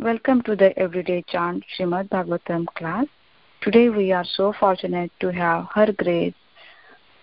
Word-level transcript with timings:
Welcome 0.00 0.42
to 0.42 0.56
the 0.56 0.76
Everyday 0.76 1.22
Chant 1.28 1.62
Srimad 1.78 2.08
Bhagavatam 2.08 2.66
class. 2.74 3.06
Today 3.62 3.90
we 3.90 4.10
are 4.10 4.24
so 4.24 4.52
fortunate 4.52 5.12
to 5.20 5.30
have 5.30 5.68
Her 5.72 5.92
Grace 5.92 6.34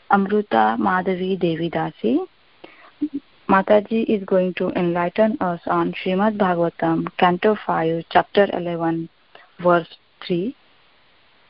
Amruta 0.10 0.78
Madhavi 0.80 1.38
Devi 1.38 1.70
Dasi. 1.70 2.26
Mataji 3.50 4.06
is 4.06 4.24
going 4.24 4.54
to 4.54 4.70
enlighten 4.70 5.38
us 5.42 5.60
on 5.68 5.94
Srimad 5.94 6.38
Bhagavatam, 6.38 7.08
Canto 7.18 7.58
5, 7.68 8.06
Chapter 8.10 8.48
11, 8.54 9.10
Verse 9.62 9.90
3. 10.26 10.56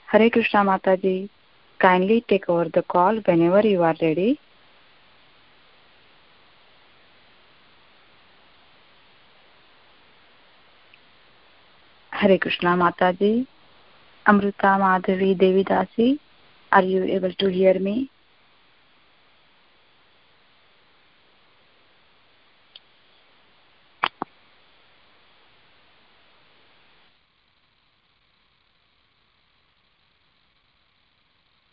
Hare 0.07 0.29
Krishna 0.31 0.61
Mataji, 0.61 1.29
kindly 1.77 2.25
take 2.27 2.49
over 2.49 2.67
the 2.67 2.81
call 2.81 3.15
whenever 3.27 3.61
you 3.61 3.83
are 3.83 3.95
ready. 4.01 4.39
Hare 12.21 12.37
Krishna 12.37 12.77
Mataji, 12.77 13.47
Amrita 14.27 14.77
Madhavi 14.79 15.35
Devidasi, 15.35 16.19
are 16.71 16.83
you 16.83 17.03
able 17.03 17.33
to 17.33 17.47
hear 17.49 17.79
me? 17.79 18.11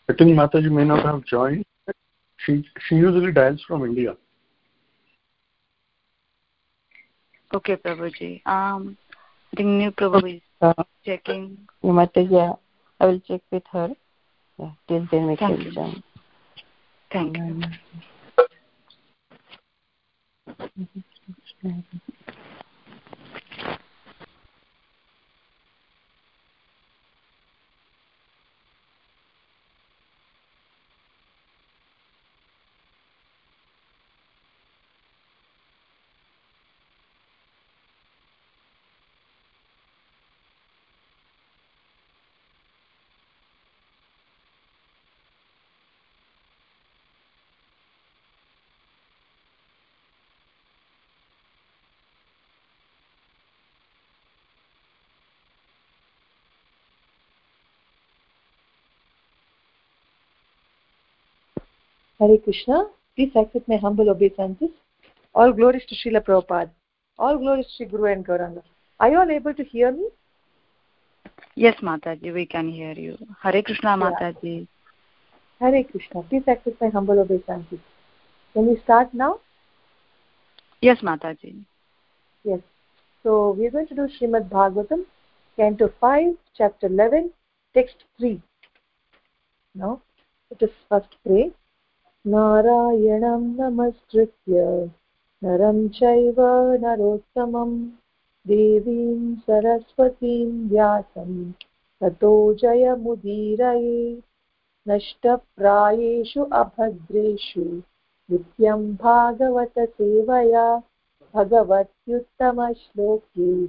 I 0.09 0.13
think 0.13 0.31
Mataji 0.31 0.71
may 0.71 0.83
not 0.83 1.05
have 1.05 1.23
joined. 1.25 1.63
She 2.37 2.67
she 2.87 2.95
usually 2.95 3.31
dials 3.31 3.63
from 3.67 3.85
India. 3.85 4.17
Okay, 7.53 7.75
Prabhuji. 7.75 8.41
Um, 8.47 8.97
I 9.51 9.55
think 9.57 9.67
new 9.69 9.91
Prabhu 9.91 10.35
is 10.37 10.41
Uh, 10.61 10.73
checking. 11.05 11.57
Mataji, 11.83 12.31
yeah, 12.31 12.53
I 12.99 13.05
will 13.07 13.19
check 13.21 13.41
with 13.51 13.63
her. 13.71 13.95
Yeah, 14.57 14.71
till 14.87 15.07
then 15.09 15.27
we 15.27 15.35
Thank 15.37 15.63
can 15.63 15.65
you. 15.65 15.71
join. 15.71 16.03
Thank 17.11 17.37
you. 21.63 21.99
Hare 62.19 62.37
Krishna. 62.37 62.85
Please 63.15 63.31
accept 63.35 63.67
my 63.67 63.77
humble 63.77 64.09
obeisances. 64.09 64.69
All 65.33 65.53
glories 65.53 65.83
to 65.87 65.95
Srila 65.95 66.21
Prabhupada. 66.25 66.69
All 67.17 67.37
glories 67.37 67.65
to 67.67 67.71
Sri 67.77 67.85
Guru 67.85 68.11
and 68.11 68.25
Gauranga. 68.25 68.63
Are 68.99 69.09
you 69.09 69.17
all 69.17 69.29
able 69.31 69.53
to 69.53 69.63
hear 69.63 69.91
me? 69.91 70.07
Yes, 71.55 71.75
Mataji, 71.81 72.33
we 72.33 72.45
can 72.45 72.69
hear 72.69 72.93
you. 72.93 73.17
Hare 73.41 73.61
Krishna 73.61 73.89
Yeah. 73.89 74.03
Mataji. 74.03 74.67
Hare 75.59 75.83
Krishna. 75.83 76.23
Please 76.23 76.43
accept 76.47 76.81
my 76.81 76.89
humble 76.89 77.19
obeisances. 77.19 77.79
Can 78.53 78.67
we 78.67 78.79
start 78.83 79.13
now? 79.13 79.39
Yes, 80.81 80.99
Mataji. 81.01 81.63
Yes. 82.43 82.59
So 83.23 83.51
we 83.51 83.67
are 83.67 83.71
going 83.71 83.87
to 83.87 83.95
do 83.95 84.07
Srimad 84.19 84.49
Bhagavatam, 84.49 85.05
Canto 85.57 85.91
5, 85.99 86.35
Chapter 86.57 86.87
11, 86.87 87.31
Text 87.73 87.95
3. 88.17 88.41
Now, 89.75 90.01
let 90.49 90.63
us 90.63 90.75
first 90.89 91.15
pray. 91.25 91.51
नारायणं 92.29 93.41
नमस्कृत्य। 93.41 94.89
नरं 95.43 95.87
चैव 95.87 96.73
नरोत्तमं। 96.73 97.89
देवीं 98.47 99.35
सरस्वतीं 99.35 100.69
व्यासं। 100.69 101.51
ततो 102.01 102.53
जयमुदीरये। 102.53 104.19
नष्टप्रायेषु 104.87 106.43
अभद्रेषु। 106.43 107.81
नित्यं 108.31 108.95
भागवतसेवया 108.95 110.81
भगवत्युत्तमश्लोके। 111.35 113.65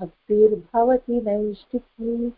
भक्तिर्भवति 0.00 1.20
नैष्टिकी 1.20 2.32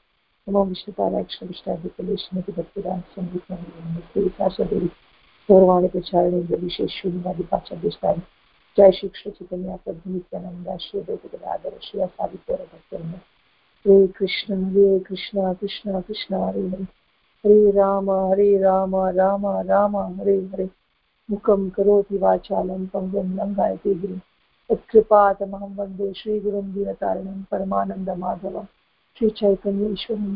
नमो 0.48 0.64
विष्णुपालाक्षविष्टाभिकलेशमति 0.64 2.52
भक्तिरासंगीतम् 2.52 4.88
गौरवाणी 5.50 5.88
प्रचारणे 5.88 6.56
विशेषून्यादिपाचार्यस्थान 6.56 8.14
जय 8.76 8.90
श्री 8.90 9.08
कृष्ण, 9.08 9.30
चैतन्य 9.30 9.78
प्रभु 9.84 10.10
नित्यानंद 10.10 10.78
श्री 10.80 11.00
अद्वैत 11.00 11.26
गदाधर 11.26 11.78
श्री 11.82 12.00
असादि 12.00 12.36
गौर 12.36 12.58
भक्तवृंद 12.58 13.14
हरे 13.14 14.06
कृष्ण 14.06 14.64
हरे 14.64 14.98
कृष्ण 14.98 15.52
कृष्ण 15.52 16.00
कृष्ण, 16.00 16.36
हरे 16.36 16.68
हरे. 16.68 16.82
हरे 17.46 17.70
राम 17.70 18.10
हरे 18.10 18.58
राम 18.58 18.96
राम 18.96 19.46
राम, 19.46 19.96
हरे 19.96 20.36
हरे. 20.36 20.70
मुखं 21.30 21.70
करोति 21.70 22.18
वाचालं 22.18 22.86
पङ्गुं 22.86 23.36
लङ्घयति 23.36 23.94
गिरिं. 23.94 24.18
तत्कृपातमहं 24.68 25.76
वंदे 25.76 26.12
श्रीगुरुं 26.12 26.72
दीनतारिणं 26.72 27.42
परमानन्दमाधवं. 27.42 28.64
श्रीचैतन्य 29.18 29.92
ईश्वरं. 29.92 30.34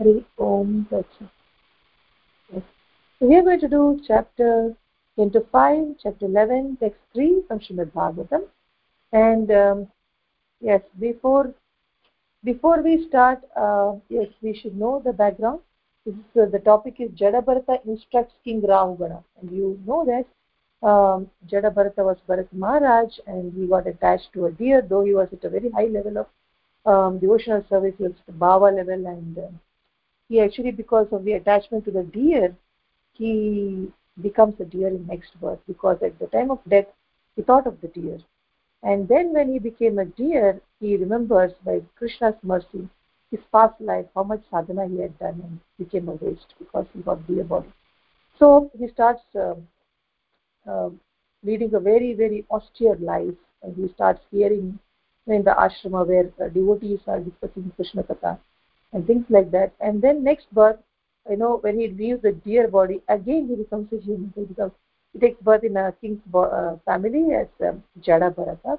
हरि 0.00 0.24
ओं 0.38 0.82
तत्सत्. 0.82 1.39
So 3.20 3.26
we 3.26 3.36
are 3.36 3.42
going 3.42 3.60
to 3.60 3.68
do 3.68 4.00
chapter 4.06 4.74
canto 5.14 5.46
5, 5.52 5.96
chapter 6.02 6.24
11, 6.24 6.78
text 6.80 6.98
3 7.12 7.42
from 7.46 7.60
Srimad 7.60 7.92
Bhagavatam. 7.92 8.44
And 9.12 9.50
um, 9.50 9.88
yes, 10.62 10.80
before 10.98 11.52
before 12.42 12.80
we 12.80 13.06
start, 13.08 13.40
uh, 13.54 13.96
yes, 14.08 14.28
we 14.40 14.54
should 14.54 14.74
know 14.74 15.02
the 15.04 15.12
background. 15.12 15.60
This 16.06 16.14
is, 16.14 16.42
uh, 16.42 16.46
the 16.46 16.60
topic 16.60 16.94
is 16.98 17.10
Jadabharata 17.10 17.84
instructs 17.86 18.32
King 18.42 18.62
Rahugana. 18.62 19.22
And 19.38 19.50
you 19.50 19.78
know 19.86 20.06
that 20.06 20.88
um, 20.88 21.28
Jadabharata 21.46 22.02
was 22.02 22.16
Bharat 22.26 22.48
Maharaj 22.52 23.18
and 23.26 23.52
he 23.52 23.66
got 23.66 23.86
attached 23.86 24.32
to 24.32 24.46
a 24.46 24.50
deer, 24.50 24.80
though 24.80 25.04
he 25.04 25.12
was 25.12 25.28
at 25.30 25.44
a 25.44 25.50
very 25.50 25.70
high 25.70 25.88
level 25.88 26.24
of 26.24 26.26
um, 26.86 27.18
devotional 27.18 27.62
service, 27.68 27.92
he 27.98 28.04
was 28.04 28.12
at 28.12 28.26
the 28.28 28.32
Bhava 28.32 28.74
level 28.74 29.06
and 29.06 29.36
uh, 29.36 29.48
he 30.30 30.40
actually, 30.40 30.70
because 30.70 31.08
of 31.12 31.24
the 31.24 31.34
attachment 31.34 31.84
to 31.84 31.90
the 31.90 32.04
deer, 32.04 32.56
he 33.20 33.88
becomes 34.22 34.54
a 34.60 34.64
deer 34.64 34.88
in 34.88 35.06
next 35.06 35.38
birth 35.40 35.58
because 35.66 35.98
at 36.02 36.18
the 36.18 36.26
time 36.28 36.50
of 36.50 36.58
death 36.68 36.86
he 37.36 37.42
thought 37.42 37.66
of 37.66 37.80
the 37.82 37.88
deer. 37.88 38.18
And 38.82 39.06
then 39.06 39.34
when 39.34 39.52
he 39.52 39.58
became 39.58 39.98
a 39.98 40.06
deer 40.06 40.60
he 40.80 40.96
remembers 40.96 41.52
by 41.64 41.80
krishna's 41.98 42.38
mercy 42.42 42.88
his 43.30 43.40
past 43.52 43.80
life 43.80 44.06
how 44.14 44.24
much 44.30 44.42
sadhana 44.50 44.86
he 44.88 45.00
had 45.00 45.18
done 45.18 45.40
and 45.46 45.60
became 45.78 46.08
a 46.08 46.16
waste 46.24 46.54
because 46.58 46.86
he 46.94 47.00
got 47.02 47.26
deer 47.26 47.44
body. 47.44 47.72
So 48.38 48.70
he 48.78 48.88
starts 48.88 49.22
uh, 49.34 49.54
uh, 50.70 50.90
leading 51.42 51.74
a 51.74 51.80
very 51.80 52.14
very 52.14 52.44
austere 52.50 52.96
life. 52.96 53.40
And 53.62 53.76
he 53.76 53.92
starts 53.94 54.22
hearing 54.30 54.78
in 55.26 55.44
the 55.44 55.54
ashrama 55.64 56.06
where 56.06 56.30
uh, 56.42 56.48
devotees 56.48 57.00
are 57.06 57.20
discussing 57.20 57.70
krishna 57.76 58.02
katha 58.02 58.38
and 58.92 59.06
things 59.06 59.26
like 59.28 59.50
that. 59.50 59.74
And 59.80 60.00
then 60.00 60.24
next 60.24 60.52
birth 60.54 60.78
you 61.28 61.36
know, 61.36 61.56
when 61.60 61.78
he 61.78 61.88
leaves 61.88 62.22
the 62.22 62.32
deer 62.32 62.66
body, 62.68 63.00
again 63.08 63.46
he 63.48 63.54
becomes 63.56 63.92
a 63.92 63.98
human. 63.98 64.32
He 64.34 64.44
becomes 64.44 64.72
he 65.12 65.18
takes 65.18 65.40
birth 65.42 65.64
in 65.64 65.76
a 65.76 65.92
king's 66.00 66.20
uh, 66.34 66.76
family 66.84 67.34
as 67.34 67.48
um, 67.68 67.82
Jada 68.00 68.34
Bharata. 68.34 68.78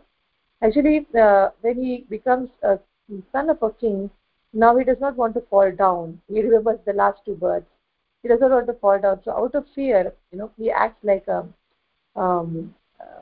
Actually, 0.64 1.06
uh, 1.20 1.50
when 1.62 1.82
he 1.82 2.06
becomes 2.10 2.50
a 2.64 2.80
son 3.32 3.50
of 3.50 3.62
a 3.62 3.72
king, 3.72 4.10
now 4.54 4.76
he 4.78 4.84
does 4.84 5.00
not 5.00 5.16
want 5.16 5.34
to 5.36 5.42
fall 5.50 5.72
down. 5.72 6.20
He 6.28 6.42
remembers 6.42 6.80
the 6.86 6.94
last 6.94 7.20
two 7.26 7.36
births. 7.36 7.66
He 8.22 8.28
does 8.30 8.40
not 8.40 8.52
want 8.52 8.68
to 8.68 8.74
fall 8.74 9.00
down. 9.00 9.22
So 9.24 9.32
out 9.32 9.56
of 9.56 9.66
fear, 9.76 10.14
you 10.32 10.38
know, 10.38 10.52
he 10.58 10.70
acts 10.72 11.04
like 11.04 11.28
a 11.28 11.46
um, 12.16 12.74
uh, 13.00 13.22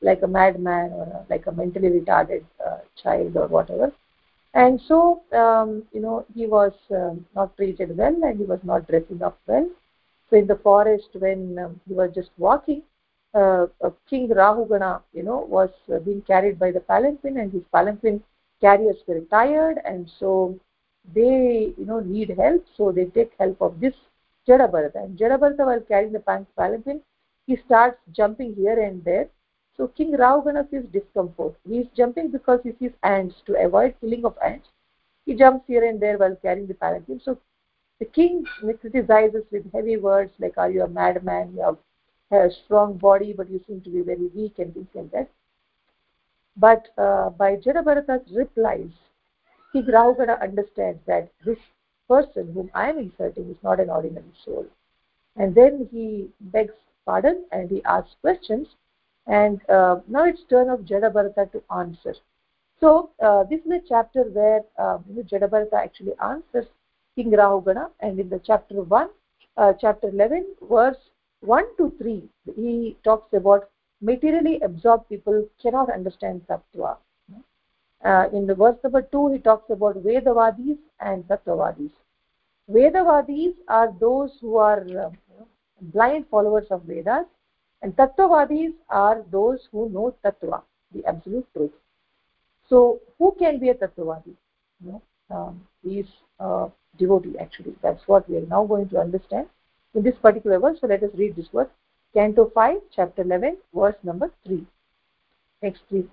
like 0.00 0.22
a 0.22 0.26
madman 0.26 0.90
or 0.92 1.02
a, 1.04 1.26
like 1.30 1.46
a 1.46 1.52
mentally 1.52 1.88
retarded 1.88 2.44
uh, 2.64 2.78
child 3.02 3.36
or 3.36 3.46
whatever 3.46 3.92
and 4.54 4.80
so 4.88 5.22
um, 5.32 5.82
you 5.92 6.00
know 6.00 6.24
he 6.34 6.46
was 6.46 6.72
um, 6.90 7.24
not 7.34 7.56
treated 7.56 7.96
well 7.96 8.16
and 8.22 8.38
he 8.38 8.44
was 8.44 8.60
not 8.64 8.86
dressing 8.88 9.22
up 9.22 9.38
well. 9.46 9.68
So 10.30 10.36
in 10.36 10.46
the 10.46 10.56
forest 10.56 11.08
when 11.14 11.58
um, 11.58 11.80
he 11.86 11.94
was 11.94 12.10
just 12.14 12.30
walking 12.38 12.82
uh, 13.34 13.66
king 14.08 14.28
rahugana 14.28 15.00
you 15.12 15.22
know 15.22 15.38
was 15.56 15.70
uh, 15.94 15.98
being 16.00 16.22
carried 16.22 16.58
by 16.58 16.70
the 16.70 16.80
palanquin 16.80 17.38
and 17.40 17.52
his 17.52 17.62
palanquin 17.72 18.22
carriers 18.60 18.98
were 19.06 19.20
tired 19.30 19.78
and 19.84 20.10
so 20.18 20.54
they 21.14 21.72
you 21.76 21.84
know 21.86 22.00
need 22.00 22.30
help. 22.30 22.64
So 22.76 22.92
they 22.92 23.06
take 23.06 23.32
help 23.38 23.60
of 23.60 23.80
this 23.80 23.94
Jadabharata 24.48 25.04
and 25.04 25.18
Jadabharata 25.18 25.64
while 25.66 25.80
carrying 25.80 26.12
the 26.12 26.20
palanquin 26.20 27.00
he 27.46 27.56
starts 27.56 27.98
jumping 28.12 28.54
here 28.54 28.78
and 28.80 29.04
there 29.04 29.28
so 29.76 29.88
King 29.88 30.12
Rahugana 30.12 30.68
feels 30.70 30.86
discomfort. 30.86 31.54
He 31.68 31.78
is 31.78 31.88
jumping 31.96 32.30
because 32.30 32.60
he 32.62 32.72
sees 32.78 32.92
ants 33.02 33.36
to 33.46 33.54
avoid 33.64 33.94
killing 34.00 34.24
of 34.24 34.36
ants. 34.44 34.68
He 35.26 35.34
jumps 35.34 35.66
here 35.66 35.84
and 35.84 36.00
there 36.00 36.18
while 36.18 36.36
carrying 36.36 36.66
the 36.66 36.74
palanquin. 36.74 37.20
So 37.20 37.38
the 37.98 38.06
king 38.06 38.44
criticizes 38.80 39.44
with 39.50 39.72
heavy 39.72 39.96
words 39.96 40.32
like 40.38 40.58
are 40.58 40.70
you 40.70 40.82
a 40.82 40.88
madman? 40.88 41.54
You 41.54 41.78
have 42.30 42.50
a 42.50 42.50
strong 42.50 42.98
body 42.98 43.32
but 43.32 43.50
you 43.50 43.62
seem 43.66 43.80
to 43.82 43.90
be 43.90 44.02
very 44.02 44.26
weak 44.28 44.58
and 44.58 44.74
things 44.74 44.88
and 44.94 45.10
that. 45.12 45.30
But 46.56 46.88
uh, 46.98 47.30
by 47.30 47.56
Jadabharata's 47.56 48.30
replies, 48.32 48.90
King 49.72 49.86
Rahugana 49.86 50.40
understands 50.40 51.00
that 51.06 51.30
this 51.44 51.58
person 52.08 52.52
whom 52.52 52.70
I 52.74 52.90
am 52.90 52.98
insulting 52.98 53.50
is 53.50 53.62
not 53.62 53.80
an 53.80 53.90
ordinary 53.90 54.32
soul. 54.44 54.66
And 55.36 55.54
then 55.54 55.88
he 55.90 56.30
begs 56.40 56.74
pardon 57.06 57.46
and 57.52 57.70
he 57.70 57.82
asks 57.84 58.16
questions. 58.20 58.68
And 59.26 59.60
uh, 59.68 60.00
now 60.08 60.24
it's 60.24 60.42
turn 60.50 60.68
of 60.68 60.80
Jadabharata 60.80 61.52
to 61.52 61.62
answer. 61.74 62.14
So 62.80 63.10
uh, 63.22 63.44
this 63.44 63.60
is 63.60 63.70
a 63.70 63.80
chapter 63.88 64.24
where 64.24 64.62
uh, 64.78 64.98
Jadabharata 65.30 65.74
actually 65.74 66.14
answers 66.22 66.66
King 67.14 67.30
Rahugana. 67.30 67.90
And 68.00 68.18
in 68.18 68.28
the 68.28 68.40
chapter 68.44 68.82
1, 68.82 69.08
uh, 69.56 69.72
chapter 69.80 70.08
11, 70.08 70.46
verse 70.68 70.96
1 71.40 71.64
to 71.76 71.92
3, 71.98 72.22
he 72.56 72.96
talks 73.04 73.32
about 73.32 73.68
materially 74.00 74.60
absorbed 74.60 75.08
people 75.08 75.46
cannot 75.60 75.92
understand 75.92 76.42
tattva. 76.48 76.96
Uh, 78.04 78.28
in 78.32 78.46
the 78.46 78.54
verse 78.54 78.76
number 78.82 79.02
2, 79.02 79.32
he 79.32 79.38
talks 79.38 79.70
about 79.70 80.02
Vedavadis 80.02 80.78
and 80.98 81.22
Tattvavadis. 81.28 81.92
Vedavadis 82.68 83.54
are 83.68 83.94
those 84.00 84.30
who 84.40 84.56
are 84.56 84.84
uh, 84.98 85.10
blind 85.80 86.26
followers 86.28 86.66
of 86.70 86.82
Vedas, 86.82 87.26
and 87.81 87.95
Tattvavadis 87.95 88.73
are 88.89 89.23
those 89.31 89.67
who 89.71 89.89
know 89.89 90.15
Tattva, 90.23 90.61
the 90.93 91.05
absolute 91.05 91.47
truth. 91.53 91.71
So, 92.69 92.99
who 93.17 93.35
can 93.39 93.59
be 93.59 93.69
a 93.69 93.75
Tattvavadi? 93.75 94.35
You 94.83 94.91
know, 94.91 95.01
um, 95.29 95.67
is 95.83 96.07
a 96.39 96.69
devotee 96.97 97.37
actually. 97.39 97.75
That's 97.81 98.07
what 98.07 98.29
we 98.29 98.37
are 98.37 98.47
now 98.47 98.65
going 98.65 98.89
to 98.89 98.99
understand 98.99 99.47
in 99.93 100.03
this 100.03 100.15
particular 100.21 100.59
verse. 100.59 100.79
So, 100.81 100.87
let 100.87 101.03
us 101.03 101.11
read 101.13 101.35
this 101.35 101.47
verse. 101.53 101.69
Canto 102.13 102.51
5, 102.53 102.77
chapter 102.95 103.21
11, 103.21 103.57
verse 103.73 103.95
number 104.03 104.31
3. 104.45 104.65
Next, 105.61 105.81
please. 105.89 106.07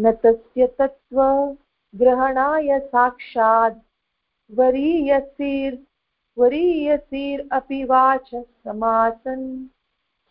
न 0.00 0.10
तस्य 0.24 0.66
तत्त्वग्रहणाय 0.78 2.78
साक्षात् 2.80 3.78
वरीयसीर् 4.50 5.76
वरीयसीरपि 6.36 7.82
watch 7.84 8.30
समासन् 8.34 9.66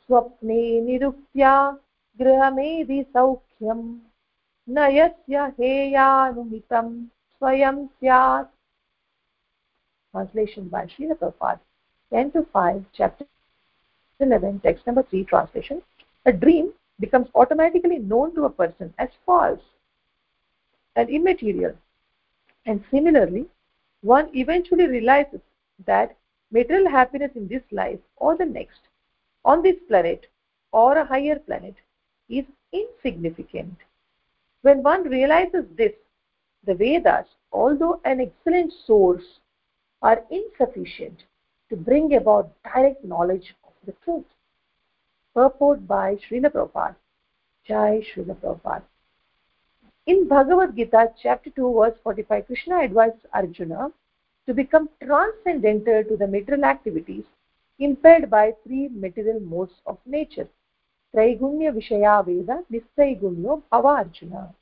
स्वप्ने 0.06 0.62
निरुप्या 0.80 1.54
गृहमेधि 2.20 3.02
सौख्यम् 3.02 3.84
न 4.76 4.88
यस्य 4.96 5.50
स्वयं 7.38 7.86
स्यात् 7.86 8.50
Translation 10.12 10.68
by 10.68 10.84
Srila 10.86 11.14
Prabhupada, 11.18 11.60
Canto 12.10 12.46
5, 12.52 12.84
chapter 12.92 13.24
11, 14.20 14.60
text 14.60 14.86
number 14.86 15.02
3, 15.02 15.24
translation. 15.24 15.80
A 16.26 16.32
dream 16.32 16.72
becomes 17.00 17.28
automatically 17.34 17.98
known 17.98 18.34
to 18.34 18.44
a 18.44 18.50
person 18.50 18.92
as 18.98 19.08
false 19.24 19.62
and 20.96 21.08
immaterial. 21.08 21.72
And 22.66 22.84
similarly, 22.90 23.46
one 24.02 24.28
eventually 24.34 24.86
realizes 24.86 25.40
that 25.86 26.14
material 26.50 26.90
happiness 26.90 27.30
in 27.34 27.48
this 27.48 27.62
life 27.72 27.98
or 28.16 28.36
the 28.36 28.44
next 28.44 28.80
on 29.44 29.62
this 29.62 29.76
planet 29.88 30.26
or 30.72 30.96
a 30.98 31.04
higher 31.04 31.38
planet 31.38 31.74
is 32.28 32.44
insignificant 32.72 33.76
when 34.62 34.82
one 34.82 35.08
realizes 35.08 35.64
this 35.76 35.92
the 36.64 36.74
vedas 36.74 37.26
although 37.52 38.00
an 38.04 38.20
excellent 38.20 38.72
source 38.86 39.40
are 40.00 40.24
insufficient 40.30 41.24
to 41.68 41.76
bring 41.76 42.14
about 42.14 42.52
direct 42.64 43.04
knowledge 43.04 43.54
of 43.64 43.72
the 43.86 43.92
truth. 44.04 44.24
Purport 45.34 45.86
by 45.86 46.16
Srila 46.16 46.50
Prabhupada. 46.52 46.96
Jai 47.66 48.02
Srila 48.08 48.36
Prabhupada. 48.36 48.82
In 50.06 50.26
Bhagavad 50.28 50.76
Gita, 50.76 51.12
chapter 51.22 51.50
2, 51.50 51.74
verse 51.74 51.94
45, 52.02 52.46
Krishna 52.46 52.82
advises 52.82 53.20
Arjuna 53.32 53.90
to 54.46 54.52
become 54.52 54.88
transcendental 55.02 56.02
to 56.04 56.16
the 56.16 56.26
material 56.26 56.64
activities 56.64 57.24
impaired 57.78 58.30
by 58.30 58.54
three 58.64 58.88
material 58.88 59.40
modes 59.40 59.80
of 59.86 59.98
nature. 60.06 60.48
Traigunya 61.14 61.72
Vishaya 61.72 62.24
Veda 62.24 62.64
Nistraigunya 62.70 63.62
Bhava 63.70 63.98
Arjuna. 63.98 64.54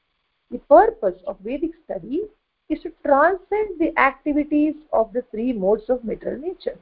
The 0.51 0.59
purpose 0.59 1.21
of 1.27 1.39
Vedic 1.41 1.73
study 1.85 2.23
is 2.69 2.83
to 2.83 2.93
transcend 3.05 3.79
the 3.79 3.93
activities 3.99 4.75
of 4.93 5.13
the 5.13 5.23
three 5.31 5.53
modes 5.53 5.89
of 5.89 6.05
material 6.05 6.41
nature. 6.41 6.79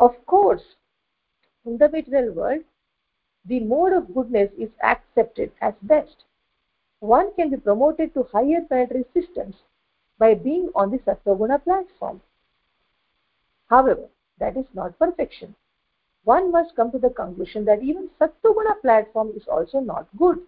Of 0.00 0.26
course, 0.26 0.76
in 1.64 1.78
the 1.78 1.88
material 1.88 2.32
world, 2.32 2.64
the 3.44 3.60
mode 3.60 3.92
of 3.92 4.14
goodness 4.14 4.50
is 4.58 4.70
accepted 4.82 5.52
as 5.60 5.74
best. 5.82 6.24
One 7.00 7.34
can 7.34 7.50
be 7.50 7.56
promoted 7.56 8.14
to 8.14 8.24
higher 8.24 8.62
planetary 8.62 9.04
systems 9.12 9.54
by 10.18 10.34
being 10.34 10.70
on 10.74 10.90
the 10.90 10.98
Sattva 10.98 11.62
platform. 11.62 12.22
However, 13.68 14.08
that 14.38 14.56
is 14.56 14.66
not 14.74 14.98
perfection. 14.98 15.54
One 16.24 16.50
must 16.50 16.74
come 16.74 16.90
to 16.92 16.98
the 16.98 17.10
conclusion 17.10 17.64
that 17.66 17.82
even 17.82 18.08
Sattva 18.18 18.80
platform 18.80 19.32
is 19.36 19.46
also 19.46 19.80
not 19.80 20.08
good. 20.16 20.40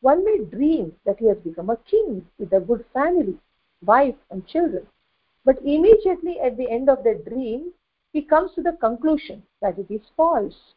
One 0.00 0.24
may 0.24 0.38
dream 0.38 0.96
that 1.04 1.18
he 1.18 1.26
has 1.26 1.38
become 1.38 1.70
a 1.70 1.76
king 1.76 2.26
with 2.38 2.52
a 2.52 2.60
good 2.60 2.84
family, 2.92 3.38
wife 3.84 4.16
and 4.30 4.46
children. 4.46 4.86
But 5.44 5.62
immediately 5.62 6.40
at 6.40 6.56
the 6.56 6.70
end 6.70 6.88
of 6.88 7.04
the 7.04 7.14
dream, 7.14 7.72
he 8.12 8.22
comes 8.22 8.54
to 8.54 8.62
the 8.62 8.72
conclusion 8.72 9.42
that 9.60 9.78
it 9.78 9.90
is 9.90 10.02
false. 10.16 10.74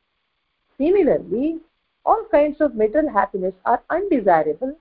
Similarly, 0.78 1.60
all 2.06 2.26
kinds 2.32 2.62
of 2.62 2.76
material 2.76 3.12
happiness 3.12 3.54
are 3.66 3.84
undesirable 3.90 4.78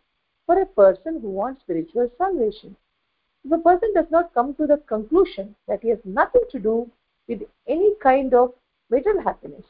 for 0.47 0.61
a 0.61 0.67
person 0.67 1.21
who 1.21 1.31
wants 1.31 1.63
spiritual 1.63 2.11
salvation. 2.17 2.77
If 3.45 3.53
a 3.53 3.59
person 3.59 3.93
does 3.95 4.11
not 4.11 4.35
come 4.35 4.55
to 4.55 4.67
the 4.67 4.79
conclusion 4.79 5.55
that 5.67 5.83
he 5.83 5.89
has 5.89 6.05
nothing 6.05 6.43
to 6.51 6.59
do 6.59 6.91
with 7.31 7.43
any 7.69 7.95
kind 8.03 8.35
of 8.35 8.53
material 8.91 9.23
happiness, 9.23 9.65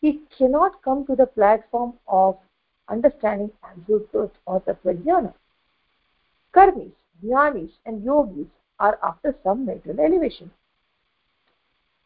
he 0.00 0.20
cannot 0.38 0.80
come 0.82 1.04
to 1.06 1.16
the 1.16 1.26
platform 1.26 1.92
of 2.06 2.38
understanding 2.88 3.50
absolute 3.64 4.10
truth 4.12 4.30
or 4.46 4.60
tattva 4.60 5.34
Karmis, 6.54 6.92
jnanis 7.22 7.72
and 7.84 8.04
yogis 8.04 8.46
are 8.78 8.98
after 9.02 9.34
some 9.42 9.66
material 9.66 10.00
elevation. 10.06 10.50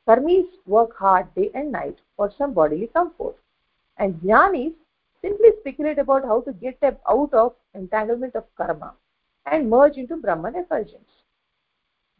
Karmis 0.06 0.46
work 0.66 0.96
hard 0.96 1.34
day 1.34 1.50
and 1.54 1.72
night 1.72 1.98
for 2.16 2.30
some 2.38 2.52
bodily 2.54 2.88
comfort. 2.88 3.36
And 3.98 4.14
jnanis 4.22 4.74
simply 5.22 5.50
speculate 5.60 5.98
about 5.98 6.24
how 6.24 6.40
to 6.42 6.52
get 6.52 6.82
out 6.82 7.32
of 7.32 7.54
entanglement 7.74 8.34
of 8.34 8.44
karma 8.56 8.94
and 9.46 9.70
merge 9.70 9.96
into 9.96 10.16
Brahman 10.16 10.56
effulgence. 10.56 11.23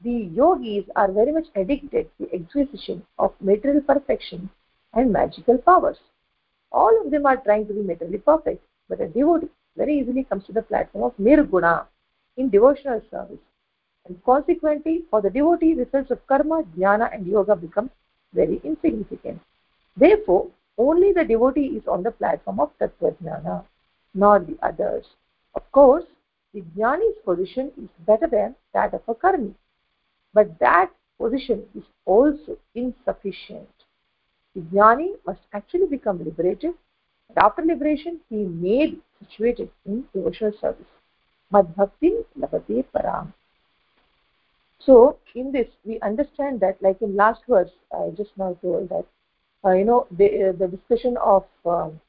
The 0.04 0.28
yogis 0.34 0.84
are 0.96 1.10
very 1.10 1.32
much 1.32 1.46
addicted 1.54 2.10
to 2.18 2.26
the 2.26 2.34
acquisition 2.34 3.06
of 3.18 3.32
material 3.40 3.80
perfection 3.80 4.50
and 4.92 5.10
magical 5.10 5.56
powers. 5.56 5.96
All 6.70 7.00
of 7.02 7.10
them 7.10 7.24
are 7.24 7.38
trying 7.38 7.66
to 7.68 7.72
be 7.72 7.80
materially 7.80 8.18
perfect, 8.18 8.62
but 8.86 9.00
a 9.00 9.08
devotee 9.08 9.48
very 9.78 9.98
easily 10.00 10.24
comes 10.24 10.44
to 10.44 10.52
the 10.52 10.60
platform 10.60 11.04
of 11.04 11.16
nirguna 11.16 11.86
in 12.36 12.50
devotional 12.50 13.00
service. 13.10 13.40
And 14.04 14.22
consequently 14.24 15.04
for 15.10 15.22
the 15.22 15.30
devotee 15.30 15.72
results 15.72 16.10
of 16.10 16.26
karma 16.26 16.64
jnana 16.76 17.08
and 17.14 17.26
yoga 17.26 17.56
become 17.56 17.90
very 18.34 18.60
insignificant. 18.62 19.40
Therefore 19.96 20.48
only 20.76 21.12
the 21.12 21.24
devotee 21.24 21.78
is 21.78 21.88
on 21.88 22.02
the 22.02 22.10
platform 22.10 22.60
of 22.60 22.78
tattva 22.78 23.16
jnana 23.22 23.64
not 24.12 24.46
the 24.46 24.58
others. 24.60 25.06
Of 25.54 25.72
course 25.72 26.04
the 26.52 26.60
jnani's 26.76 27.18
position 27.24 27.72
is 27.82 27.88
better 28.06 28.26
than 28.26 28.54
that 28.74 28.92
of 28.92 29.00
a 29.08 29.14
karmi 29.14 29.54
but 30.34 30.58
that 30.58 30.90
position 31.18 31.62
is 31.74 31.84
also 32.04 32.58
insufficient. 32.74 33.68
The 34.54 34.60
jnani 34.62 35.12
must 35.26 35.40
actually 35.52 35.86
become 35.86 36.24
liberated. 36.24 36.74
And 37.28 37.38
after 37.38 37.62
liberation 37.62 38.20
he 38.28 38.44
may 38.44 38.86
be 38.90 39.02
situated 39.20 39.70
in 39.86 40.04
devotional 40.12 40.52
service. 40.60 40.92
Mad 41.50 41.74
bhakti 41.76 42.12
labate 42.38 42.84
param. 42.94 43.32
So 44.80 45.18
in 45.34 45.52
this 45.52 45.68
we 45.84 45.98
understand 46.00 46.60
that 46.60 46.82
like 46.82 47.00
in 47.00 47.16
last 47.16 47.42
verse 47.48 47.70
i 47.92 48.10
just 48.16 48.36
now 48.36 48.56
told 48.60 48.88
that 48.90 49.06
uh, 49.64 49.72
you 49.72 49.84
know 49.84 50.06
the, 50.10 50.48
uh, 50.48 50.52
the 50.52 50.68
discussion 50.68 51.16
of 51.16 51.44
um, 51.64 52.00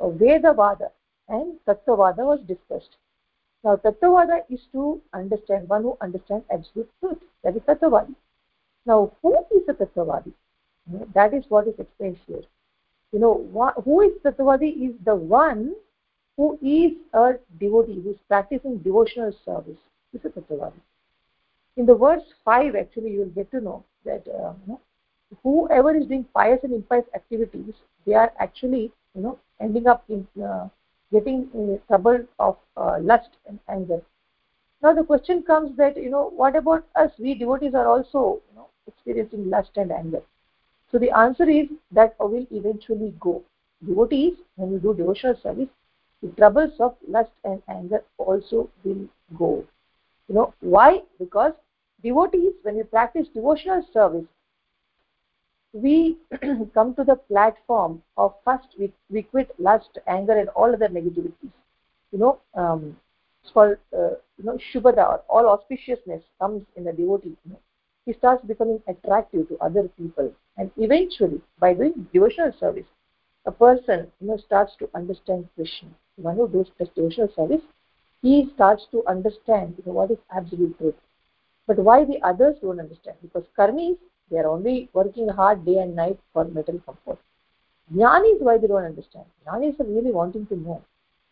veda 0.00 0.52
vada 0.52 0.90
and 1.28 1.58
tattva 1.66 1.96
vada 1.96 2.24
was 2.24 2.40
discussed 2.46 2.96
Now, 3.64 3.76
Tattvada 3.76 4.42
is 4.48 4.60
to 4.72 5.00
understand, 5.12 5.68
one 5.68 5.82
who 5.82 5.96
understands 6.00 6.44
absolute 6.52 6.90
truth. 7.00 7.18
That 7.42 7.56
is 7.56 7.62
Tattvadi. 7.62 8.14
Now, 8.86 9.12
who 9.22 9.36
is 9.54 9.68
a 9.68 9.72
Tattvadi? 9.74 10.32
That 11.14 11.34
is 11.34 11.44
what 11.48 11.66
is 11.66 11.74
explained 11.78 12.18
here. 12.26 12.42
You 13.12 13.18
know, 13.18 13.74
who 13.84 14.02
is 14.02 14.12
Tattvadi 14.24 14.88
is 14.88 14.94
the 15.04 15.14
one 15.14 15.74
who 16.36 16.58
is 16.62 16.92
a 17.12 17.34
devotee, 17.58 18.00
who 18.02 18.10
is 18.10 18.16
practicing 18.28 18.78
devotional 18.78 19.32
service. 19.44 19.78
This 20.12 20.24
is 20.24 20.32
Tattvadi. 20.32 20.80
In 21.76 21.86
the 21.86 21.94
verse 21.94 22.22
5, 22.44 22.76
actually, 22.76 23.10
you 23.10 23.20
will 23.20 23.26
get 23.26 23.50
to 23.50 23.60
know 23.60 23.84
that 24.04 24.26
uh, 24.28 24.52
you 24.66 24.72
know, 24.72 24.80
whoever 25.42 25.94
is 25.94 26.06
doing 26.06 26.24
pious 26.34 26.60
and 26.62 26.72
impious 26.72 27.04
activities, 27.14 27.74
they 28.06 28.14
are 28.14 28.32
actually, 28.38 28.92
you 29.14 29.22
know, 29.22 29.38
ending 29.60 29.86
up 29.86 30.04
in 30.08 30.26
uh, 30.42 30.68
getting 31.12 31.48
in 31.54 31.80
trouble 31.86 32.24
of 32.38 32.56
uh, 32.76 32.98
lust 33.00 33.30
and 33.46 33.58
anger. 33.68 34.00
Now 34.82 34.92
the 34.92 35.04
question 35.04 35.42
comes 35.42 35.76
that, 35.76 35.96
you 35.96 36.10
know, 36.10 36.30
what 36.36 36.54
about 36.54 36.84
us? 36.94 37.10
We 37.18 37.34
devotees 37.34 37.74
are 37.74 37.86
also, 37.88 38.40
you 38.50 38.56
know, 38.56 38.68
experiencing 38.86 39.50
lust 39.50 39.70
and 39.76 39.90
anger. 39.90 40.22
So 40.90 40.98
the 40.98 41.10
answer 41.10 41.48
is 41.48 41.66
that 41.92 42.14
will 42.18 42.46
eventually 42.50 43.14
go. 43.20 43.42
Devotees, 43.86 44.34
when 44.56 44.72
you 44.72 44.78
do 44.78 44.94
devotional 44.94 45.36
service, 45.42 45.68
the 46.22 46.28
troubles 46.30 46.72
of 46.80 46.96
lust 47.06 47.30
and 47.44 47.62
anger 47.68 48.02
also 48.18 48.68
will 48.84 49.06
go. 49.38 49.64
You 50.28 50.34
know, 50.34 50.54
why? 50.60 51.02
Because 51.18 51.52
devotees, 52.02 52.52
when 52.62 52.76
we 52.76 52.82
practice 52.82 53.28
devotional 53.34 53.84
service, 53.92 54.24
we 55.72 56.16
come 56.74 56.94
to 56.94 57.04
the 57.04 57.16
platform 57.16 58.02
of 58.16 58.34
first 58.44 58.68
we, 58.78 58.92
we 59.10 59.22
quit 59.22 59.50
lust, 59.58 59.98
anger, 60.06 60.38
and 60.38 60.48
all 60.50 60.72
other 60.72 60.88
negativities. 60.88 61.52
You 62.12 62.18
know, 62.18 62.40
um, 62.54 62.96
it's 63.42 63.52
called 63.52 63.76
uh, 63.92 64.16
you 64.38 64.44
know 64.44 64.58
shubhada, 64.72 65.20
all 65.28 65.44
auspiciousness 65.44 66.22
comes 66.40 66.62
in 66.76 66.84
the 66.84 66.92
devotee. 66.92 67.36
You 67.44 67.52
know. 67.52 67.60
He 68.06 68.14
starts 68.14 68.44
becoming 68.44 68.82
attractive 68.88 69.48
to 69.48 69.58
other 69.58 69.88
people, 69.98 70.32
and 70.56 70.70
eventually, 70.78 71.42
by 71.60 71.74
doing 71.74 72.08
devotional 72.12 72.52
service, 72.58 72.86
a 73.44 73.52
person 73.52 74.06
you 74.20 74.28
know 74.28 74.38
starts 74.38 74.72
to 74.78 74.88
understand 74.94 75.48
Krishna. 75.54 75.90
One 76.16 76.36
who 76.36 76.48
does 76.48 76.66
devotional 76.96 77.28
service, 77.36 77.62
he 78.22 78.50
starts 78.54 78.86
to 78.90 79.04
understand 79.06 79.74
you 79.76 79.84
know, 79.86 79.92
what 79.92 80.10
is 80.10 80.18
absolute 80.34 80.76
truth. 80.78 80.94
But 81.66 81.78
why 81.78 82.04
the 82.04 82.18
others 82.22 82.56
don't 82.60 82.80
understand? 82.80 83.18
Because 83.22 83.44
karmis 83.56 83.98
they 84.30 84.38
are 84.38 84.48
only 84.48 84.88
working 84.92 85.28
hard 85.28 85.64
day 85.64 85.78
and 85.78 85.96
night 85.96 86.18
for 86.32 86.44
material 86.44 86.82
comfort. 86.84 87.18
Jnanis, 87.94 88.40
why 88.40 88.58
they 88.58 88.66
don't 88.66 88.84
understand? 88.84 89.24
Jnanis 89.46 89.80
are 89.80 89.84
really 89.84 90.10
wanting 90.10 90.46
to 90.46 90.56
know. 90.56 90.82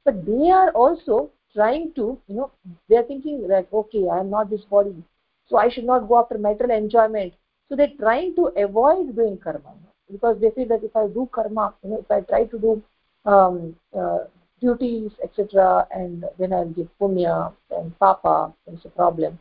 But 0.04 0.24
they 0.24 0.50
are 0.50 0.70
also 0.70 1.30
trying 1.54 1.92
to, 1.94 2.18
you 2.28 2.34
know, 2.36 2.50
they 2.88 2.96
are 2.96 3.02
thinking 3.02 3.46
like, 3.48 3.70
okay, 3.72 4.08
I 4.08 4.20
am 4.20 4.30
not 4.30 4.50
this 4.50 4.62
body, 4.62 4.94
so 5.48 5.56
I 5.56 5.68
should 5.68 5.84
not 5.84 6.08
go 6.08 6.20
after 6.20 6.38
material 6.38 6.78
enjoyment. 6.78 7.34
So 7.68 7.76
they're 7.76 7.92
trying 7.98 8.34
to 8.36 8.46
avoid 8.56 9.14
doing 9.14 9.38
karma 9.38 9.74
because 10.10 10.40
they 10.40 10.50
feel 10.50 10.68
that 10.68 10.84
if 10.84 10.94
I 10.96 11.08
do 11.08 11.28
karma, 11.32 11.74
you 11.82 11.90
know, 11.90 11.98
if 11.98 12.10
I 12.10 12.20
try 12.20 12.44
to 12.44 12.58
do 12.58 12.82
um, 13.24 13.74
uh, 13.98 14.18
duties, 14.60 15.10
etc., 15.22 15.86
and 15.90 16.24
then 16.38 16.52
I'll 16.52 16.68
give 16.68 16.88
punya 17.00 17.52
and 17.70 17.98
papa, 17.98 18.54
it's 18.66 18.84
a 18.84 18.88
problem. 18.88 19.38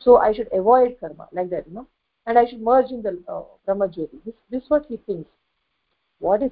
So 0.00 0.16
I 0.16 0.32
should 0.34 0.48
avoid 0.52 0.96
karma 1.00 1.28
like 1.32 1.50
that, 1.50 1.66
you 1.68 1.74
know 1.74 1.86
and 2.28 2.38
I 2.38 2.44
should 2.46 2.60
merge 2.60 2.90
in 2.90 3.02
the 3.02 3.18
uh, 3.26 3.42
Brahma 3.64 3.88
Jyoti. 3.88 4.18
This, 4.24 4.34
this 4.50 4.62
is 4.62 4.70
what 4.70 4.84
he 4.86 4.98
thinks. 4.98 5.30
What 6.18 6.42
is 6.42 6.50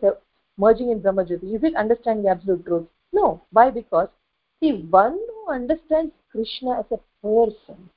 merging 0.56 0.90
in 0.90 1.02
Brahma 1.02 1.26
Jyoti? 1.26 1.54
Is 1.54 1.64
it 1.64 1.76
understanding 1.76 2.25
the 2.25 2.30
absolute 2.30 2.64
truth? 2.64 2.87
No. 3.12 3.42
Why? 3.50 3.71
Because 3.71 4.09
see, 4.59 4.73
one 4.73 5.12
who 5.12 5.52
understands 5.52 6.12
Krishna 6.33 6.78
as 6.80 6.87
a 6.90 7.00
person, 7.23 7.90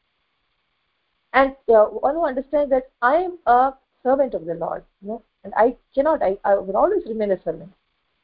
and 1.31 1.55
uh, 1.74 1.86
one 1.86 2.15
who 2.15 2.25
understands 2.25 2.69
that 2.71 2.89
I 3.01 3.15
am 3.15 3.38
a 3.45 3.74
servant 4.03 4.33
of 4.33 4.45
the 4.45 4.55
Lord, 4.55 4.83
you 5.01 5.07
know, 5.07 5.24
and 5.45 5.53
I 5.55 5.77
cannot, 5.95 6.21
I, 6.21 6.38
I 6.43 6.55
will 6.55 6.75
always 6.75 7.05
remain 7.05 7.31
a 7.31 7.41
servant. 7.43 7.71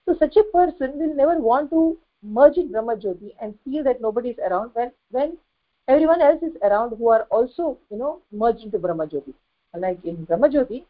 So 0.05 0.17
such 0.19 0.35
a 0.35 0.43
person 0.43 0.99
will 0.99 1.15
never 1.15 1.39
want 1.39 1.69
to 1.69 1.97
merge 2.21 2.57
in 2.57 2.73
Brahma 2.73 2.97
Jyoti 2.97 3.33
and 3.41 3.57
feel 3.63 3.85
that 3.85 4.01
nobody 4.01 4.31
is 4.31 4.37
around 4.39 4.71
when 4.73 4.91
when 5.11 5.37
everyone 5.87 6.21
else 6.21 6.43
is 6.43 6.57
around 6.61 6.97
who 6.97 7.09
are 7.09 7.23
also, 7.31 7.77
you 7.89 7.97
know, 7.97 8.19
merged 8.33 8.63
into 8.63 8.79
Brahma 8.79 9.07
Jyoti 9.07 9.33
like 9.77 10.03
in 10.03 10.25
Brahmajyoti, 10.25 10.83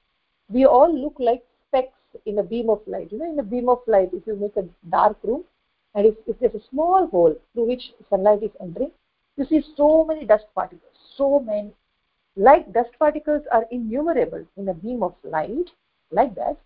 we 0.49 0.65
all 0.65 0.93
look 0.93 1.15
like 1.19 1.43
specks 1.67 1.97
in 2.25 2.39
a 2.39 2.43
beam 2.43 2.69
of 2.69 2.81
light. 2.87 3.11
You 3.11 3.19
know, 3.19 3.31
in 3.31 3.39
a 3.39 3.43
beam 3.43 3.69
of 3.69 3.79
light, 3.87 4.09
if 4.13 4.25
you 4.27 4.35
make 4.35 4.55
a 4.57 4.67
dark 4.89 5.17
room, 5.23 5.43
and 5.95 6.05
if, 6.05 6.15
if 6.27 6.39
there's 6.39 6.55
a 6.55 6.69
small 6.69 7.07
hole 7.07 7.35
through 7.53 7.67
which 7.67 7.93
sunlight 8.09 8.43
is 8.43 8.51
entering, 8.61 8.91
you 9.37 9.45
see 9.45 9.63
so 9.75 10.05
many 10.05 10.25
dust 10.25 10.45
particles, 10.53 10.91
so 11.17 11.39
many. 11.39 11.71
Like 12.35 12.71
dust 12.73 12.91
particles 12.99 13.43
are 13.51 13.65
innumerable 13.71 14.45
in 14.57 14.69
a 14.69 14.73
beam 14.73 15.03
of 15.03 15.15
light, 15.23 15.69
like 16.11 16.35
that, 16.35 16.57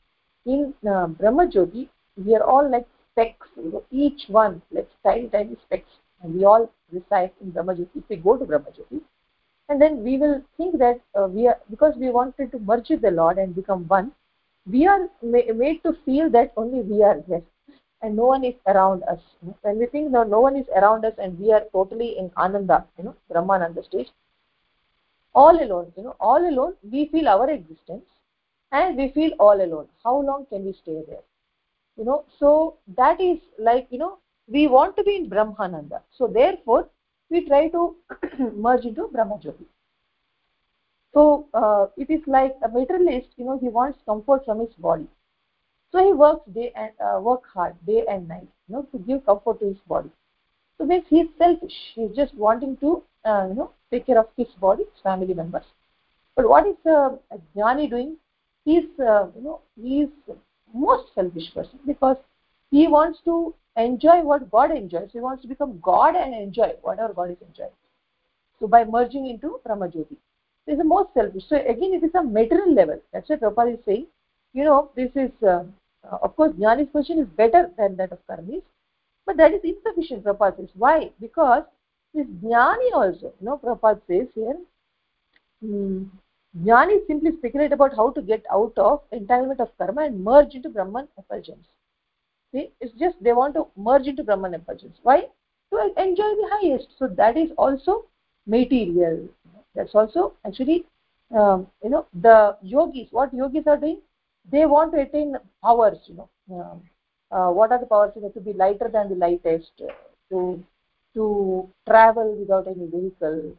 in 0.45 0.73
uh, 0.83 1.07
Brahmajyoti, 1.07 1.87
we 2.17 2.35
are 2.35 2.43
all 2.43 2.69
like 2.69 2.87
specks, 3.11 3.47
you 3.55 3.71
know, 3.71 3.83
each 3.91 4.23
one 4.27 4.61
like 4.71 4.89
tiny, 5.03 5.27
tiny 5.27 5.57
specks, 5.65 5.89
and 6.21 6.33
we 6.33 6.45
all 6.45 6.71
reside 6.91 7.31
in 7.41 7.51
Brahmajyoti. 7.51 7.89
If 7.95 8.03
we 8.09 8.15
go 8.15 8.37
to 8.37 8.45
Brahmajyoti, 8.45 9.01
and 9.69 9.81
then 9.81 10.03
we 10.03 10.17
will 10.17 10.41
think 10.57 10.77
that 10.79 10.99
uh, 11.19 11.27
we 11.27 11.47
are 11.47 11.57
because 11.69 11.95
we 11.97 12.09
wanted 12.09 12.51
to 12.51 12.59
merge 12.59 12.89
with 12.89 13.01
the 13.01 13.11
lord 13.11 13.37
and 13.37 13.55
become 13.55 13.87
one 13.87 14.11
we 14.75 14.85
are 14.93 15.01
ma 15.33 15.41
made 15.63 15.79
to 15.83 15.93
feel 16.05 16.29
that 16.37 16.51
only 16.63 16.81
we 16.91 17.03
are 17.09 17.17
there 17.29 17.43
and 18.01 18.15
no 18.15 18.25
one 18.25 18.43
is 18.45 18.55
around 18.67 19.03
us. 19.03 19.19
When 19.61 19.77
we 19.79 19.85
think 19.87 20.11
no, 20.11 20.23
no 20.23 20.39
one 20.39 20.55
is 20.55 20.67
around 20.75 21.05
us 21.05 21.13
and 21.17 21.39
we 21.39 21.51
are 21.53 21.63
totally 21.73 22.17
in 22.17 22.31
ananda 22.37 22.85
you 22.97 23.03
know 23.05 23.15
brahmananda 23.31 23.83
stage 23.85 24.09
all 25.41 25.57
alone 25.63 25.91
you 25.97 26.03
know 26.03 26.15
all 26.19 26.43
alone 26.51 26.73
we 26.91 27.05
feel 27.11 27.27
our 27.33 27.49
existence 27.49 28.05
and 28.71 28.97
we 28.97 29.09
feel 29.11 29.31
all 29.39 29.61
alone. 29.61 29.87
How 30.03 30.21
long 30.21 30.45
can 30.49 30.65
we 30.65 30.73
stay 30.73 31.01
there? 31.07 31.23
You 31.97 32.05
know 32.05 32.23
so 32.39 32.77
that 32.97 33.19
is 33.21 33.39
like 33.57 33.87
you 33.89 33.99
know 33.99 34.17
we 34.47 34.67
want 34.67 34.95
to 34.97 35.03
be 35.03 35.15
in 35.15 35.29
brahmananda. 35.29 36.01
So 36.11 36.27
therefore 36.27 36.87
we 37.29 37.45
try 37.45 37.67
to 37.69 37.95
merge 38.55 38.85
into 38.85 39.07
Brahmajyoti. 39.13 39.65
So 41.13 41.45
uh, 41.53 41.87
it 41.97 42.09
is 42.09 42.21
like 42.27 42.55
a 42.63 42.67
materialist, 42.67 43.27
you 43.37 43.45
know, 43.45 43.57
he 43.57 43.69
wants 43.69 43.99
comfort 44.05 44.43
from 44.45 44.59
his 44.59 44.73
body. 44.77 45.07
So 45.91 46.03
he 46.03 46.13
works 46.13 46.41
day 46.53 46.71
and 46.75 46.91
uh, 46.99 47.19
work 47.19 47.41
hard 47.53 47.75
day 47.85 48.03
and 48.09 48.27
night, 48.27 48.47
you 48.67 48.75
know, 48.75 48.83
to 48.91 48.97
give 48.99 49.25
comfort 49.25 49.59
to 49.59 49.65
his 49.67 49.77
body. 49.87 50.09
So 50.77 50.85
means 50.85 51.03
he 51.09 51.21
is 51.21 51.27
selfish. 51.37 51.75
He 51.95 52.03
is 52.03 52.15
just 52.15 52.33
wanting 52.35 52.77
to, 52.77 53.01
uh, 53.25 53.45
you 53.49 53.55
know, 53.55 53.71
take 53.91 54.05
care 54.05 54.19
of 54.19 54.27
his 54.37 54.47
body, 54.59 54.83
his 54.83 55.01
family 55.03 55.33
members. 55.33 55.63
But 56.35 56.47
what 56.49 56.65
is 56.67 56.75
uh, 56.85 57.11
jnani 57.55 57.89
doing? 57.89 58.17
He 58.65 58.77
is, 58.77 58.85
uh, 58.99 59.27
you 59.35 59.41
know, 59.43 59.59
he 59.75 60.01
is 60.01 60.09
most 60.73 61.13
selfish 61.15 61.53
person 61.53 61.79
because 61.85 62.17
he 62.71 62.87
wants 62.87 63.19
to 63.25 63.53
enjoy 63.77 64.21
what 64.21 64.49
God 64.51 64.71
enjoys. 64.71 65.09
He 65.11 65.19
wants 65.19 65.41
to 65.43 65.47
become 65.47 65.79
God 65.81 66.15
and 66.15 66.33
enjoy 66.33 66.73
whatever 66.81 67.13
God 67.13 67.31
is 67.31 67.37
enjoying. 67.47 67.77
So 68.59 68.67
by 68.67 68.83
merging 68.83 69.27
into 69.27 69.59
Brahmajyoti. 69.65 70.17
This 70.65 70.73
is 70.73 70.77
the 70.79 70.83
most 70.83 71.13
selfish. 71.13 71.43
So 71.47 71.55
again, 71.55 71.93
it 71.93 72.03
is 72.03 72.13
a 72.13 72.23
material 72.23 72.73
level. 72.73 73.01
That's 73.11 73.29
what 73.29 73.41
Prabhupada 73.41 73.73
is 73.73 73.79
saying. 73.85 74.07
You 74.53 74.65
know, 74.65 74.89
this 74.95 75.09
is, 75.15 75.31
uh, 75.41 75.63
uh, 76.03 76.17
of 76.21 76.35
course, 76.35 76.53
Jnani's 76.53 76.91
position 76.91 77.19
is 77.19 77.27
better 77.27 77.71
than 77.77 77.95
that 77.97 78.11
of 78.11 78.19
Karmis. 78.27 78.61
But 79.25 79.37
that 79.37 79.53
is 79.53 79.61
insufficient, 79.63 80.23
Prabhupada 80.23 80.57
says. 80.57 80.69
Why? 80.75 81.11
Because 81.19 81.63
this 82.13 82.27
Jnani 82.43 82.93
also, 82.93 83.33
you 83.39 83.45
know, 83.45 83.57
Prabhupada 83.57 84.01
says 84.07 84.27
here, 84.35 84.57
hmm, 85.61 86.03
Jnani 86.57 87.05
simply 87.07 87.31
speculate 87.37 87.71
about 87.71 87.95
how 87.95 88.09
to 88.11 88.21
get 88.21 88.43
out 88.51 88.73
of 88.77 89.01
entanglement 89.11 89.59
of 89.59 89.69
karma 89.77 90.05
and 90.05 90.23
merge 90.23 90.55
into 90.55 90.69
Brahman 90.69 91.07
effulgence. 91.17 91.67
See, 92.53 92.71
it's 92.81 92.93
just 92.93 93.21
they 93.21 93.33
want 93.33 93.53
to 93.55 93.67
merge 93.77 94.07
into 94.07 94.23
Brahman 94.23 94.53
effulgence. 94.55 94.97
Why? 95.03 95.27
To 95.71 95.93
enjoy 95.97 96.31
the 96.41 96.49
highest. 96.51 96.87
So 96.97 97.07
that 97.07 97.37
is 97.37 97.51
also 97.57 98.05
material. 98.47 99.27
That's 99.75 99.93
also 99.93 100.33
actually, 100.45 100.85
um, 101.35 101.67
you 101.83 101.91
know, 101.91 102.07
the 102.13 102.57
yogis, 102.63 103.09
what 103.11 103.33
yogis 103.33 103.67
are 103.67 103.77
doing? 103.77 104.01
They 104.51 104.65
want 104.65 104.93
to 104.93 105.01
attain 105.01 105.35
powers, 105.63 105.99
you 106.07 106.15
know. 106.15 106.29
Um, 106.51 106.81
uh, 107.31 107.51
what 107.51 107.71
are 107.71 107.79
the 107.79 107.85
powers? 107.85 108.13
You 108.15 108.23
know, 108.23 108.29
to 108.29 108.39
be 108.39 108.53
lighter 108.53 108.89
than 108.91 109.09
the 109.09 109.15
lightest, 109.15 109.71
to 110.31 110.63
to 111.13 111.69
travel 111.87 112.35
without 112.35 112.67
any 112.67 112.87
vehicle, 112.87 113.55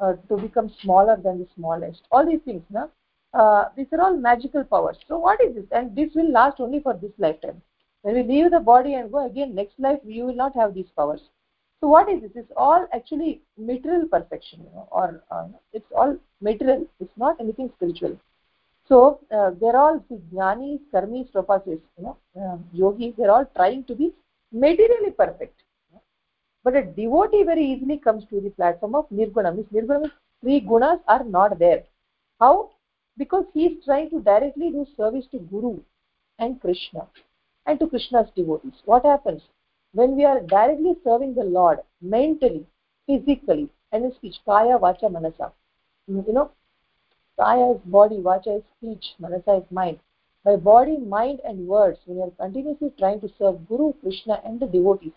uh, 0.00 0.14
to 0.28 0.36
become 0.36 0.72
smaller 0.82 1.16
than 1.16 1.38
the 1.38 1.46
smallest. 1.54 2.02
All 2.10 2.26
these 2.26 2.40
things, 2.44 2.64
no? 2.70 2.90
Uh, 3.32 3.66
these 3.76 3.86
are 3.92 4.00
all 4.00 4.16
magical 4.16 4.64
powers. 4.64 4.98
So 5.06 5.18
what 5.18 5.40
is 5.40 5.54
this? 5.54 5.64
And 5.70 5.94
this 5.94 6.12
will 6.16 6.30
last 6.32 6.58
only 6.58 6.80
for 6.80 6.94
this 6.94 7.12
lifetime 7.18 7.62
when 8.02 8.14
we 8.14 8.22
leave 8.22 8.50
the 8.50 8.60
body 8.60 8.94
and 8.94 9.12
go 9.12 9.26
again 9.26 9.54
next 9.54 9.78
life 9.78 10.00
you 10.04 10.24
will 10.26 10.40
not 10.44 10.54
have 10.54 10.74
these 10.74 10.90
powers 10.96 11.22
so 11.80 11.88
what 11.94 12.08
is 12.08 12.20
this 12.22 12.30
it's 12.34 12.52
all 12.56 12.86
actually 12.98 13.40
material 13.56 14.06
perfection 14.06 14.60
you 14.60 14.72
know 14.74 14.88
or 14.90 15.22
uh, 15.30 15.46
it's 15.72 15.92
all 15.96 16.16
material 16.40 16.84
it's 17.00 17.16
not 17.16 17.40
anything 17.40 17.70
spiritual 17.76 18.16
so 18.88 19.20
uh, 19.36 19.50
they're 19.60 19.80
all 19.84 19.98
jnanis 20.10 20.80
karmis 20.92 21.30
propasis 21.34 21.80
you 21.96 22.04
know 22.06 22.16
uh, 22.42 22.56
yogis 22.72 23.14
they're 23.16 23.34
all 23.38 23.48
trying 23.56 23.82
to 23.84 23.94
be 23.94 24.12
materially 24.66 25.12
perfect 25.24 25.58
But 26.62 26.76
a 26.76 26.82
devotee 26.84 27.42
very 27.42 27.64
easily 27.64 27.96
comes 27.98 28.24
to 28.30 28.40
the 28.40 28.50
platform 28.50 28.94
of 28.94 29.08
Nirguna. 29.10 29.54
Means 29.54 29.68
Nirguna 29.72 30.10
three 30.40 30.60
gunas 30.60 31.00
are 31.08 31.24
not 31.24 31.58
there. 31.58 31.84
How? 32.38 32.70
Because 33.16 33.44
he 33.54 33.66
is 33.66 33.84
trying 33.84 34.10
to 34.10 34.20
directly 34.20 34.70
do 34.70 34.86
service 34.96 35.26
to 35.32 35.38
Guru 35.38 35.80
and 36.38 36.60
Krishna 36.60 37.06
and 37.66 37.78
to 37.78 37.86
Krishna's 37.86 38.28
devotees. 38.34 38.74
What 38.84 39.04
happens? 39.04 39.42
When 39.92 40.16
we 40.16 40.24
are 40.24 40.40
directly 40.40 40.94
serving 41.04 41.34
the 41.34 41.44
Lord 41.44 41.80
mentally, 42.00 42.66
physically, 43.06 43.68
and 43.92 44.04
in 44.04 44.14
speech, 44.14 44.36
kaya, 44.44 44.78
vacha, 44.78 45.10
manasa. 45.10 45.52
You 46.06 46.24
know, 46.28 46.50
kaya 47.38 47.72
is 47.74 47.80
body, 47.84 48.18
vacha 48.18 48.58
is 48.58 48.62
speech, 48.76 49.14
manasa 49.18 49.56
is 49.56 49.70
mind. 49.70 49.98
By 50.44 50.56
body, 50.56 50.96
mind, 50.96 51.40
and 51.44 51.66
words, 51.66 51.98
when 52.06 52.18
you 52.18 52.22
are 52.24 52.30
continuously 52.30 52.92
trying 52.98 53.20
to 53.20 53.28
serve 53.38 53.68
Guru, 53.68 53.92
Krishna, 54.00 54.40
and 54.44 54.58
the 54.58 54.66
devotees, 54.66 55.12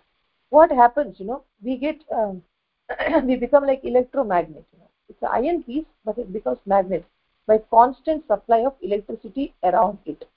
what 0.49 0.71
happens? 0.71 1.19
You 1.19 1.27
know, 1.27 1.43
we 1.61 1.77
get, 1.77 2.03
um, 2.11 2.43
we 3.23 3.35
become 3.35 3.65
like 3.65 3.83
electromagnet. 3.83 4.65
You 4.73 4.79
know, 4.79 4.89
it's 5.07 5.21
an 5.21 5.29
iron 5.31 5.63
piece, 5.63 5.85
but 6.03 6.17
it 6.17 6.33
becomes 6.33 6.59
magnet 6.65 7.05
by 7.47 7.57
constant 7.69 8.25
supply 8.27 8.65
of 8.65 8.73
electricity 8.81 9.53
around 9.63 9.97
it. 10.05 10.27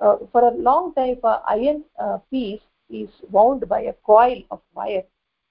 Uh, 0.00 0.16
for 0.32 0.48
a 0.48 0.54
long 0.54 0.92
time, 0.94 1.18
an 1.22 1.38
iron 1.48 1.84
uh, 1.98 2.18
piece 2.30 2.60
is 2.90 3.08
wound 3.30 3.68
by 3.68 3.80
a 3.82 3.92
coil 4.04 4.42
of 4.50 4.60
wire, 4.74 5.04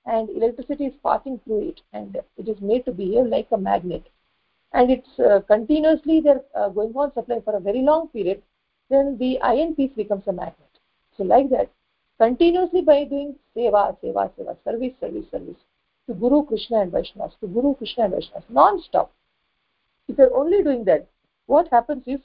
and 0.05 0.29
electricity 0.29 0.85
is 0.85 0.93
passing 1.03 1.39
through 1.45 1.69
it, 1.69 1.81
and 1.93 2.17
it 2.37 2.47
is 2.47 2.59
made 2.61 2.85
to 2.85 2.91
behave 2.91 3.25
like 3.25 3.47
a 3.51 3.57
magnet 3.57 4.05
and 4.73 4.89
it's 4.89 5.19
uh, 5.19 5.39
continuously 5.47 6.19
they're 6.19 6.41
uh, 6.55 6.69
going 6.69 6.93
on 6.95 7.13
supply 7.13 7.39
for 7.45 7.55
a 7.55 7.59
very 7.59 7.81
long 7.81 8.07
period, 8.09 8.41
then 8.89 9.17
the 9.19 9.39
iron 9.41 9.75
piece 9.75 9.91
becomes 9.95 10.23
a 10.27 10.33
magnet. 10.33 10.57
So 11.15 11.23
like 11.23 11.49
that, 11.51 11.69
continuously 12.19 12.81
by 12.81 13.03
doing 13.03 13.35
seva, 13.55 13.95
seva, 14.01 14.31
seva, 14.35 14.57
service, 14.63 14.93
service, 14.99 15.25
service 15.31 15.61
to 16.07 16.13
Guru, 16.13 16.43
Krishna 16.45 16.81
and 16.81 16.91
Vaishnavas, 16.91 17.39
to 17.39 17.47
Guru, 17.47 17.75
Krishna 17.75 18.05
and 18.05 18.13
Vaishnavas, 18.13 18.43
non-stop. 18.49 19.13
If 20.07 20.17
you're 20.17 20.35
only 20.35 20.63
doing 20.63 20.83
that, 20.85 21.07
what 21.45 21.67
happens 21.69 22.03
is, 22.07 22.19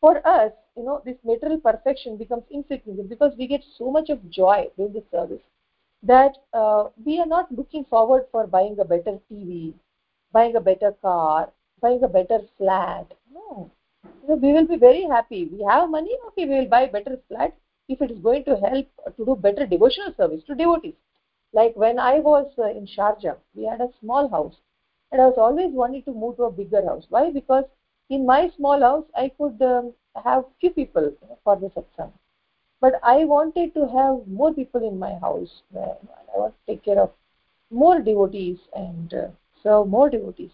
for 0.00 0.26
us, 0.26 0.52
you 0.80 0.86
know, 0.86 1.02
this 1.04 1.18
material 1.24 1.60
perfection 1.60 2.16
becomes 2.16 2.44
insignificant 2.50 3.10
because 3.10 3.34
we 3.36 3.46
get 3.46 3.62
so 3.76 3.90
much 3.90 4.08
of 4.08 4.30
joy 4.30 4.66
doing 4.78 4.94
the 4.94 5.04
service 5.12 5.42
that 6.02 6.38
uh, 6.54 6.84
we 7.04 7.20
are 7.20 7.26
not 7.26 7.52
looking 7.52 7.84
forward 7.90 8.24
for 8.32 8.46
buying 8.46 8.78
a 8.80 8.84
better 8.84 9.18
TV, 9.30 9.74
buying 10.32 10.56
a 10.56 10.60
better 10.60 10.92
car, 11.02 11.52
buying 11.82 12.02
a 12.02 12.08
better 12.08 12.40
flat. 12.56 13.12
No. 13.30 13.70
So 14.26 14.36
we 14.36 14.54
will 14.54 14.66
be 14.66 14.76
very 14.76 15.02
happy. 15.02 15.50
We 15.52 15.62
have 15.68 15.90
money, 15.90 16.16
okay, 16.28 16.46
we 16.46 16.60
will 16.60 16.68
buy 16.68 16.86
better 16.86 17.18
flat 17.28 17.54
if 17.88 18.00
it 18.00 18.10
is 18.10 18.18
going 18.20 18.44
to 18.44 18.56
help 18.56 18.86
to 19.16 19.24
do 19.26 19.36
better 19.36 19.66
devotional 19.66 20.14
service 20.16 20.42
to 20.46 20.54
devotees. 20.54 20.94
Like 21.52 21.76
when 21.76 21.98
I 21.98 22.20
was 22.20 22.46
uh, 22.58 22.70
in 22.70 22.86
Sharjah, 22.86 23.36
we 23.54 23.66
had 23.66 23.82
a 23.82 23.90
small 24.00 24.30
house 24.30 24.56
and 25.12 25.20
I 25.20 25.26
was 25.26 25.36
always 25.36 25.72
wanting 25.72 26.04
to 26.04 26.14
move 26.14 26.36
to 26.36 26.44
a 26.44 26.50
bigger 26.50 26.82
house. 26.86 27.04
Why? 27.10 27.30
Because 27.30 27.64
in 28.08 28.24
my 28.24 28.50
small 28.56 28.80
house, 28.80 29.04
I 29.14 29.30
could 29.36 29.60
um, 29.60 29.92
have 30.24 30.44
few 30.60 30.70
people 30.70 31.12
for 31.44 31.56
the 31.56 31.68
satsang. 31.68 32.12
But 32.80 32.94
I 33.02 33.24
wanted 33.24 33.74
to 33.74 33.86
have 33.88 34.26
more 34.26 34.52
people 34.52 34.86
in 34.86 34.98
my 34.98 35.14
house. 35.18 35.62
I 35.76 35.96
want 36.34 36.54
to 36.54 36.72
take 36.72 36.82
care 36.84 36.98
of 36.98 37.10
more 37.70 38.00
devotees 38.00 38.58
and 38.74 39.12
uh, 39.14 39.28
serve 39.62 39.88
more 39.88 40.10
devotees. 40.10 40.50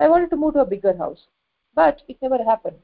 I 0.00 0.08
wanted 0.08 0.30
to 0.30 0.36
move 0.36 0.54
to 0.54 0.60
a 0.60 0.64
bigger 0.64 0.96
house, 0.96 1.26
but 1.74 2.02
it 2.08 2.16
never 2.22 2.42
happened. 2.42 2.78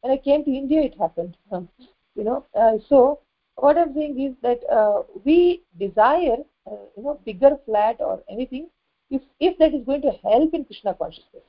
When 0.00 0.12
I 0.12 0.16
came 0.18 0.44
to 0.44 0.50
India, 0.50 0.82
it 0.82 0.94
happened. 0.98 1.36
you 1.52 2.24
know, 2.24 2.44
uh, 2.54 2.78
so 2.88 3.20
what 3.56 3.78
I'm 3.78 3.94
saying 3.94 4.20
is 4.20 4.34
that 4.42 4.62
uh, 4.70 5.02
we 5.24 5.62
desire, 5.78 6.38
uh, 6.70 6.76
you 6.96 7.02
know, 7.02 7.18
bigger 7.24 7.56
flat 7.64 7.96
or 8.00 8.22
anything, 8.28 8.68
if 9.10 9.22
if 9.40 9.56
that 9.58 9.74
is 9.74 9.84
going 9.84 10.02
to 10.02 10.12
help 10.22 10.54
in 10.54 10.64
Krishna 10.64 10.94
consciousness. 10.94 11.42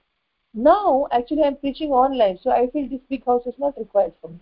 Now, 0.58 1.08
actually, 1.12 1.44
I'm 1.44 1.56
preaching 1.56 1.92
online, 1.92 2.40
so 2.42 2.50
I 2.50 2.68
feel 2.72 2.90
this 2.90 3.02
big 3.08 3.24
house 3.24 3.46
is 3.46 3.54
not 3.60 3.78
required 3.78 4.14
for 4.20 4.30
me. 4.30 4.40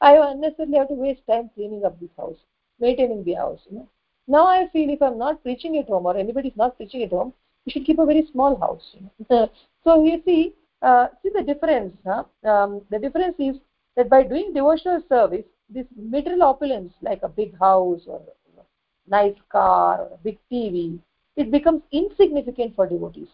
I 0.00 0.14
unnecessarily 0.16 0.78
have 0.78 0.86
to 0.88 0.94
waste 0.94 1.26
time 1.26 1.50
cleaning 1.56 1.84
up 1.84 1.98
this 1.98 2.14
house, 2.16 2.38
maintaining 2.78 3.24
the 3.24 3.34
house. 3.34 3.58
You 3.68 3.78
know. 3.78 3.88
Now 4.28 4.46
I 4.46 4.68
feel 4.72 4.90
if 4.90 5.02
I'm 5.02 5.18
not 5.18 5.42
preaching 5.42 5.76
at 5.78 5.88
home 5.88 6.06
or 6.06 6.16
anybody 6.16 6.50
is 6.50 6.56
not 6.56 6.76
preaching 6.76 7.02
at 7.02 7.10
home, 7.10 7.32
you 7.64 7.72
should 7.72 7.84
keep 7.84 7.98
a 7.98 8.06
very 8.06 8.28
small 8.30 8.54
house. 8.60 8.94
You 8.94 9.10
know? 9.28 9.50
so 9.84 10.04
you 10.04 10.22
see, 10.24 10.54
uh, 10.82 11.08
see 11.20 11.30
the 11.34 11.42
difference. 11.42 11.96
Huh? 12.06 12.22
Um, 12.44 12.82
the 12.90 13.00
difference 13.00 13.34
is 13.40 13.56
that 13.96 14.08
by 14.08 14.22
doing 14.22 14.52
devotional 14.54 15.02
service, 15.08 15.46
this 15.68 15.86
material 15.96 16.44
opulence 16.44 16.92
like 17.02 17.24
a 17.24 17.28
big 17.28 17.58
house 17.58 18.02
or 18.06 18.22
know, 18.54 18.66
nice 19.08 19.34
car 19.50 20.02
or 20.02 20.14
a 20.14 20.18
big 20.22 20.38
TV, 20.48 21.00
it 21.34 21.50
becomes 21.50 21.82
insignificant 21.90 22.76
for 22.76 22.86
devotees. 22.86 23.28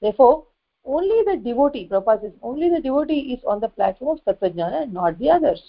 Therefore, 0.00 0.46
only 0.88 1.22
the 1.26 1.36
devotee, 1.36 1.88
Prabhupada 1.88 2.22
says, 2.22 2.32
only 2.42 2.68
the 2.70 2.80
devotee 2.80 3.34
is 3.34 3.44
on 3.44 3.60
the 3.60 3.68
platform 3.68 4.18
of 4.18 4.24
Tattvajnana 4.24 4.82
and 4.82 4.92
not 4.94 5.18
the 5.18 5.30
others. 5.30 5.62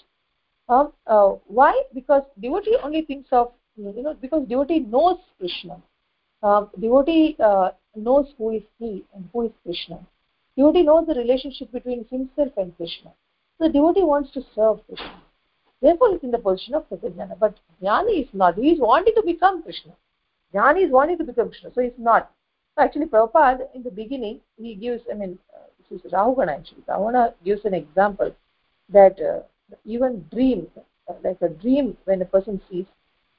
Um, 0.68 0.92
uh, 1.06 1.34
why? 1.46 1.82
Because 1.94 2.22
devotee 2.40 2.76
only 2.82 3.02
thinks 3.02 3.28
of, 3.30 3.52
you 3.76 4.02
know, 4.02 4.14
because 4.14 4.48
devotee 4.48 4.80
knows 4.80 5.18
Krishna 5.38 5.80
uh, 6.42 6.66
devotee 6.80 7.36
uh, 7.38 7.70
knows 7.94 8.26
who 8.38 8.50
is 8.50 8.62
he 8.78 9.04
and 9.14 9.28
who 9.32 9.46
is 9.46 9.52
Krishna. 9.64 9.98
Devotee 10.56 10.82
knows 10.82 11.06
the 11.06 11.14
relationship 11.14 11.70
between 11.72 12.06
himself 12.10 12.52
and 12.56 12.76
Krishna. 12.76 13.10
So 13.58 13.66
the 13.66 13.72
devotee 13.72 14.02
wants 14.02 14.30
to 14.32 14.42
serve 14.54 14.78
Krishna. 14.86 15.22
Therefore, 15.82 16.12
he's 16.12 16.22
in 16.22 16.30
the 16.30 16.38
position 16.38 16.74
of 16.74 16.88
Pratyajnana. 16.88 17.38
But 17.38 17.56
Jnani 17.82 18.22
is 18.22 18.28
not. 18.32 18.56
He 18.56 18.70
is 18.70 18.80
wanting 18.80 19.14
to 19.14 19.22
become 19.24 19.62
Krishna. 19.62 19.92
Jnani 20.54 20.86
is 20.86 20.90
wanting 20.90 21.18
to 21.18 21.24
become 21.24 21.48
Krishna. 21.48 21.70
So 21.74 21.80
he's 21.80 21.98
not. 21.98 22.30
Actually, 22.78 23.06
Prabhupada, 23.06 23.68
in 23.74 23.82
the 23.82 23.90
beginning, 23.90 24.40
he 24.56 24.74
gives, 24.74 25.02
I 25.10 25.14
mean, 25.14 25.38
uh, 25.54 25.66
this 25.90 26.00
is 26.04 26.10
Rahugana 26.12 26.52
actually. 26.58 26.82
Rahugana 26.88 27.32
gives 27.44 27.64
an 27.64 27.74
example 27.74 28.32
that 28.88 29.20
uh, 29.20 29.40
even 29.84 30.26
dream, 30.32 30.66
uh, 31.08 31.14
like 31.22 31.40
a 31.42 31.48
dream 31.48 31.96
when 32.04 32.20
a 32.22 32.24
person 32.24 32.60
sees, 32.70 32.86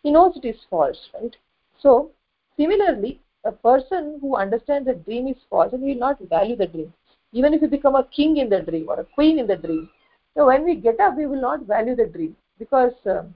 he 0.03 0.11
knows 0.11 0.35
it 0.37 0.45
is 0.45 0.63
false, 0.69 1.09
right? 1.13 1.35
So 1.79 2.11
Similarly, 2.57 3.19
a 3.45 3.51
person 3.51 4.17
who 4.21 4.35
understands 4.35 4.85
that 4.87 5.05
dream 5.05 5.27
is 5.27 5.37
false 5.49 5.71
and 5.73 5.81
he 5.83 5.93
will 5.93 5.99
not 5.99 6.19
value 6.29 6.55
the 6.55 6.67
dream. 6.67 6.93
Even 7.31 7.53
if 7.53 7.61
you 7.61 7.67
become 7.67 7.95
a 7.95 8.03
king 8.03 8.37
in 8.37 8.49
the 8.49 8.59
dream 8.61 8.87
or 8.89 8.99
a 8.99 9.05
queen 9.05 9.39
in 9.39 9.47
the 9.47 9.55
dream, 9.55 9.89
so 10.35 10.45
when 10.47 10.63
we 10.63 10.75
get 10.75 10.99
up, 10.99 11.15
we 11.15 11.25
will 11.25 11.41
not 11.41 11.61
value 11.63 11.95
the 11.95 12.05
dream 12.05 12.35
because 12.59 12.93
um, 13.05 13.33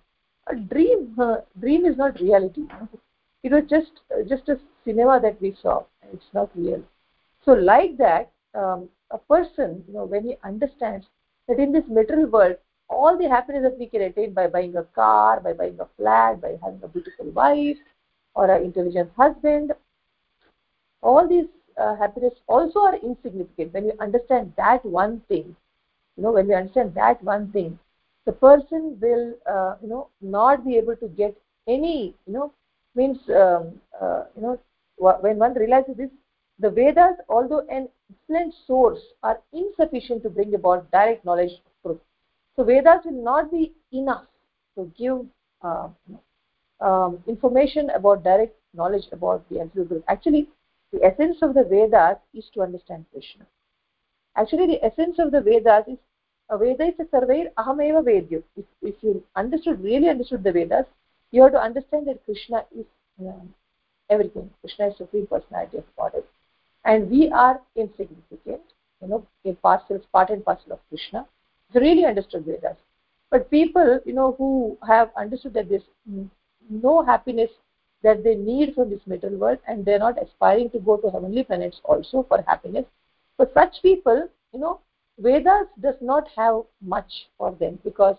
a 0.47 0.55
dream, 0.55 1.15
uh, 1.19 1.37
dream 1.59 1.85
is 1.85 1.97
not 1.97 2.19
reality. 2.19 2.67
It 3.45 3.53
was 3.53 3.63
just 3.69 4.01
just 4.27 4.49
a 4.49 4.59
cinema 4.83 5.19
that 5.21 5.41
we 5.41 5.53
saw. 5.61 5.85
It's 6.13 6.33
not 6.33 6.49
real. 6.55 6.83
So 7.45 7.53
like 7.53 7.97
that, 7.97 8.31
um, 8.53 8.89
a 9.11 9.17
person, 9.19 9.85
you 9.87 9.93
know, 9.93 10.05
when 10.05 10.25
he 10.25 10.37
understands 10.43 11.07
that 11.47 11.59
in 11.59 11.71
this 11.71 11.87
material 11.87 12.27
world, 12.29 12.57
all 12.89 13.17
the 13.17 13.29
happiness 13.29 13.63
that 13.63 13.79
we 13.79 13.87
can 13.87 14.01
attain 14.01 14.33
by 14.33 14.47
buying 14.47 14.75
a 14.75 14.83
car, 14.83 15.39
by 15.39 15.53
buying 15.53 15.79
a 15.79 15.87
flat, 15.97 16.41
by 16.41 16.57
having 16.63 16.83
a 16.83 16.89
beautiful 16.89 17.31
wife, 17.31 17.77
or 18.35 18.49
an 18.51 18.63
intelligent 18.63 19.11
husband 19.17 19.73
all 21.01 21.27
these 21.27 21.47
uh, 21.77 21.95
happiness 21.95 22.33
also 22.47 22.79
are 22.81 22.95
insignificant 22.97 23.73
when 23.73 23.85
you 23.85 23.93
understand 23.99 24.51
that 24.57 24.83
one 24.85 25.21
thing 25.29 25.55
you 26.17 26.23
know 26.23 26.31
when 26.31 26.47
you 26.49 26.55
understand 26.55 26.93
that 26.95 27.21
one 27.23 27.51
thing 27.51 27.77
the 28.25 28.31
person 28.33 28.97
will 29.01 29.33
uh, 29.55 29.75
you 29.81 29.89
know 29.89 30.07
not 30.21 30.65
be 30.65 30.77
able 30.77 30.95
to 30.97 31.07
get 31.09 31.35
any 31.67 32.13
you 32.27 32.33
know 32.33 32.51
means 32.95 33.17
um, 33.29 33.79
uh, 34.01 34.23
you 34.35 34.41
know 34.41 34.59
when 34.97 35.37
one 35.37 35.53
realizes 35.53 35.95
this 35.97 36.09
the 36.59 36.69
vedas 36.69 37.17
although 37.27 37.63
an 37.69 37.89
excellent 38.11 38.53
source 38.65 39.01
are 39.23 39.39
insufficient 39.53 40.23
to 40.23 40.29
bring 40.29 40.55
about 40.55 40.89
direct 40.91 41.25
knowledge 41.25 41.51
of 41.65 41.71
truth 41.83 42.01
so 42.55 42.63
vedas 42.63 43.01
will 43.05 43.23
not 43.23 43.51
be 43.51 43.73
enough 43.91 44.25
to 44.75 44.91
give 44.97 45.25
uh, 45.61 45.89
um, 46.79 47.23
information 47.27 47.89
about 47.91 48.23
direct 48.23 48.55
knowledge 48.73 49.05
about 49.11 49.47
the 49.49 49.59
absolute 49.61 49.89
truth. 49.89 50.03
Actually, 50.07 50.47
the 50.91 51.03
essence 51.03 51.37
of 51.41 51.53
the 51.53 51.63
Vedas 51.63 52.17
is 52.33 52.45
to 52.53 52.61
understand 52.61 53.05
Krishna. 53.11 53.45
Actually, 54.35 54.67
the 54.67 54.83
essence 54.83 55.17
of 55.19 55.31
the 55.31 55.41
Vedas 55.41 55.85
is 55.87 55.97
a 56.49 56.57
Veda 56.57 56.85
is 56.85 56.93
a 56.99 57.05
surveyor 57.09 57.49
ahameva 57.57 58.03
vedyo. 58.03 58.43
If, 58.55 58.65
if 58.81 58.95
you 59.01 59.23
understood, 59.35 59.81
really 59.81 60.09
understood 60.09 60.43
the 60.43 60.51
Vedas, 60.51 60.85
you 61.35 61.43
have 61.43 61.51
to 61.51 61.59
understand 61.59 62.07
that 62.07 62.23
Krishna 62.25 62.63
is 62.79 62.85
um, 63.19 63.53
everything. 64.09 64.49
Krishna 64.61 64.87
is 64.87 64.97
supreme 64.97 65.27
personality 65.27 65.77
of 65.77 65.83
Godhead. 65.97 66.23
And 66.85 67.09
we 67.09 67.29
are 67.29 67.59
insignificant, 67.75 68.61
you 69.01 69.07
know, 69.07 69.25
in 69.43 69.55
parcels, 69.55 70.03
part 70.13 70.29
and 70.29 70.45
parcel 70.45 70.73
of 70.73 70.79
Krishna. 70.89 71.25
You 71.73 71.81
really 71.81 72.05
understood 72.05 72.45
Vedas. 72.45 72.77
But 73.31 73.49
people, 73.49 73.99
you 74.05 74.13
know, 74.13 74.35
who 74.37 74.77
have 74.87 75.09
understood 75.17 75.55
that 75.55 75.69
mm, 75.69 76.29
no 76.69 77.03
happiness 77.03 77.49
that 78.03 78.23
they 78.23 78.35
need 78.35 78.75
from 78.75 78.89
this 78.89 79.05
material 79.07 79.39
world 79.39 79.57
and 79.67 79.83
they're 79.83 80.05
not 80.07 80.21
aspiring 80.21 80.69
to 80.69 80.79
go 80.79 80.97
to 80.97 81.09
heavenly 81.09 81.43
planets 81.43 81.81
also 81.83 82.23
for 82.29 82.43
happiness 82.47 82.85
for 83.37 83.49
such 83.53 83.81
people 83.81 84.27
you 84.53 84.59
know 84.59 84.79
vedas 85.27 85.67
does 85.81 85.95
not 86.01 86.27
have 86.35 86.61
much 86.95 87.11
for 87.37 87.51
them 87.61 87.79
because 87.83 88.15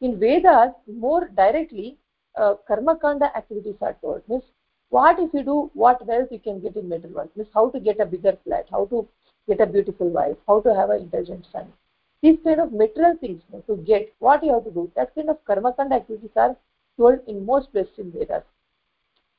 in 0.00 0.18
vedas 0.18 0.72
more 1.06 1.28
directly 1.36 1.96
uh, 2.38 2.54
karma 2.66 2.96
kanda 2.96 3.26
activities 3.36 3.76
are 3.80 3.96
told 4.00 4.22
means 4.28 4.44
what 4.90 5.18
if 5.18 5.34
you 5.34 5.42
do 5.42 5.70
what 5.74 6.04
wealth 6.06 6.28
you 6.30 6.38
can 6.38 6.60
get 6.60 6.76
in 6.76 6.88
material 6.88 7.16
world? 7.16 7.30
Means 7.36 7.48
how 7.54 7.68
to 7.70 7.80
get 7.80 8.00
a 8.00 8.06
bigger 8.06 8.36
flat? 8.44 8.66
How 8.70 8.86
to 8.86 9.06
get 9.46 9.60
a 9.60 9.66
beautiful 9.66 10.08
wife? 10.08 10.36
How 10.46 10.60
to 10.60 10.74
have 10.74 10.90
an 10.90 11.02
intelligent 11.02 11.46
son? 11.52 11.72
These 12.22 12.38
kind 12.42 12.60
of 12.60 12.72
material 12.72 13.16
things 13.20 13.42
you 13.52 13.58
know, 13.58 13.74
to 13.74 13.82
get 13.82 14.14
what 14.18 14.42
you 14.42 14.54
have 14.54 14.64
to 14.64 14.70
do 14.70 14.90
that 14.96 15.14
kind 15.14 15.30
of 15.30 15.44
karma 15.44 15.72
kanda 15.72 15.96
activities 15.96 16.30
are 16.36 16.56
told 16.96 17.18
in 17.26 17.44
most 17.44 17.70
places 17.72 17.92
in 17.98 18.12
vedas. 18.12 18.44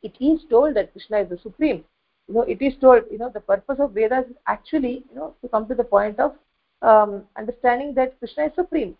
It 0.04 0.14
is 0.20 0.42
told 0.50 0.76
that 0.76 0.92
krishna 0.92 1.20
is 1.22 1.30
the 1.30 1.38
supreme. 1.38 1.84
You 2.28 2.36
know 2.36 2.42
it 2.42 2.62
is 2.62 2.74
told 2.80 3.04
you 3.12 3.18
know 3.18 3.30
the 3.30 3.42
purpose 3.42 3.80
of 3.80 3.94
vedas 3.94 4.26
is 4.30 4.38
actually 4.48 5.04
you 5.10 5.16
know 5.16 5.34
to 5.42 5.48
come 5.50 5.68
to 5.68 5.76
the 5.76 5.84
point 5.84 6.20
of 6.20 6.36
um, 6.82 7.24
understanding 7.38 7.94
that 7.96 8.18
krishna 8.20 8.46
is 8.46 8.52
supreme 8.56 8.96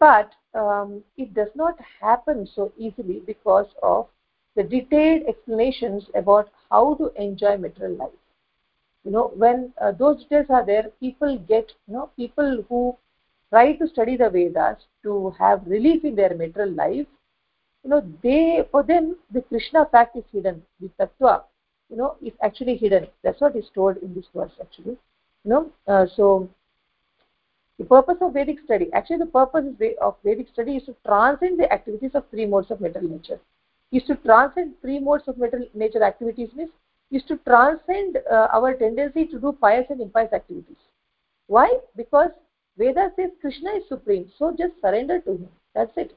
but 0.00 0.32
um, 0.54 1.04
it 1.16 1.32
does 1.34 1.50
not 1.54 1.76
happen 2.00 2.46
so 2.54 2.72
easily 2.78 3.20
because 3.26 3.68
of 3.82 4.08
the 4.56 4.64
detailed 4.64 5.22
explanations 5.28 6.06
about 6.14 6.48
how 6.70 6.94
to 6.96 7.12
enjoy 7.16 7.56
material 7.56 7.96
life. 7.96 8.20
You 9.04 9.12
know 9.12 9.28
when 9.36 9.72
uh, 9.80 9.92
those 9.92 10.18
details 10.22 10.46
are 10.50 10.64
there 10.64 10.88
people 11.00 11.38
get 11.48 11.72
you 11.86 11.94
know 11.94 12.10
people 12.16 12.64
who 12.68 12.96
try 13.50 13.72
to 13.74 13.86
study 13.88 14.16
the 14.16 14.30
vedas 14.30 14.78
to 15.02 15.30
have 15.38 15.66
relief 15.66 16.04
in 16.04 16.14
their 16.16 16.34
material 16.34 16.72
life 16.74 17.06
you 17.84 17.90
know 17.90 18.00
they 18.22 18.64
for 18.70 18.82
them 18.82 19.16
the 19.32 19.40
krishna 19.42 19.84
fact 19.92 20.16
is 20.16 20.24
hidden 20.32 20.62
the 20.80 20.88
tattva 21.00 21.34
you 21.90 21.96
know 21.96 22.16
is 22.22 22.32
actually 22.42 22.76
hidden. 22.76 23.06
That's 23.22 23.40
what 23.40 23.56
is 23.56 23.70
told 23.74 23.96
in 23.98 24.14
this 24.14 24.26
verse 24.34 24.52
actually. 24.60 24.96
You 25.44 25.50
know 25.52 25.70
uh, 25.88 26.06
so 26.16 26.48
the 27.80 27.86
purpose 27.86 28.18
of 28.20 28.34
vedic 28.34 28.58
study 28.62 28.88
actually 28.92 29.16
the 29.16 29.32
purpose 29.34 29.64
of 30.02 30.16
vedic 30.22 30.48
study 30.52 30.76
is 30.76 30.82
to 30.84 30.94
transcend 31.06 31.58
the 31.58 31.72
activities 31.72 32.10
of 32.14 32.24
three 32.30 32.44
modes 32.44 32.70
of 32.70 32.78
material 32.78 33.10
nature. 33.10 33.40
Is 33.90 34.02
to 34.04 34.16
transcend 34.16 34.74
three 34.82 34.98
modes 34.98 35.26
of 35.28 35.38
material 35.38 35.70
nature 35.72 36.02
activities 36.02 36.50
means 36.54 36.68
is 37.10 37.22
to 37.28 37.38
transcend 37.38 38.18
uh, 38.30 38.48
our 38.52 38.74
tendency 38.74 39.24
to 39.28 39.40
do 39.40 39.52
pious 39.52 39.86
and 39.88 40.02
impious 40.02 40.30
activities. 40.34 40.76
Why? 41.46 41.78
Because 41.96 42.28
veda 42.76 43.10
says 43.16 43.30
krishna 43.40 43.70
is 43.78 43.88
supreme 43.88 44.30
so 44.38 44.54
just 44.58 44.74
surrender 44.82 45.18
to 45.20 45.30
him. 45.30 45.48
That's 45.74 45.96
it. 45.96 46.14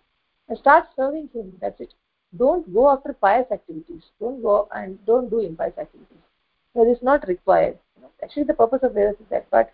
And 0.50 0.58
start 0.58 0.88
serving 0.98 1.30
him. 1.34 1.54
That's 1.62 1.80
it. 1.80 1.94
Don't 2.38 2.74
go 2.74 2.90
after 2.90 3.14
pious 3.14 3.50
activities. 3.54 4.04
Don't 4.20 4.42
go 4.42 4.68
and 4.76 5.00
don't 5.06 5.30
do 5.30 5.40
impious 5.40 5.78
activities. 5.78 6.24
That 6.76 6.92
is 6.92 7.02
not 7.02 7.26
required. 7.30 7.80
Actually 8.22 8.44
the 8.52 8.54
purpose 8.54 8.84
of 8.84 8.96
vedas 8.96 9.16
is 9.22 9.30
that. 9.30 9.50
But 9.50 9.74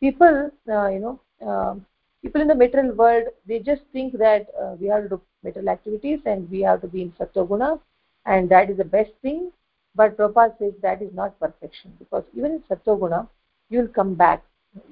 people 0.00 0.50
uh, 0.66 0.88
you 0.88 1.00
know 1.00 1.20
uh, 1.44 1.74
people 2.22 2.40
in 2.40 2.48
the 2.48 2.54
material 2.54 2.94
world 2.94 3.24
they 3.46 3.58
just 3.58 3.82
think 3.92 4.16
that 4.18 4.46
uh, 4.60 4.74
we 4.80 4.86
have 4.88 5.02
to 5.02 5.08
do 5.08 5.20
material 5.42 5.70
activities 5.70 6.20
and 6.26 6.50
we 6.50 6.60
have 6.60 6.80
to 6.80 6.88
be 6.88 7.02
in 7.02 7.12
sattva 7.12 7.78
and 8.26 8.48
that 8.50 8.70
is 8.70 8.76
the 8.76 8.84
best 8.84 9.10
thing. 9.22 9.50
But 9.94 10.16
Prabhupada 10.16 10.58
says 10.58 10.72
that 10.82 11.00
is 11.00 11.12
not 11.14 11.38
perfection 11.40 11.92
because 11.98 12.24
even 12.34 12.52
in 12.52 12.62
sattva 12.70 13.28
you 13.70 13.80
will 13.80 13.88
come 13.88 14.14
back. 14.14 14.42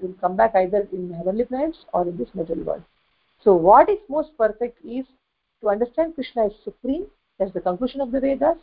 You 0.01 0.09
will 0.09 0.21
come 0.21 0.37
back 0.37 0.55
either 0.55 0.89
in 0.93 1.13
heavenly 1.13 1.45
planets 1.45 1.79
or 1.93 2.03
in 2.03 2.17
this 2.17 2.35
material 2.35 2.65
world. 2.65 2.83
So 3.43 3.55
what 3.55 3.91
is 3.91 3.99
most 4.09 4.31
perfect 4.39 4.79
is 4.85 5.05
to 5.61 5.69
understand 5.69 6.15
krishna 6.15 6.47
is 6.47 6.53
supreme. 6.63 7.07
That's 7.39 7.53
the 7.53 7.61
conclusion 7.61 8.01
of 8.01 8.13
the 8.13 8.21
vedas 8.21 8.59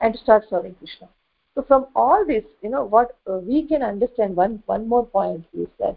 and 0.00 0.12
to 0.12 0.20
start 0.20 0.44
serving 0.50 0.74
krishna. 0.74 1.08
So 1.54 1.62
from 1.62 1.86
all 1.94 2.24
this 2.26 2.44
you 2.62 2.70
know 2.70 2.84
what 2.84 3.16
uh, 3.30 3.38
we 3.38 3.66
can 3.66 3.82
understand 3.82 4.36
one 4.36 4.62
one 4.66 4.88
more 4.88 5.06
point 5.06 5.44
is 5.54 5.68
that 5.78 5.96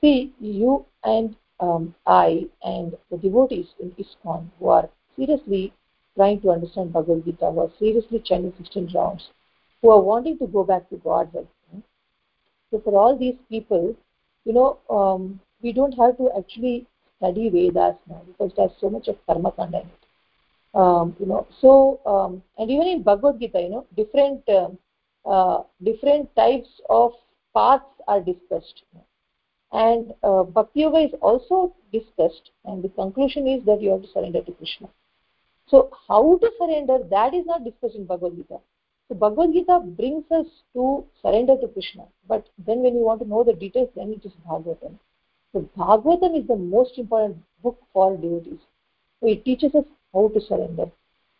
see 0.00 0.32
you 0.40 0.84
and 1.04 1.36
um, 1.60 1.94
i 2.06 2.46
and 2.62 2.94
the 3.10 3.18
devotees 3.18 3.66
in 3.80 3.90
ISKCON 3.92 4.48
who 4.58 4.68
are 4.68 4.88
seriously 5.16 5.72
trying 6.16 6.40
to 6.40 6.50
understand 6.50 6.92
bhagavad 6.92 7.24
gita 7.24 7.50
who 7.50 7.60
are 7.60 7.72
seriously 7.78 8.20
chanting 8.24 8.52
16 8.58 8.90
rounds 8.94 9.28
who 9.82 9.90
are 9.90 10.00
wanting 10.00 10.38
to 10.38 10.46
go 10.46 10.64
back 10.64 10.88
to 10.90 10.96
godhead 10.96 11.46
so 12.70 12.80
for 12.84 12.96
all 12.96 13.16
these 13.16 13.36
people 13.48 13.94
you 14.44 14.52
know 14.52 14.78
um, 14.90 15.40
we 15.62 15.72
don't 15.72 15.92
have 15.92 16.16
to 16.16 16.30
actually 16.38 16.86
study 17.16 17.48
vedas 17.48 17.96
now 18.08 18.22
because 18.26 18.52
there's 18.56 18.76
so 18.80 18.88
much 18.88 19.08
of 19.08 19.16
karma 19.26 19.52
it. 19.58 19.86
Um, 20.74 21.16
you 21.18 21.26
know 21.26 21.46
so 21.60 22.00
um, 22.06 22.42
and 22.58 22.70
even 22.70 22.86
in 22.86 23.02
bhagavad 23.02 23.40
gita 23.40 23.60
you 23.60 23.70
know 23.70 23.86
different 23.96 24.48
uh, 24.48 24.68
uh, 25.28 25.62
different 25.82 26.34
types 26.36 26.68
of 26.88 27.12
paths 27.54 27.84
are 28.06 28.20
discussed 28.20 28.84
and 29.72 30.14
uh, 30.22 30.42
bhakti 30.44 30.80
yoga 30.80 30.98
is 30.98 31.14
also 31.20 31.74
discussed 31.92 32.50
and 32.64 32.82
the 32.82 32.88
conclusion 32.88 33.46
is 33.46 33.64
that 33.64 33.82
you 33.82 33.90
have 33.90 34.02
to 34.02 34.08
surrender 34.08 34.42
to 34.42 34.52
krishna. 34.52 34.88
So 35.66 35.90
how 36.08 36.38
to 36.38 36.50
surrender 36.58 36.98
that 37.10 37.34
is 37.34 37.44
not 37.44 37.64
discussed 37.64 37.96
in 37.96 38.06
bhagavad 38.06 38.36
gita. 38.36 38.58
So 39.08 39.14
bhagavad 39.14 39.52
gita 39.52 39.80
brings 39.80 40.24
us 40.30 40.46
to 40.74 41.04
surrender 41.20 41.56
to 41.60 41.68
krishna. 41.68 42.04
But 42.26 42.48
then 42.66 42.80
when 42.80 42.94
you 42.94 43.02
want 43.02 43.20
to 43.20 43.28
know 43.28 43.44
the 43.44 43.52
details 43.52 43.90
then 43.94 44.12
it 44.12 44.24
is 44.24 44.32
bhagavatam. 44.48 44.98
So 45.52 45.68
bhagavatam 45.76 46.40
is 46.40 46.46
the 46.46 46.56
most 46.56 46.98
important 46.98 47.36
book 47.62 47.78
for 47.92 48.16
devotees. 48.16 48.60
So 49.20 49.28
it 49.28 49.44
teaches 49.44 49.74
us 49.74 49.84
how 50.14 50.28
to 50.28 50.40
surrender. 50.40 50.90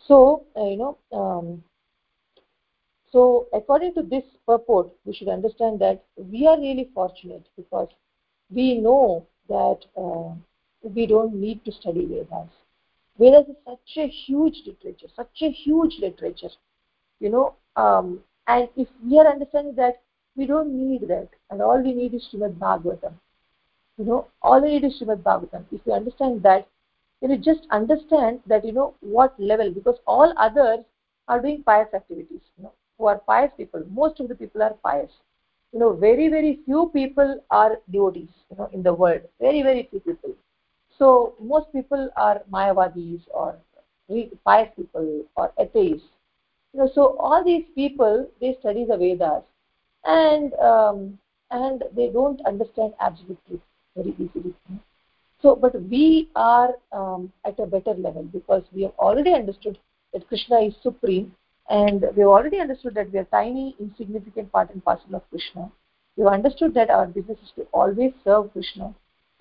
So 0.06 0.44
uh, 0.54 0.64
you 0.64 0.76
know 0.76 0.98
um, 1.12 1.62
so 3.10 3.46
according 3.54 3.94
to 3.94 4.02
this 4.02 4.24
purport 4.46 4.90
we 5.06 5.14
should 5.14 5.28
understand 5.28 5.80
that 5.80 6.04
we 6.16 6.46
are 6.46 6.60
really 6.60 6.90
fortunate 6.94 7.46
because 7.56 7.88
we 8.50 8.78
know 8.78 9.26
that 9.48 9.78
uh, 9.96 10.34
we 10.82 11.06
don't 11.06 11.34
need 11.34 11.64
to 11.64 11.72
study 11.72 12.06
vedas. 12.06 12.50
Vedas 13.18 13.48
is 13.48 13.56
such 13.66 13.96
a 13.96 14.08
huge 14.08 14.62
literature 14.66 15.08
such 15.16 15.42
a 15.42 15.50
huge 15.50 15.98
literature 16.00 16.50
you 17.20 17.30
know 17.30 17.54
um, 17.76 18.20
and 18.46 18.68
if 18.76 18.88
we 19.04 19.18
are 19.18 19.26
understanding 19.26 19.74
that 19.74 20.00
we 20.38 20.46
don't 20.46 20.72
need 20.72 21.08
that. 21.08 21.28
And 21.50 21.60
all 21.60 21.82
we 21.82 21.92
need 21.92 22.14
is 22.14 22.26
Srimad 22.32 22.58
Bhagavatam. 22.58 23.14
You 23.98 24.04
know 24.04 24.26
all 24.40 24.62
we 24.62 24.68
need 24.78 24.84
is 24.84 25.00
Srimad 25.00 25.22
Bhagavatam. 25.22 25.64
If 25.72 25.80
you 25.84 25.92
understand 25.92 26.42
that 26.44 26.68
then 27.20 27.30
you 27.32 27.38
just 27.38 27.66
understand 27.72 28.40
that 28.46 28.64
you 28.64 28.72
know 28.72 28.94
what 29.00 29.34
level 29.38 29.70
because 29.72 29.96
all 30.06 30.32
others 30.36 30.84
are 31.26 31.40
doing 31.40 31.64
pious 31.64 31.92
activities 31.92 32.40
you 32.56 32.64
know 32.64 32.72
who 32.96 33.06
are 33.06 33.18
pious 33.26 33.50
people. 33.56 33.84
Most 33.90 34.20
of 34.20 34.28
the 34.28 34.36
people 34.36 34.62
are 34.62 34.74
pious 34.84 35.10
you 35.72 35.78
know 35.78 35.92
very 35.92 36.28
very 36.28 36.58
few 36.64 36.90
people 36.94 37.40
are 37.50 37.78
devotees 37.90 38.28
you 38.50 38.56
know 38.56 38.68
in 38.72 38.82
the 38.82 38.92
world. 38.92 39.22
Very 39.40 39.62
very 39.62 39.86
few 39.90 40.00
people. 40.00 40.34
So 40.98 41.34
most 41.40 41.72
people 41.72 42.08
are 42.16 42.40
mayavadis 42.52 43.22
or 43.32 43.56
pious 44.44 44.68
people 44.76 45.24
or 45.36 45.52
atheists. 45.58 46.08
You 46.72 46.80
know 46.80 46.90
so 46.94 47.16
all 47.18 47.44
these 47.44 47.64
people 47.74 48.26
they 48.40 48.56
study 48.60 48.84
the 48.84 48.96
vedas 48.96 49.42
and 50.04 50.54
um, 50.54 51.18
and 51.50 51.84
they 51.96 52.08
don't 52.08 52.40
understand 52.46 52.92
absolute 53.00 53.38
truth 53.46 53.60
very 53.96 54.14
easily. 54.18 54.54
So 55.42 55.54
but 55.54 55.80
we 55.82 56.28
are 56.34 56.74
um, 56.92 57.32
at 57.44 57.58
a 57.58 57.66
better 57.66 57.94
level 57.94 58.22
because 58.22 58.62
we 58.72 58.82
have 58.82 58.92
already 58.98 59.32
understood 59.34 59.78
that 60.12 60.26
krishna 60.28 60.60
is 60.60 60.74
supreme 60.82 61.32
and 61.68 62.02
we 62.16 62.22
have 62.22 62.28
already 62.36 62.58
understood 62.60 62.94
that 62.94 63.12
we 63.12 63.18
are 63.18 63.24
tiny 63.24 63.76
insignificant 63.78 64.50
part 64.52 64.70
and 64.70 64.84
parcel 64.84 65.14
of 65.14 65.28
krishna. 65.30 65.70
We 66.16 66.24
have 66.24 66.32
understood 66.32 66.74
that 66.74 66.90
our 66.90 67.06
business 67.06 67.38
is 67.42 67.52
to 67.56 67.66
always 67.72 68.12
serve 68.24 68.52
krishna. 68.52 68.94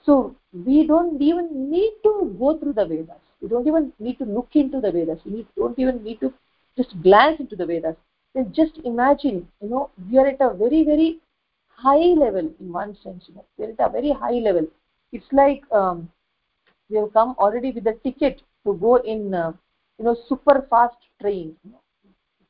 So 0.05 0.35
we 0.53 0.85
don't 0.87 1.21
even 1.21 1.69
need 1.69 1.93
to 2.03 2.35
go 2.39 2.57
through 2.57 2.73
the 2.73 2.85
vedas. 2.85 3.21
We 3.41 3.47
don't 3.49 3.67
even 3.67 3.93
need 3.99 4.17
to 4.19 4.25
look 4.25 4.49
into 4.53 4.81
the 4.81 4.91
vedas. 4.91 5.19
We 5.25 5.45
don't 5.55 5.77
even 5.79 6.03
need 6.03 6.19
to 6.21 6.33
just 6.77 7.01
glance 7.01 7.39
into 7.39 7.55
the 7.55 7.65
vedas. 7.65 7.95
Then 8.33 8.53
just 8.53 8.77
imagine 8.83 9.47
you 9.61 9.69
know 9.69 9.89
we 10.09 10.17
are 10.17 10.27
at 10.27 10.41
a 10.41 10.53
very 10.53 10.83
very 10.83 11.19
high 11.69 12.13
level 12.23 12.51
in 12.59 12.73
one 12.73 12.97
sense 13.03 13.25
you 13.27 13.35
know. 13.35 13.45
We 13.57 13.65
are 13.65 13.71
at 13.71 13.89
a 13.89 13.89
very 13.89 14.11
high 14.11 14.39
level. 14.49 14.67
It's 15.11 15.31
like 15.31 15.63
um, 15.71 16.09
we 16.89 16.97
have 16.97 17.13
come 17.13 17.35
already 17.39 17.71
with 17.71 17.87
a 17.87 17.93
ticket 18.03 18.41
to 18.65 18.73
go 18.75 18.95
in 18.97 19.33
uh, 19.33 19.53
you 19.97 20.05
know 20.05 20.15
super 20.27 20.65
fast 20.69 20.97
train 21.21 21.55
you 21.63 21.71
know, 21.71 21.79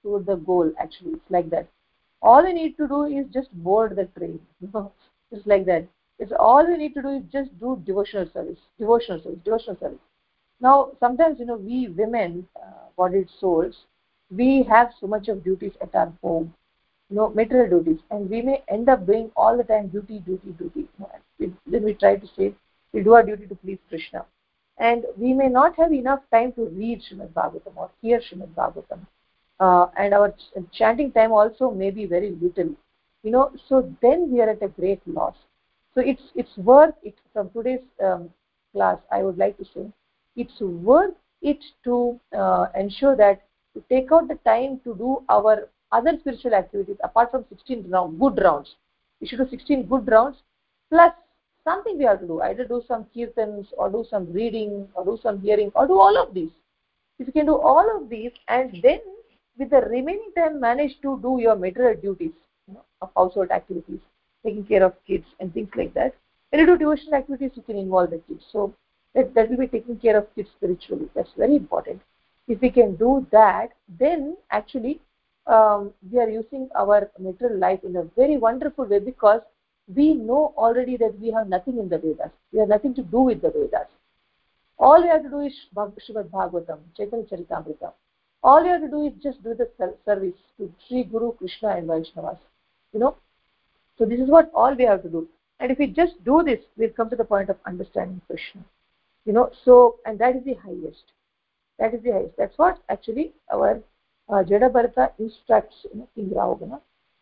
to 0.07 0.23
the 0.25 0.35
goal 0.35 0.71
actually. 0.79 1.13
It's 1.13 1.31
like 1.37 1.49
that. 1.49 1.67
All 2.21 2.45
you 2.47 2.53
need 2.53 2.77
to 2.77 2.87
do 2.87 3.03
is 3.05 3.25
just 3.33 3.51
board 3.63 3.95
the 3.95 4.05
train. 4.17 4.39
Just 5.33 5.45
like 5.45 5.65
that. 5.65 5.85
It's 6.19 6.31
all 6.39 6.67
you 6.67 6.77
need 6.77 6.93
to 6.95 7.01
do 7.01 7.09
is 7.09 7.23
just 7.31 7.49
do 7.59 7.79
devotional 7.85 8.27
service 8.33 8.59
devotional 8.79 9.21
service 9.21 9.39
devotional 9.43 9.77
service. 9.79 10.05
Now 10.59 10.91
sometimes 10.99 11.39
you 11.39 11.45
know 11.45 11.57
we 11.57 11.89
women 11.89 12.47
uh, 12.55 12.85
bodied 12.97 13.27
souls 13.39 13.75
we 14.31 14.63
have 14.69 14.93
so 14.99 15.07
much 15.07 15.27
of 15.27 15.43
duties 15.43 15.73
at 15.81 15.93
our 15.93 16.11
home 16.23 16.53
you 17.09 17.17
know 17.17 17.27
material 17.41 17.69
duties 17.77 17.99
and 18.09 18.29
we 18.29 18.41
may 18.41 18.63
end 18.67 18.89
up 18.89 19.05
doing 19.05 19.29
all 19.35 19.57
the 19.57 19.63
time 19.63 19.89
duty 19.89 20.19
duty 20.19 20.55
duty. 20.57 20.87
We, 21.39 21.53
then 21.67 21.83
we 21.83 21.93
try 21.93 22.15
to 22.15 22.27
say 22.37 22.55
we 22.93 23.03
do 23.03 23.13
our 23.13 23.23
duty 23.23 23.45
to 23.47 23.55
please 23.55 23.79
krishna. 23.89 24.25
And 24.79 25.05
we 25.17 25.33
may 25.33 25.49
not 25.49 25.75
have 25.75 25.93
enough 25.93 26.21
time 26.31 26.53
to 26.53 26.65
read 26.69 27.01
Srimad 27.01 27.33
Bhagavatam 27.33 27.75
or 27.75 27.89
hear 28.01 28.21
Srimad 28.21 28.53
Bhagavatam 28.55 29.05
uh, 29.59 29.87
and 29.97 30.13
our 30.13 30.29
ch 30.29 30.43
chanting 30.71 31.11
time 31.11 31.31
also 31.31 31.71
may 31.71 31.89
be 31.89 32.05
very 32.05 32.31
little 32.41 32.71
you 33.23 33.31
know 33.31 33.51
so 33.67 33.81
then 34.01 34.31
we 34.31 34.41
are 34.41 34.49
at 34.49 34.61
a 34.61 34.67
great 34.79 35.01
loss 35.07 35.35
so 35.93 36.01
it's 36.01 36.31
it's 36.35 36.57
worth 36.57 36.93
it 37.03 37.15
from 37.33 37.49
today's 37.49 37.85
um, 38.03 38.29
class 38.73 38.97
i 39.11 39.23
would 39.23 39.37
like 39.37 39.57
to 39.57 39.65
say 39.73 39.85
it's 40.35 40.59
worth 40.61 41.15
it 41.41 41.63
to 41.83 42.19
uh, 42.35 42.67
ensure 42.75 43.15
that 43.15 43.41
to 43.73 43.83
take 43.89 44.11
out 44.11 44.27
the 44.27 44.39
time 44.45 44.79
to 44.83 44.95
do 44.95 45.23
our 45.29 45.69
other 45.91 46.13
spiritual 46.19 46.53
activities 46.53 46.97
apart 47.03 47.31
from 47.31 47.45
16 47.49 47.89
round, 47.89 48.19
good 48.19 48.39
rounds. 48.43 48.75
We 49.21 49.27
should 49.27 49.39
do 49.39 49.47
16 49.49 49.87
good 49.87 50.07
rounds 50.07 50.37
plus 50.89 51.11
something 51.63 51.97
we 51.97 52.05
have 52.05 52.19
to 52.21 52.27
do. 52.27 52.41
Either 52.41 52.65
do 52.65 52.81
some 52.87 53.05
kirtans 53.15 53.67
or 53.77 53.89
do 53.89 54.05
some 54.09 54.31
reading 54.31 54.87
or 54.95 55.05
do 55.05 55.17
some 55.21 55.41
hearing 55.41 55.71
or 55.75 55.87
do 55.87 55.99
all 55.99 56.17
of 56.17 56.33
these. 56.33 56.49
If 57.19 57.27
you 57.27 57.33
can 57.33 57.45
do 57.45 57.57
all 57.57 57.85
of 57.95 58.09
these 58.09 58.31
and 58.47 58.77
then 58.83 58.99
with 59.57 59.69
the 59.69 59.81
remaining 59.81 60.31
time 60.37 60.59
manage 60.59 60.99
to 61.01 61.19
do 61.21 61.37
your 61.39 61.55
material 61.55 61.99
duties 61.99 62.31
you 62.67 62.75
know, 62.75 62.83
of 63.01 63.09
household 63.15 63.51
activities, 63.51 63.99
taking 64.45 64.65
care 64.65 64.83
of 64.83 64.93
kids 65.05 65.25
and 65.39 65.53
things 65.53 65.69
like 65.75 65.93
that. 65.93 66.13
When 66.49 66.61
you 66.61 66.65
do 66.65 66.77
devotional 66.77 67.15
activities, 67.15 67.51
you 67.55 67.63
can 67.63 67.77
involve 67.77 68.11
the 68.11 68.21
kids. 68.27 68.43
So 68.51 68.73
that, 69.15 69.33
that 69.33 69.49
will 69.49 69.57
be 69.57 69.67
taking 69.67 69.97
care 69.97 70.17
of 70.17 70.33
kids 70.35 70.49
spiritually. 70.55 71.09
That's 71.15 71.31
very 71.37 71.55
important. 71.55 72.01
If 72.47 72.61
we 72.61 72.69
can 72.69 72.95
do 72.95 73.27
that, 73.31 73.69
then 73.99 74.37
actually 74.51 75.01
um, 75.47 75.93
we 76.11 76.19
are 76.19 76.29
using 76.29 76.69
our 76.75 77.09
material 77.19 77.59
life 77.59 77.79
in 77.83 77.95
a 77.97 78.03
very 78.15 78.37
wonderful 78.37 78.85
way 78.85 78.99
because 78.99 79.41
we 79.93 80.13
know 80.13 80.53
already 80.57 80.97
that 80.97 81.19
we 81.19 81.31
have 81.31 81.47
nothing 81.47 81.77
in 81.77 81.89
the 81.89 81.97
Vedas. 81.97 82.31
We 82.51 82.59
have 82.59 82.69
nothing 82.69 82.93
to 82.95 83.01
do 83.03 83.19
with 83.21 83.41
the 83.41 83.49
Vedas. 83.49 83.87
All 84.77 85.01
we 85.01 85.07
have 85.07 85.23
to 85.23 85.29
do 85.29 85.39
is 85.39 85.53
Srimad 85.75 86.29
Bhagavatam, 86.29 86.79
Chaitanya 86.95 87.25
Charitamrita. 87.25 87.93
All 88.43 88.63
you 88.63 88.71
have 88.71 88.81
to 88.81 88.87
do 88.87 89.05
is 89.07 89.13
just 89.21 89.43
do 89.43 89.53
the 89.53 89.69
service 90.05 90.35
to 90.57 90.71
Sri 90.87 91.03
Guru, 91.03 91.33
Krishna 91.33 91.69
and 91.69 91.87
Vaishnavas. 91.87 92.37
You 92.93 92.99
know? 92.99 93.15
So 93.97 94.05
this 94.05 94.19
is 94.19 94.29
what 94.29 94.51
all 94.53 94.75
we 94.75 94.85
have 94.85 95.03
to 95.03 95.09
do. 95.09 95.27
And 95.59 95.71
if 95.71 95.79
we 95.79 95.87
just 95.87 96.23
do 96.23 96.43
this, 96.43 96.59
we'll 96.77 96.91
come 96.91 97.09
to 97.09 97.15
the 97.15 97.23
point 97.23 97.49
of 97.49 97.57
understanding 97.65 98.21
Krishna. 98.27 98.63
You 99.25 99.33
know, 99.33 99.51
so, 99.65 99.95
and 100.05 100.19
that 100.19 100.35
is 100.35 100.43
the 100.45 100.53
highest. 100.53 101.03
That 101.79 101.93
is 101.93 102.03
the 102.03 102.11
highest. 102.11 102.37
That's 102.37 102.57
what 102.57 102.79
actually 102.89 103.33
our 103.51 103.81
uh, 104.29 104.43
Jada 104.43 104.71
Bharata 104.71 105.11
instructs 105.19 105.75
you 105.91 105.99
know, 105.99 106.09
in 106.15 106.29
Rahugana. 106.29 106.79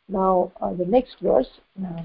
Now, 0.08 0.52
uh, 0.62 0.74
the 0.74 0.86
next 0.86 1.16
verse, 1.22 1.50
uh, 1.84 2.04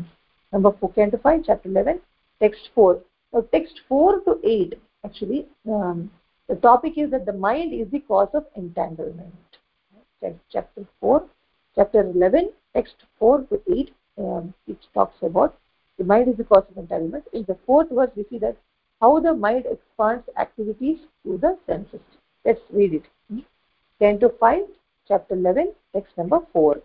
number 0.52 0.72
4, 0.80 0.92
canto 0.92 1.18
5, 1.18 1.42
chapter 1.44 1.68
11, 1.68 2.00
text 2.40 2.70
4. 2.74 3.00
Now, 3.32 3.44
text 3.52 3.80
4 3.88 4.20
to 4.20 4.40
8, 4.42 4.74
actually, 5.04 5.46
um, 5.68 6.10
the 6.50 6.56
topic 6.56 6.98
is 6.98 7.10
that 7.12 7.26
the 7.26 7.32
mind 7.32 7.72
is 7.72 7.90
the 7.90 8.00
cause 8.00 8.28
of 8.34 8.44
entanglement. 8.56 9.58
Chapter 10.52 10.84
4 11.00 11.24
chapter 11.76 12.00
11 12.00 12.50
text 12.74 12.96
4 13.18 13.42
to 13.50 13.60
8 13.72 13.94
um, 14.18 14.52
it 14.66 14.76
talks 14.92 15.22
about 15.22 15.56
the 15.98 16.04
mind 16.04 16.28
is 16.28 16.36
the 16.36 16.44
cause 16.44 16.64
of 16.70 16.76
entanglement. 16.76 17.24
In 17.32 17.44
the 17.44 17.56
fourth 17.66 17.90
verse 17.90 18.10
we 18.16 18.24
see 18.28 18.38
that 18.38 18.56
how 19.00 19.20
the 19.20 19.32
mind 19.32 19.64
expands 19.70 20.28
activities 20.36 20.98
through 21.22 21.38
the 21.38 21.56
senses. 21.66 22.00
Let's 22.44 22.60
read 22.70 22.94
it. 22.94 23.06
canto 24.00 24.30
5 24.40 24.62
chapter 25.08 25.34
11 25.34 25.72
text 25.94 26.18
number 26.18 26.40
4 26.52 26.80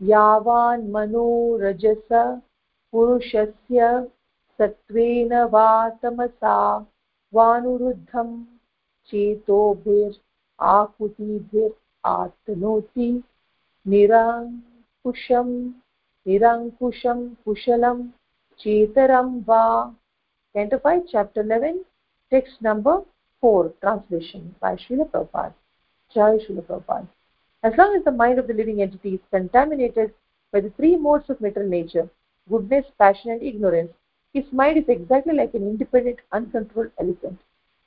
यावान् 0.00 0.90
rajasa 1.62 2.24
पुरुषस्य 2.92 3.86
सत्त्वेन 4.58 5.32
वा 5.52 5.68
तमसा 6.02 6.56
वानुरुद्धं 7.34 8.28
चेतोभिर् 9.10 10.20
आकुतिभिरात्नोति 10.74 11.78
निराङ्कुशं 13.92 15.48
निरङ्कुशं 16.26 17.18
कुशलं 17.44 17.98
चेतरं 18.60 19.28
वा 19.48 19.64
Canto 20.56 20.78
5, 20.78 21.02
chapter 21.12 21.42
11, 21.42 21.84
text 22.30 22.62
number 22.62 23.02
4, 23.42 23.74
translation 23.82 24.54
by 24.58 24.74
Srila 24.74 25.06
Prabhupada. 25.10 25.52
Jai 26.14 26.38
Srila 26.38 26.62
Prabhupada. 26.62 27.06
As 27.62 27.74
long 27.76 27.94
as 27.94 28.02
the 28.04 28.10
mind 28.10 28.38
of 28.38 28.46
the 28.46 28.54
living 28.54 28.80
entity 28.80 29.16
is 29.16 29.20
contaminated 29.30 30.14
by 30.52 30.60
the 30.60 30.70
three 30.70 30.96
modes 30.96 31.28
of 31.28 31.42
material 31.42 31.70
nature, 31.70 32.08
goodness, 32.48 32.86
passion, 32.98 33.32
and 33.32 33.42
ignorance, 33.42 33.92
his 34.36 34.52
mind 34.52 34.76
is 34.76 34.84
exactly 34.88 35.32
like 35.32 35.54
an 35.54 35.62
independent, 35.62 36.18
uncontrolled 36.30 36.90
elephant. 37.00 37.38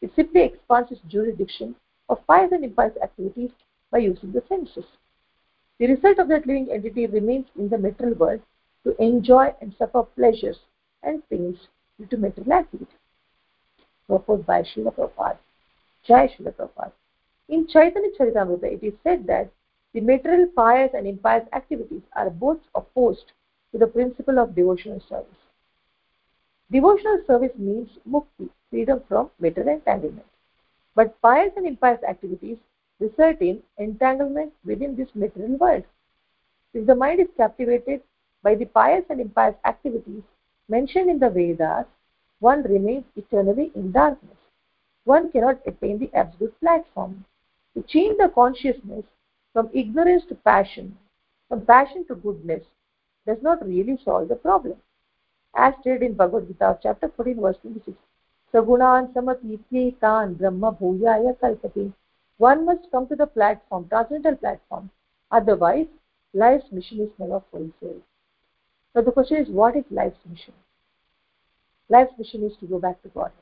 It 0.01 0.09
simply 0.15 0.41
expands 0.41 0.91
its 0.91 1.01
jurisdiction 1.07 1.75
of 2.09 2.25
pious 2.25 2.51
and 2.51 2.63
impious 2.63 2.97
activities 3.03 3.51
by 3.91 3.99
using 3.99 4.31
the 4.31 4.41
senses. 4.49 4.85
The 5.77 5.85
result 5.85 6.17
of 6.17 6.27
that 6.29 6.47
living 6.47 6.71
entity 6.71 7.05
remains 7.05 7.45
in 7.55 7.69
the 7.69 7.77
material 7.77 8.15
world 8.17 8.41
to 8.83 8.99
enjoy 8.99 9.53
and 9.61 9.75
suffer 9.77 10.01
pleasures 10.01 10.57
and 11.03 11.21
pains 11.29 11.67
due 11.99 12.07
to 12.07 12.17
material 12.17 12.53
activity. 12.53 12.97
Purport 14.07 14.43
by 14.47 14.63
Srila 14.63 14.95
Prabhupada. 14.95 15.37
Jai 16.07 16.29
Srila 16.29 16.55
Prabhupada. 16.55 16.93
In 17.47 17.67
Chaitanya 17.67 18.09
Charitamrita, 18.19 18.73
it 18.73 18.83
is 18.83 18.93
said 19.03 19.27
that 19.27 19.51
the 19.93 20.01
material 20.01 20.47
pious 20.55 20.89
and 20.95 21.05
impious 21.05 21.47
activities 21.53 22.01
are 22.13 22.31
both 22.31 22.59
opposed 22.73 23.33
to 23.71 23.77
the 23.77 23.85
principle 23.85 24.39
of 24.39 24.55
devotional 24.55 24.99
service. 25.07 25.48
Devotional 26.71 27.19
service 27.25 27.57
means 27.57 27.97
mukti, 28.07 28.47
freedom 28.69 29.01
from 29.07 29.31
material 29.39 29.73
entanglement. 29.73 30.27
But 30.93 31.19
pious 31.19 31.51
and 31.57 31.65
impious 31.65 32.03
activities 32.03 32.59
result 32.99 33.41
in 33.41 33.63
entanglement 33.79 34.53
within 34.63 34.95
this 34.95 35.09
material 35.15 35.57
world. 35.57 35.83
If 36.75 36.85
the 36.85 36.93
mind 36.93 37.21
is 37.21 37.29
captivated 37.35 38.03
by 38.43 38.53
the 38.53 38.65
pious 38.65 39.03
and 39.09 39.19
impious 39.19 39.55
activities 39.65 40.21
mentioned 40.67 41.09
in 41.09 41.17
the 41.17 41.31
Vedas, 41.31 41.87
one 42.39 42.61
remains 42.61 43.05
eternally 43.15 43.71
in 43.73 43.91
darkness. 43.91 44.37
One 45.05 45.31
cannot 45.31 45.65
attain 45.65 45.97
the 45.97 46.13
absolute 46.13 46.59
platform. 46.59 47.25
To 47.73 47.81
change 47.81 48.17
the 48.19 48.29
consciousness 48.29 49.05
from 49.53 49.71
ignorance 49.73 50.23
to 50.25 50.35
passion, 50.35 50.99
from 51.47 51.65
passion 51.65 52.05
to 52.05 52.15
goodness, 52.15 52.63
does 53.25 53.41
not 53.41 53.65
really 53.65 53.97
solve 54.05 54.27
the 54.27 54.35
problem 54.35 54.77
as 55.55 55.73
stated 55.81 56.03
in 56.03 56.13
Bhagavad 56.13 56.47
Gita, 56.47 56.77
chapter 56.81 57.11
14, 57.15 57.41
verse 57.41 57.57
26. 57.61 57.97
Sagunan 58.53 59.11
samatityetan 59.13 60.37
brahma 60.37 60.71
bhuyaya 60.71 61.35
kalpati. 61.39 61.91
One 62.37 62.65
must 62.65 62.89
come 62.91 63.07
to 63.07 63.15
the 63.15 63.27
platform, 63.27 63.87
transcendental 63.89 64.37
platform. 64.37 64.89
Otherwise, 65.31 65.87
life's 66.33 66.71
mission 66.71 67.01
is 67.01 67.09
never 67.19 67.41
fulfilled. 67.51 68.01
So 68.93 69.01
the 69.01 69.11
question 69.11 69.37
is, 69.37 69.49
what 69.49 69.75
is 69.75 69.83
life's 69.91 70.19
mission? 70.29 70.53
Life's 71.89 72.13
mission 72.17 72.43
is 72.43 72.53
to 72.59 72.65
go 72.65 72.79
back 72.79 73.01
to 73.03 73.09
Godhead. 73.09 73.33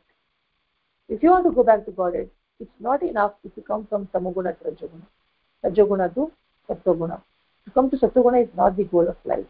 If 1.09 1.23
you 1.23 1.29
want 1.29 1.45
to 1.45 1.51
go 1.51 1.63
back 1.63 1.85
to 1.85 1.91
Godhead, 1.91 2.29
it's 2.59 2.79
not 2.79 3.03
enough 3.03 3.33
if 3.43 3.51
you 3.55 3.63
come 3.63 3.85
from 3.87 4.07
Tamoguna 4.07 4.57
to 4.59 4.71
Rajoguna. 4.71 5.05
Rajoguna 5.63 6.13
to 6.15 6.31
Sattoguna. 6.67 7.21
To 7.65 7.71
come 7.71 7.89
to 7.91 7.97
Sattoguna 7.97 8.43
is 8.43 8.49
not 8.55 8.75
the 8.75 8.83
goal 8.83 9.07
of 9.07 9.17
life 9.25 9.45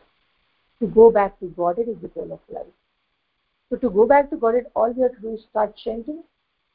to 0.80 0.88
go 0.88 1.12
back 1.12 1.40
to 1.40 1.48
Godhead 1.48 1.88
is 1.90 2.02
the 2.02 2.08
goal 2.10 2.32
of 2.32 2.40
life. 2.54 2.74
So 3.70 3.78
to 3.78 3.90
go 3.90 4.06
back 4.06 4.30
to 4.30 4.38
Godhead, 4.38 4.68
all 4.76 4.92
we 4.94 5.02
have 5.02 5.16
to 5.16 5.22
do 5.22 5.34
is 5.34 5.42
start 5.50 5.76
chanting 5.76 6.24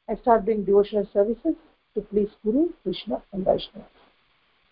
and 0.07 0.19
start 0.19 0.45
doing 0.45 0.63
devotional 0.63 1.07
services 1.13 1.55
to 1.95 2.01
please 2.01 2.29
Guru, 2.43 2.69
Krishna, 2.83 3.21
and 3.31 3.45
Vaishnava. 3.45 3.87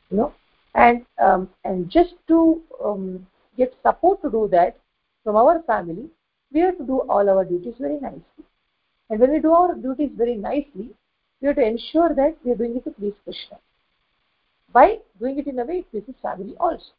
You 0.09 0.17
know, 0.17 0.33
and 0.75 1.05
um, 1.23 1.49
and 1.63 1.89
just 1.89 2.13
to 2.27 2.61
um, 2.83 3.25
get 3.57 3.73
support 3.81 4.21
to 4.23 4.29
do 4.29 4.47
that 4.51 4.77
from 5.23 5.35
our 5.35 5.61
family, 5.63 6.09
we 6.51 6.59
have 6.61 6.77
to 6.77 6.83
do 6.83 6.99
all 7.09 7.29
our 7.29 7.45
duties 7.45 7.75
very 7.79 7.99
nicely. 7.99 8.43
And 9.09 9.19
when 9.19 9.31
we 9.31 9.39
do 9.39 9.51
our 9.51 9.75
duties 9.75 10.11
very 10.17 10.35
nicely, 10.35 10.89
we 11.41 11.47
have 11.47 11.55
to 11.55 11.65
ensure 11.65 12.13
that 12.15 12.37
we 12.43 12.51
are 12.51 12.55
doing 12.55 12.77
it 12.77 12.83
to 12.85 12.91
please 12.91 13.13
Krishna. 13.23 13.57
By 14.73 14.99
doing 15.19 15.39
it 15.39 15.47
in 15.47 15.59
a 15.59 15.65
way 15.65 15.79
it 15.79 15.91
pleases 15.91 16.15
family 16.21 16.55
also. 16.59 16.91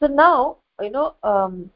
So 0.00 0.06
now 0.06 0.56
you 0.80 0.90
know, 0.90 1.14
um, 1.22 1.70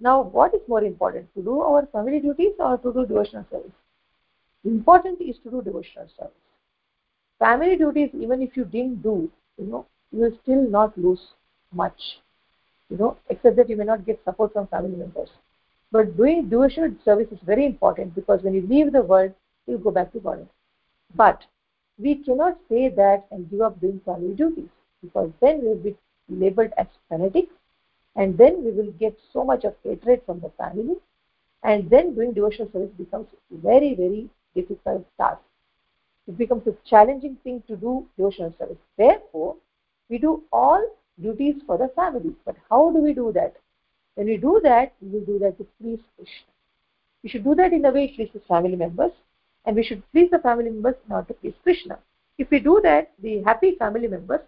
now 0.00 0.22
what 0.22 0.54
is 0.54 0.60
more 0.68 0.82
important, 0.82 1.32
to 1.34 1.42
do 1.42 1.60
our 1.60 1.86
family 1.86 2.20
duties 2.20 2.52
or 2.58 2.78
to 2.78 2.92
do 2.92 3.06
devotional 3.06 3.46
service? 3.50 3.72
Important 4.64 5.20
is 5.20 5.36
to 5.44 5.50
do 5.50 5.62
devotional 5.62 6.08
service. 6.18 6.32
Family 7.38 7.76
duties, 7.76 8.10
even 8.14 8.42
if 8.42 8.56
you 8.56 8.64
didn't 8.64 9.02
do, 9.02 9.30
you 9.58 9.66
know, 9.66 9.86
you 10.12 10.20
will 10.20 10.38
still 10.42 10.62
not 10.62 10.96
lose 10.96 11.20
much, 11.72 12.00
you 12.88 12.96
know, 12.96 13.16
except 13.28 13.56
that 13.56 13.68
you 13.68 13.76
may 13.76 13.84
not 13.84 14.04
get 14.06 14.20
support 14.24 14.52
from 14.52 14.66
family 14.68 14.96
members. 14.96 15.30
But 15.90 16.16
doing 16.16 16.48
devotional 16.48 16.94
service 17.04 17.28
is 17.30 17.38
very 17.44 17.66
important 17.66 18.14
because 18.14 18.42
when 18.42 18.54
you 18.54 18.62
leave 18.62 18.92
the 18.92 19.02
world, 19.02 19.32
you 19.66 19.78
go 19.78 19.90
back 19.90 20.12
to 20.12 20.20
God. 20.20 20.46
But 21.14 21.42
we 21.98 22.16
cannot 22.16 22.56
say 22.68 22.88
that 22.88 23.26
and 23.30 23.50
give 23.50 23.60
up 23.60 23.80
doing 23.80 24.00
family 24.04 24.34
duties 24.34 24.68
because 25.02 25.30
then 25.40 25.60
we 25.60 25.68
will 25.68 25.76
be 25.76 25.96
labeled 26.28 26.70
as 26.78 26.86
fanatics 27.08 27.52
and 28.16 28.36
then 28.36 28.62
we 28.64 28.70
will 28.70 28.92
get 28.92 29.16
so 29.32 29.44
much 29.44 29.64
of 29.64 29.74
hatred 29.82 30.20
from 30.26 30.40
the 30.40 30.50
family. 30.58 30.96
And 31.62 31.88
then 31.88 32.14
doing 32.14 32.32
devotional 32.32 32.70
service 32.72 32.90
becomes 32.98 33.28
very 33.50 33.94
very 33.94 34.28
difficult 34.54 35.06
task. 35.18 35.40
It 36.26 36.36
becomes 36.36 36.66
a 36.66 36.74
challenging 36.88 37.36
thing 37.42 37.62
to 37.68 37.76
do 37.76 38.06
devotional 38.16 38.54
service. 38.58 38.78
Therefore 38.98 39.56
we 40.08 40.18
do 40.18 40.42
all 40.52 40.84
duties 41.20 41.56
for 41.66 41.78
the 41.78 41.88
family. 41.94 42.34
But 42.44 42.56
how 42.68 42.90
do 42.90 42.98
we 42.98 43.14
do 43.14 43.32
that? 43.32 43.56
When 44.14 44.26
we 44.26 44.36
do 44.36 44.60
that 44.62 44.92
we 45.00 45.08
will 45.08 45.24
do 45.24 45.38
that 45.38 45.56
to 45.58 45.66
please 45.80 46.00
krishna. 46.16 46.46
We 47.22 47.28
should 47.30 47.44
do 47.44 47.54
that 47.54 47.72
in 47.72 47.84
a 47.84 47.90
way 47.90 48.06
it 48.06 48.16
pleases 48.16 48.46
family 48.46 48.76
members. 48.76 49.12
And 49.64 49.76
we 49.76 49.84
should 49.84 50.02
please 50.10 50.30
the 50.30 50.40
family 50.40 50.70
members 50.70 50.96
not 51.08 51.28
to 51.28 51.34
please 51.34 51.54
krishna. 51.62 51.98
If 52.36 52.50
we 52.50 52.58
do 52.58 52.80
that 52.82 53.12
the 53.22 53.42
happy 53.42 53.76
family 53.76 54.08
members 54.08 54.40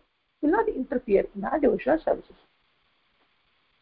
will 0.42 0.50
not 0.50 0.68
interfere 0.68 1.24
in 1.36 1.44
our 1.44 1.60
devotional 1.60 2.00
services 2.04 2.34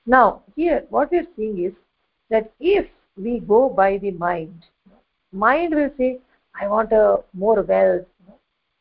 now 0.07 0.43
here 0.57 0.85
what 0.91 1.11
we 1.11 1.19
are 1.19 1.27
seeing 1.37 1.65
is 1.65 1.73
that 2.31 2.51
if 2.59 2.87
we 3.17 3.39
go 3.41 3.69
by 3.69 3.99
the 3.99 4.11
mind 4.13 4.65
mind 5.33 5.75
will 5.75 5.91
say 5.99 6.19
i 6.61 6.67
want 6.67 6.93
a 6.93 7.19
more 7.33 7.63
wealth. 7.63 8.07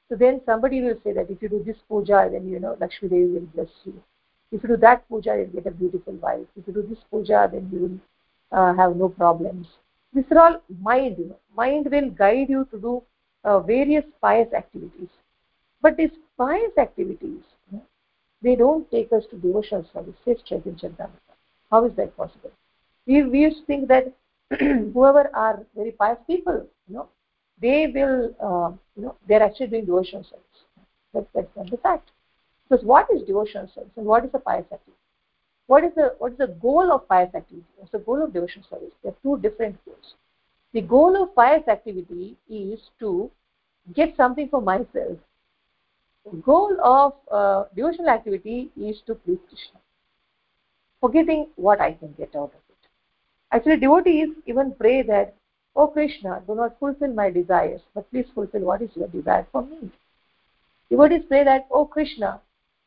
So 0.10 0.18
then 0.18 0.42
somebody 0.46 0.82
will 0.82 0.98
say 1.04 1.14
that 1.14 1.30
if 1.30 1.42
you 1.42 1.48
do 1.48 1.64
this 1.66 1.78
puja 1.88 2.30
then 2.32 2.50
you 2.50 2.60
know 2.60 2.76
lakshmi 2.80 3.08
devi 3.10 3.28
will 3.34 3.48
bless 3.54 3.70
you. 3.86 3.94
If 4.52 4.64
you 4.64 4.70
do 4.70 4.78
that 4.78 5.08
puja 5.08 5.38
you'll 5.38 5.62
get 5.62 5.68
a 5.68 5.72
beautiful 5.72 6.14
wife. 6.14 6.48
If 6.58 6.68
you 6.68 6.74
do 6.74 6.82
this 6.90 7.00
puja 7.10 7.50
then 7.52 7.70
you 7.72 7.80
will 7.80 8.58
uh, 8.58 8.74
have 8.74 8.96
no 8.98 9.08
problems. 9.08 9.68
These 10.14 10.26
are 10.32 10.40
all 10.40 10.62
mind 10.82 11.34
mind 11.56 11.90
will 11.90 12.10
guide 12.10 12.50
you 12.50 12.68
to 12.72 12.78
do 12.80 13.04
uh, 13.46 13.60
various 13.60 14.04
pious 14.22 14.52
activities. 14.54 15.08
But 15.82 15.96
these 15.98 16.12
pious 16.38 16.78
activities 16.78 17.44
you 17.72 17.78
know, 17.78 17.86
they 18.42 18.56
don't 18.56 18.90
take 18.92 19.12
us 19.14 19.24
to 19.30 19.38
devotional 19.38 19.86
service. 19.94 20.16
Says 20.26 20.38
Chaitanya 20.46 21.10
how 21.70 21.86
is 21.86 21.96
that 21.96 22.16
possible? 22.18 22.52
We, 23.08 23.24
we 23.24 23.40
used 23.40 23.60
to 23.60 23.66
think 23.66 23.88
that 23.88 24.14
whoever 24.60 25.32
are 25.34 25.66
very 25.76 25.92
pious 25.92 26.20
people 26.28 26.68
you 26.88 26.96
know 26.96 27.08
they 27.62 27.88
will 27.88 28.36
uh, 28.44 28.72
you 28.96 29.04
know 29.04 29.16
they're 29.28 29.44
actually 29.44 29.68
doing 29.68 29.86
devotional 29.86 30.24
service. 30.24 30.62
That, 31.14 31.28
that's 31.34 31.56
not 31.56 31.70
the 31.70 31.78
fact. 31.78 32.12
Because 32.68 32.86
what 32.86 33.08
is 33.14 33.22
devotional 33.24 33.70
service 33.74 33.92
and 33.98 34.06
what 34.06 34.26
is 34.26 34.32
a 34.34 34.40
pious 34.40 34.66
activity? 34.72 34.98
What 35.68 35.84
is 35.84 35.92
the 35.96 36.16
what 36.18 36.34
is 36.34 36.38
the 36.38 36.48
goal 36.48 36.92
of 36.92 37.08
pious 37.08 37.34
activity? 37.36 37.68
What's 37.78 37.92
the 37.92 38.00
goal 38.00 38.24
of 38.24 38.34
devotional 38.34 38.66
service? 38.70 38.94
There 39.04 39.12
are 39.12 39.16
two 39.24 39.42
different 39.42 39.78
goals. 39.86 40.16
The 40.74 40.82
goal 40.82 41.22
of 41.22 41.36
pious 41.36 41.68
activity 41.68 42.38
is 42.50 42.80
to 43.00 43.30
get 43.94 44.16
something 44.16 44.50
for 44.50 44.62
myself 44.62 45.18
goal 46.30 46.78
of 46.84 47.14
uh, 47.32 47.66
devotional 47.76 48.10
activity 48.10 48.70
is 48.78 49.02
to 49.08 49.16
please 49.16 49.40
krishna. 49.50 49.80
Forgetting 51.00 51.48
what 51.56 51.82
i 51.82 51.94
can 51.94 52.14
get 52.18 52.36
out 52.36 52.54
of 52.54 52.62
it. 52.70 52.90
Actually 53.52 53.78
devotees 53.78 54.30
even 54.46 54.74
pray 54.80 55.02
that 55.02 55.36
oh 55.76 55.88
krishna 55.88 56.42
do 56.48 56.56
not 56.56 56.78
fulfill 56.80 57.14
my 57.14 57.30
desires 57.30 57.82
but 57.96 58.10
please 58.12 58.26
fulfill 58.36 58.62
what 58.62 58.82
is 58.82 58.90
your 58.96 59.08
desire 59.08 59.48
for 59.52 59.64
me. 59.64 59.92
Devotees 60.90 61.24
pray 61.28 61.44
that 61.44 61.68
oh 61.72 61.86
krishna 61.86 62.40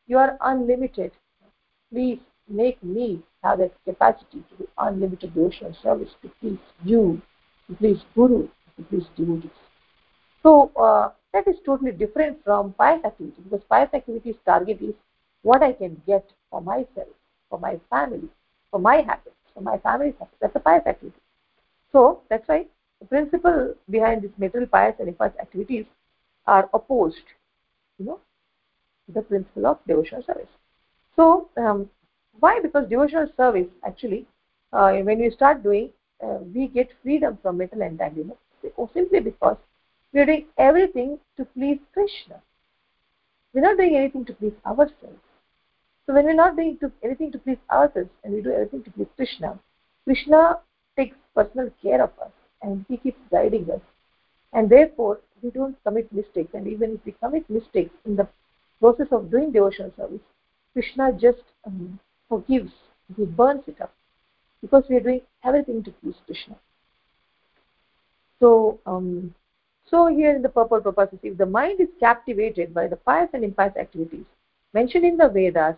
you 0.07 0.17
are 0.17 0.37
unlimited. 0.41 1.11
Please 1.91 2.19
make 2.47 2.81
me 2.83 3.21
have 3.43 3.59
that 3.59 3.73
capacity 3.85 4.43
to 4.49 4.57
do 4.57 4.67
unlimited 4.77 5.33
devotional 5.33 5.75
service 5.81 6.09
to 6.21 6.29
please 6.39 6.59
you, 6.83 7.21
to 7.67 7.75
please 7.75 7.99
Guru, 8.13 8.47
to 8.77 8.83
please 8.89 9.05
devotees. 9.17 9.51
So 10.43 10.71
uh, 10.79 11.09
that 11.35 11.47
is 11.49 11.57
totally 11.65 11.91
different 11.91 12.41
from 12.45 12.73
pious 12.77 13.03
activity 13.05 13.41
because 13.43 13.65
pious 13.69 13.89
activity's 13.93 14.37
target 14.45 14.81
is 14.81 14.95
what 15.43 15.61
I 15.61 15.73
can 15.73 16.01
get 16.07 16.25
for 16.49 16.61
myself, 16.61 17.09
for 17.49 17.59
my 17.59 17.79
family, 17.89 18.29
for 18.71 18.79
my 18.79 18.97
happiness, 18.97 19.37
for 19.53 19.61
my 19.61 19.77
family's 19.79 20.13
happiness. 20.13 20.39
That's 20.41 20.55
a 20.55 20.59
pious 20.59 20.87
activity. 20.87 21.19
So 21.91 22.21
that's 22.29 22.47
why 22.47 22.67
the 23.01 23.05
principle 23.07 23.75
behind 23.89 24.21
this 24.23 24.31
material 24.37 24.69
pious 24.69 24.95
and 24.99 25.09
impious 25.09 25.33
activities 25.39 25.85
are 26.47 26.69
opposed, 26.73 27.27
you 27.99 28.05
know, 28.05 28.19
the 29.13 29.21
principle 29.21 29.67
of 29.67 29.79
devotional 29.87 30.23
service. 30.23 30.49
So 31.17 31.49
um, 31.57 31.89
why? 32.39 32.59
Because 32.61 32.89
devotional 32.89 33.27
service, 33.37 33.67
actually, 33.85 34.25
uh, 34.73 34.93
when 34.93 35.19
we 35.19 35.29
start 35.31 35.63
doing, 35.63 35.89
uh, 36.23 36.39
we 36.53 36.67
get 36.67 36.89
freedom 37.03 37.37
from 37.41 37.57
mental 37.57 37.81
entanglement. 37.81 38.39
Or 38.77 38.89
simply 38.95 39.19
because 39.19 39.57
we 40.15 40.21
are 40.21 40.25
doing 40.25 40.45
everything 40.57 41.19
to 41.35 41.43
please 41.43 41.79
Krishna. 41.93 42.41
We're 43.53 43.61
not 43.61 43.75
doing 43.75 43.97
anything 43.97 44.23
to 44.25 44.33
please 44.33 44.53
ourselves. 44.65 45.19
So 46.05 46.13
when 46.13 46.23
we're 46.23 46.33
not 46.33 46.55
doing 46.55 46.77
to, 46.79 46.89
anything 47.03 47.33
to 47.33 47.37
please 47.37 47.57
ourselves 47.69 48.09
and 48.23 48.33
we 48.33 48.41
do 48.41 48.53
everything 48.53 48.83
to 48.83 48.91
please 48.91 49.09
Krishna, 49.17 49.59
Krishna 50.05 50.59
takes 50.95 51.17
personal 51.35 51.69
care 51.81 52.01
of 52.01 52.11
us 52.23 52.31
and 52.61 52.85
he 52.87 52.95
keeps 52.95 53.19
guiding 53.29 53.69
us. 53.69 53.81
And 54.53 54.69
therefore, 54.69 55.19
we 55.41 55.49
don't 55.49 55.75
commit 55.83 56.09
mistakes. 56.13 56.53
And 56.53 56.65
even 56.65 56.91
if 56.91 56.99
we 57.05 57.11
commit 57.11 57.49
mistakes 57.49 57.93
in 58.05 58.15
the 58.15 58.29
process 58.79 59.07
of 59.11 59.29
doing 59.29 59.51
devotional 59.51 59.91
service, 59.97 60.21
Krishna 60.71 61.11
just 61.11 61.43
um, 61.65 61.99
forgives, 62.29 62.71
he 63.17 63.25
burns 63.25 63.63
it 63.67 63.81
up 63.81 63.93
because 64.61 64.85
we 64.89 64.95
are 64.95 65.01
doing 65.01 65.21
everything 65.43 65.83
to 65.83 65.91
please 65.91 66.15
Krishna. 66.25 66.55
So, 68.39 68.79
um, 68.85 69.35
so 69.87 70.07
here 70.07 70.35
in 70.35 70.41
the 70.41 70.49
purport 70.49 70.83
Prabhupada 70.83 71.19
if 71.21 71.37
the 71.37 71.45
mind 71.45 71.79
is 71.79 71.89
captivated 71.99 72.73
by 72.73 72.87
the 72.87 72.95
pious 72.95 73.29
and 73.33 73.43
impious 73.43 73.75
activities 73.77 74.25
mentioned 74.73 75.05
in 75.05 75.17
the 75.17 75.29
Vedas, 75.29 75.75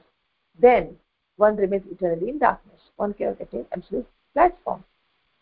then 0.59 0.95
one 1.35 1.55
remains 1.55 1.83
eternally 1.91 2.29
in 2.29 2.39
darkness. 2.39 2.81
One 2.95 3.13
cannot 3.13 3.41
attain 3.41 3.65
absolute 3.71 4.07
platform. 4.33 4.83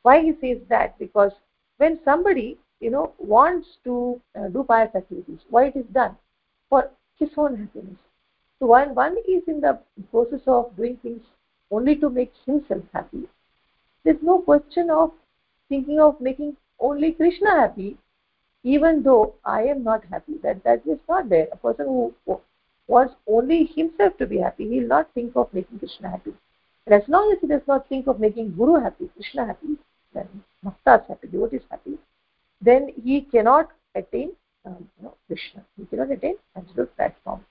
Why 0.01 0.21
he 0.21 0.33
says 0.41 0.61
that? 0.69 0.99
Because 0.99 1.31
when 1.77 1.99
somebody, 2.03 2.57
you 2.79 2.89
know, 2.89 3.13
wants 3.17 3.67
to 3.85 4.21
uh, 4.37 4.49
do 4.49 4.63
pious 4.63 4.93
activities, 4.93 5.39
why 5.49 5.67
it 5.67 5.75
is 5.75 5.85
done? 5.93 6.15
For 6.69 6.89
his 7.17 7.29
own 7.37 7.55
happiness. 7.57 7.97
So 8.59 8.67
while 8.67 8.93
one 8.93 9.15
is 9.27 9.43
in 9.47 9.61
the 9.61 9.79
process 10.11 10.41
of 10.47 10.75
doing 10.75 10.97
things 10.97 11.21
only 11.71 11.95
to 11.97 12.09
make 12.09 12.33
himself 12.45 12.83
happy, 12.93 13.23
there's 14.03 14.21
no 14.21 14.39
question 14.39 14.89
of 14.89 15.11
thinking 15.69 15.99
of 15.99 16.19
making 16.19 16.57
only 16.79 17.13
Krishna 17.13 17.51
happy, 17.61 17.97
even 18.65 19.03
though 19.03 19.35
I 19.45 19.61
am 19.63 19.83
not 19.83 20.03
happy. 20.11 20.33
That 20.43 20.63
that 20.63 20.81
is 20.87 20.99
not 21.07 21.29
there. 21.29 21.47
A 21.51 21.57
person 21.57 21.85
who 21.85 22.13
wants 22.87 23.13
only 23.27 23.65
himself 23.65 24.17
to 24.17 24.25
be 24.25 24.39
happy, 24.39 24.67
he 24.67 24.79
will 24.79 24.87
not 24.87 25.13
think 25.13 25.35
of 25.35 25.53
making 25.53 25.79
Krishna 25.79 26.09
happy. 26.09 26.33
And 26.85 26.95
as 27.01 27.07
long 27.07 27.31
as 27.31 27.39
he 27.41 27.47
does 27.47 27.67
not 27.67 27.87
think 27.87 28.07
of 28.07 28.19
making 28.19 28.55
Guru 28.55 28.81
happy, 28.81 29.09
Krishna 29.15 29.45
happy, 29.45 29.77
then 30.13 30.27
Bhaktas 30.63 31.07
happy, 31.07 31.27
devotees 31.27 31.61
happy, 31.69 31.97
then 32.59 32.89
he 33.03 33.21
cannot 33.21 33.69
attain 33.93 34.31
um, 34.65 34.89
you 34.97 35.03
know, 35.03 35.13
Krishna. 35.27 35.63
He 35.77 35.85
cannot 35.85 36.11
attain 36.11 36.35
absolute 36.55 36.95
platform. 36.95 37.45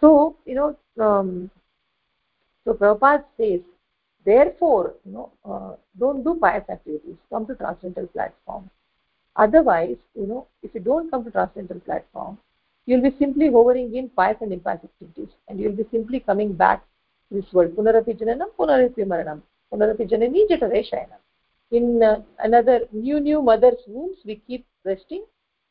So, 0.00 0.36
you 0.44 0.56
know, 0.56 0.76
um, 0.98 1.50
so 2.64 2.74
Prabhupada 2.74 3.24
says, 3.36 3.60
therefore, 4.24 4.94
you 5.04 5.12
know, 5.12 5.30
uh, 5.44 5.76
don't 5.98 6.24
do 6.24 6.38
pious 6.40 6.68
activities, 6.68 7.16
come 7.30 7.46
to 7.46 7.54
transcendental 7.54 8.08
platform. 8.08 8.68
Otherwise, 9.36 9.96
you 10.14 10.26
know, 10.26 10.46
if 10.62 10.74
you 10.74 10.80
don't 10.80 11.10
come 11.10 11.24
to 11.24 11.30
transcendental 11.30 11.80
platform, 11.80 12.38
you'll 12.86 13.02
be 13.02 13.16
simply 13.18 13.50
hovering 13.50 13.94
in 13.96 14.08
pious 14.10 14.36
and 14.40 14.52
impious 14.52 14.80
activities, 14.84 15.34
and 15.48 15.58
you'll 15.58 15.72
be 15.72 15.86
simply 15.90 16.20
coming 16.20 16.52
back 16.52 16.84
to 17.28 17.40
this 17.40 17.52
world. 17.52 17.74
Punarapi 17.74 18.18
jananam, 18.18 18.50
punarapi 18.58 19.06
maranam, 19.06 19.40
punarapi 19.72 20.08
janani 20.10 20.48
jatareshayanam. 20.50 21.20
In 21.70 22.02
uh, 22.02 22.20
another 22.40 22.80
new, 22.92 23.20
new 23.20 23.40
mother's 23.40 23.82
wombs, 23.86 24.18
we 24.26 24.36
keep 24.46 24.66
resting, 24.84 25.24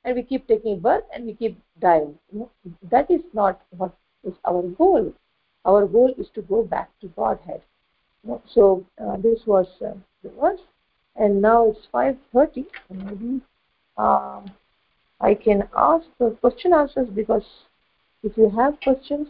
and 0.04 0.16
we 0.16 0.24
keep 0.24 0.48
taking 0.48 0.80
birth, 0.80 1.04
and 1.14 1.26
we 1.26 1.34
keep 1.34 1.60
dying. 1.80 2.18
You 2.34 2.40
know, 2.40 2.50
that 2.90 3.12
is 3.12 3.22
not 3.34 3.62
what 3.78 3.94
is 4.24 4.34
our 4.46 4.64
goal. 4.64 5.14
Our 5.66 5.86
goal 5.86 6.16
is 6.18 6.28
to 6.34 6.42
go 6.42 6.64
back 6.64 6.90
to 7.02 7.08
Godhead. 7.10 7.62
So 8.48 8.86
uh, 9.04 9.18
this 9.18 9.42
was 9.46 9.68
uh, 9.86 9.94
the 10.24 10.30
verse, 10.40 10.62
and 11.16 11.42
now 11.42 11.70
it's 11.70 11.88
5:30. 11.94 12.66
Maybe 12.90 13.42
um, 13.98 14.52
I 15.20 15.34
can 15.34 15.68
ask 15.76 16.06
the 16.20 16.32
question 16.42 16.74
answers 16.74 17.10
because 17.10 17.44
if 18.24 18.38
you 18.38 18.50
have 18.50 18.80
questions, 18.82 19.28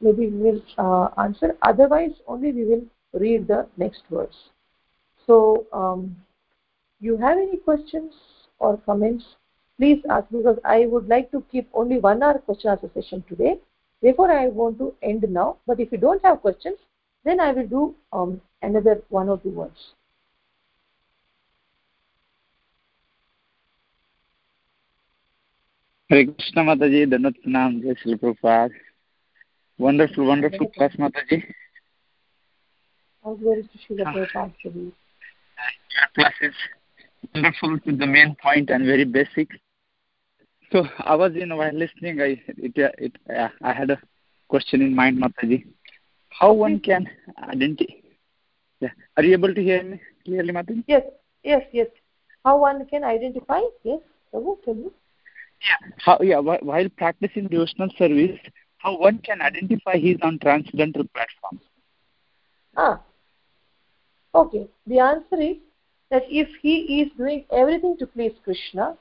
maybe 0.00 0.28
we 0.28 0.50
will 0.50 0.62
uh, 0.78 1.08
answer. 1.20 1.56
Otherwise, 1.62 2.12
only 2.26 2.52
we 2.52 2.64
will 2.64 2.84
read 3.12 3.46
the 3.46 3.66
next 3.76 4.02
verse. 4.10 4.50
So, 5.26 5.66
um, 5.72 6.16
you 7.00 7.16
have 7.16 7.38
any 7.38 7.56
questions 7.56 8.12
or 8.58 8.76
comments? 8.78 9.24
Please 9.78 10.02
ask 10.10 10.26
because 10.30 10.58
I 10.64 10.86
would 10.86 11.08
like 11.08 11.30
to 11.30 11.42
keep 11.50 11.68
only 11.72 11.98
one 11.98 12.22
hour 12.22 12.38
question 12.38 12.70
answer 12.70 12.90
session 12.94 13.24
today 13.28 13.58
Therefore, 14.02 14.30
I 14.30 14.48
want 14.48 14.78
to 14.78 14.94
end 15.02 15.24
now. 15.28 15.56
But 15.66 15.78
if 15.78 15.92
you 15.92 15.98
don't 15.98 16.24
have 16.24 16.40
questions, 16.40 16.78
then 17.24 17.40
I 17.40 17.52
will 17.52 17.66
do 17.66 17.94
um, 18.12 18.40
another 18.62 19.02
one 19.08 19.28
or 19.28 19.38
two 19.38 19.50
words. 19.50 19.94
Hare 26.10 26.26
Krishna 26.26 26.64
Mataji, 26.64 27.06
Dandavat 27.06 27.36
Pranam, 27.46 27.80
Jai 27.82 27.94
Sri 28.02 28.16
Prabhupada. 28.16 28.70
Wonderful, 29.78 30.26
wonderful 30.26 30.66
class 30.70 30.90
Mataji. 30.96 31.44
All 33.22 33.36
glories 33.36 33.66
to 33.72 33.78
Srila 33.94 34.12
Prabhupada. 34.12 34.52
Your 34.64 34.92
class 36.16 36.32
is 36.40 36.54
wonderful 37.32 37.78
to 37.78 37.92
the 37.96 38.06
main 38.08 38.34
point 38.42 38.70
and 38.70 38.86
very 38.86 39.04
basic. 39.04 39.50
So 40.72 40.84
I 40.98 41.14
was, 41.14 41.30
you 41.34 41.46
know, 41.46 41.58
while 41.58 41.72
listening, 41.72 42.20
I 42.20 42.42
it, 42.48 42.72
it 42.76 43.12
uh, 43.32 43.48
I 43.62 43.72
had 43.72 43.90
a 43.90 43.98
question 44.48 44.82
in 44.82 44.92
mind, 44.92 45.22
Mataji. 45.22 45.64
How 46.30 46.52
one 46.52 46.80
can 46.80 47.08
identify? 47.40 47.92
Yeah. 48.80 48.88
Are 49.16 49.22
you 49.22 49.34
able 49.34 49.54
to 49.54 49.62
hear 49.62 49.84
me 49.84 50.00
clearly, 50.24 50.52
Mataji? 50.52 50.82
Yes, 50.88 51.02
yes, 51.44 51.62
yes. 51.70 51.86
How 52.44 52.58
one 52.58 52.84
can 52.86 53.04
identify? 53.04 53.60
Yes, 53.84 54.00
Prabhu, 54.34 54.56
tell 54.64 54.74
me. 54.74 54.90
Yeah. 55.62 55.90
How, 55.98 56.18
yeah, 56.22 56.38
while 56.38 56.88
practicing 56.96 57.48
devotional 57.48 57.88
service, 57.98 58.38
how 58.78 58.98
one 58.98 59.18
can 59.18 59.42
identify 59.42 59.96
he's 59.96 60.16
on 60.22 60.38
transcendental 60.38 61.04
platform? 61.14 61.60
Ah. 62.76 63.00
Okay. 64.34 64.68
The 64.86 65.00
answer 65.00 65.40
is 65.40 65.56
that 66.10 66.22
if 66.28 66.48
he 66.62 67.02
is 67.02 67.12
doing 67.16 67.44
everything 67.52 67.96
to 67.98 68.06
please 68.06 68.32
Krishna 68.44 68.96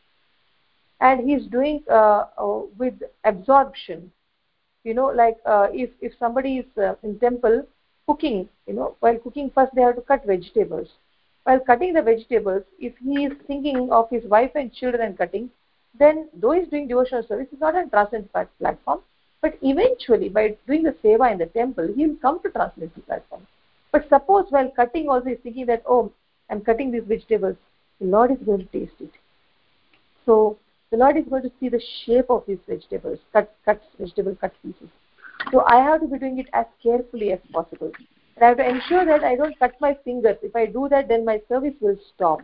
and 0.99 1.27
he 1.27 1.35
is 1.35 1.45
doing 1.47 1.83
uh, 1.89 2.25
uh, 2.37 2.61
with 2.77 2.95
absorption, 3.23 4.11
you 4.83 4.93
know, 4.93 5.07
like 5.07 5.37
uh, 5.45 5.67
if 5.71 5.89
if 6.01 6.13
somebody 6.19 6.57
is 6.57 6.65
uh, 6.77 6.95
in 7.03 7.19
temple 7.19 7.65
cooking, 8.07 8.49
you 8.67 8.73
know, 8.73 8.95
while 8.99 9.17
cooking 9.17 9.51
first 9.53 9.73
they 9.75 9.81
have 9.81 9.95
to 9.95 10.01
cut 10.01 10.25
vegetables. 10.25 10.87
While 11.43 11.59
cutting 11.61 11.93
the 11.93 12.01
vegetables, 12.01 12.63
if 12.79 12.93
he 12.97 13.25
is 13.25 13.33
thinking 13.47 13.89
of 13.91 14.09
his 14.09 14.23
wife 14.25 14.51
and 14.55 14.73
children 14.73 15.03
and 15.03 15.17
cutting, 15.17 15.49
then 15.97 16.29
though 16.33 16.51
he's 16.51 16.67
doing 16.67 16.87
devotional 16.87 17.23
service, 17.23 17.47
he's 17.49 17.59
not 17.59 17.75
on 17.75 17.89
transcendental 17.89 18.47
platform, 18.59 19.01
but 19.41 19.57
eventually 19.61 20.29
by 20.29 20.55
doing 20.67 20.83
the 20.83 20.95
seva 21.03 21.31
in 21.31 21.37
the 21.37 21.47
temple, 21.47 21.87
he 21.95 22.05
will 22.05 22.17
come 22.17 22.41
to 22.43 22.49
transcendental 22.49 23.01
platform. 23.03 23.47
But 23.91 24.07
suppose 24.09 24.45
while 24.49 24.69
cutting 24.75 25.09
also 25.09 25.29
he's 25.29 25.39
thinking 25.41 25.65
that, 25.67 25.83
oh, 25.87 26.11
I'm 26.49 26.61
cutting 26.61 26.91
these 26.91 27.03
vegetables, 27.07 27.55
the 27.99 28.07
Lord 28.07 28.31
is 28.31 28.37
going 28.45 28.59
to 28.59 28.65
taste 28.65 28.99
it. 28.99 29.11
So 30.25 30.57
the 30.91 30.97
Lord 30.97 31.17
is 31.17 31.25
going 31.29 31.43
to 31.43 31.51
see 31.59 31.69
the 31.69 31.81
shape 32.05 32.29
of 32.29 32.43
these 32.47 32.59
vegetables, 32.67 33.19
cut, 33.33 33.55
cut 33.65 33.81
vegetable 33.97 34.35
cut 34.35 34.53
pieces. 34.61 34.89
So 35.51 35.63
I 35.65 35.77
have 35.77 36.01
to 36.01 36.07
be 36.07 36.19
doing 36.19 36.39
it 36.39 36.47
as 36.53 36.65
carefully 36.83 37.31
as 37.31 37.39
possible. 37.51 37.91
And 38.35 38.45
I 38.45 38.47
have 38.49 38.57
to 38.57 38.67
ensure 38.67 39.05
that 39.05 39.23
I 39.23 39.35
don't 39.35 39.57
cut 39.59 39.73
my 39.81 39.97
fingers. 40.03 40.37
If 40.41 40.55
I 40.55 40.65
do 40.65 40.87
that, 40.89 41.07
then 41.07 41.25
my 41.25 41.41
service 41.47 41.73
will 41.81 41.97
stop 42.13 42.41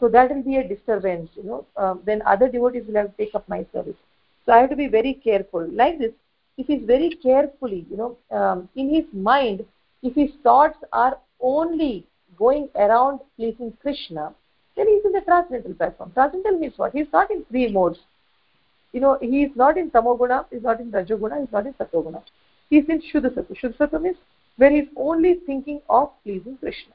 so 0.00 0.08
that 0.08 0.34
will 0.34 0.42
be 0.42 0.56
a 0.56 0.68
disturbance 0.68 1.30
you 1.34 1.42
know 1.42 1.64
um, 1.76 2.00
then 2.04 2.22
other 2.26 2.48
devotees 2.48 2.84
will 2.86 2.96
have 2.96 3.10
to 3.16 3.24
take 3.24 3.34
up 3.34 3.48
my 3.48 3.64
service. 3.72 3.96
So 4.44 4.52
i 4.52 4.58
have 4.58 4.70
to 4.70 4.76
be 4.76 4.86
very 4.86 5.14
careful. 5.14 5.68
Like 5.70 5.98
this 5.98 6.12
if 6.56 6.66
he's 6.66 6.86
very 6.86 7.10
carefully 7.22 7.86
you 7.90 7.96
know 7.96 8.16
um, 8.30 8.68
in 8.76 8.94
his 8.94 9.04
mind 9.12 9.64
if 10.02 10.14
his 10.14 10.30
thoughts 10.42 10.78
are 10.92 11.18
only 11.40 12.06
going 12.38 12.68
around 12.74 13.20
pleasing 13.36 13.72
krishna 13.80 14.32
then 14.76 14.88
he's 14.88 15.04
in 15.04 15.12
the 15.12 15.22
transcendental 15.22 15.74
platform. 15.74 16.12
Transcendental 16.12 16.60
means 16.60 16.74
what? 16.76 16.92
He's 16.92 17.06
not 17.10 17.30
in 17.30 17.44
three 17.46 17.72
modes. 17.72 17.98
You 18.92 19.00
know 19.00 19.18
he 19.20 19.42
is 19.42 19.50
not 19.56 19.76
in 19.78 19.90
tamoguna 19.90 20.44
he's 20.50 20.62
not 20.62 20.80
in 20.80 20.90
rajoguna 20.90 21.40
he's 21.40 21.52
not 21.52 21.66
in 21.66 21.74
satoguna 21.74 22.22
he's 22.70 22.88
in 22.88 23.02
shuddha 23.02 23.30
sattva 23.34 23.56
shuddha 23.60 23.76
sattva 23.78 24.00
means 24.00 24.16
where 24.56 24.70
he's 24.70 24.88
only 24.96 25.34
thinking 25.46 25.80
of 25.88 26.12
pleasing 26.22 26.56
krishna 26.58 26.94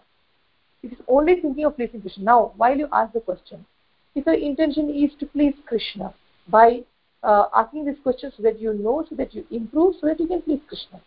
it 0.84 0.92
is 0.94 1.00
only 1.08 1.40
thinking 1.40 1.66
of 1.66 1.76
pleasing 1.76 2.02
krishna. 2.02 2.24
Now 2.24 2.54
while 2.58 2.78
you 2.78 2.88
ask 2.92 3.14
the 3.14 3.20
question 3.20 3.66
if 4.16 4.26
your 4.26 4.36
intention 4.36 4.90
is 4.90 5.12
to 5.20 5.26
please 5.26 5.54
krishna 5.68 6.14
by 6.48 6.82
uh, 7.24 7.46
asking 7.56 7.86
this 7.86 7.98
question 8.02 8.32
so 8.36 8.44
that 8.44 8.60
you 8.60 8.74
know 8.74 9.06
so 9.10 9.16
that 9.16 9.34
you 9.34 9.46
improve 9.52 9.96
so 10.02 10.08
that 10.08 10.20
you 10.20 10.28
can 10.28 10.42
please 10.42 10.62
krishna. 10.68 11.00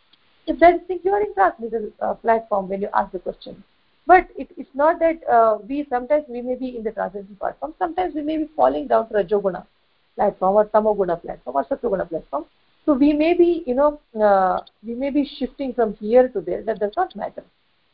If 0.46 0.60
that 0.60 0.74
is 0.74 0.80
thing 0.86 1.00
you 1.02 1.12
are 1.12 1.22
in 1.22 1.34
transcendental 1.34 1.90
uh, 2.00 2.14
platform 2.14 2.68
when 2.68 2.82
you 2.82 2.88
ask 2.94 3.12
the 3.12 3.18
question. 3.18 3.64
But 4.06 4.28
it, 4.36 4.50
it's 4.56 4.74
not 4.74 4.98
that 5.00 5.26
uh, 5.28 5.58
we 5.66 5.86
sometimes 5.88 6.24
we 6.28 6.42
may 6.42 6.54
be 6.54 6.76
in 6.76 6.84
the 6.84 6.92
transcendental 6.92 7.36
platform. 7.36 7.74
Sometimes 7.78 8.14
we 8.14 8.22
may 8.22 8.36
be 8.36 8.48
falling 8.54 8.86
down 8.86 9.08
to 9.08 9.14
rajoguna 9.14 9.66
platform 10.14 10.54
or 10.54 10.66
tamoguna 10.66 11.20
platform 11.20 11.56
or 11.56 11.64
satoguna 11.64 12.08
platform. 12.08 12.44
So 12.86 12.92
we 12.92 13.12
may 13.12 13.34
be 13.34 13.64
you 13.66 13.74
know 13.74 14.00
uh, 14.22 14.60
we 14.86 14.94
may 14.94 15.10
be 15.10 15.28
shifting 15.38 15.74
from 15.74 15.94
here 15.94 16.28
to 16.28 16.40
there. 16.40 16.62
That 16.62 16.78
does 16.78 16.92
not 16.96 17.16
matter 17.16 17.42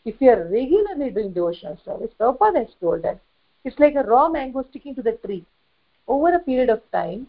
if 0.04 0.14
you 0.20 0.30
are 0.30 0.48
regularly 0.48 1.10
doing 1.10 1.32
devotional 1.32 1.78
service, 1.84 2.10
Prabhupada 2.18 2.66
has 2.66 2.74
told 2.80 3.02
that 3.02 3.20
it's 3.64 3.78
like 3.78 3.94
a 3.94 4.02
raw 4.02 4.28
mango 4.28 4.64
sticking 4.70 4.94
to 4.94 5.02
the 5.02 5.18
tree. 5.24 5.44
Over 6.08 6.34
a 6.34 6.38
period 6.38 6.70
of 6.70 6.80
time, 6.90 7.26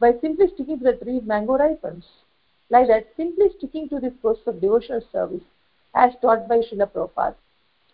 by 0.00 0.12
simply 0.20 0.46
sticking 0.54 0.78
to 0.78 0.84
the 0.84 1.04
tree, 1.04 1.20
mango 1.20 1.58
ripens. 1.58 2.04
Like 2.70 2.88
that, 2.88 3.08
simply 3.16 3.46
sticking 3.58 3.88
to 3.90 4.00
this 4.00 4.14
process 4.22 4.46
of 4.46 4.60
devotional 4.60 5.02
service, 5.12 5.42
as 5.94 6.12
taught 6.22 6.48
by 6.48 6.58
Srila 6.58 6.90
Prabhupada, 6.90 7.36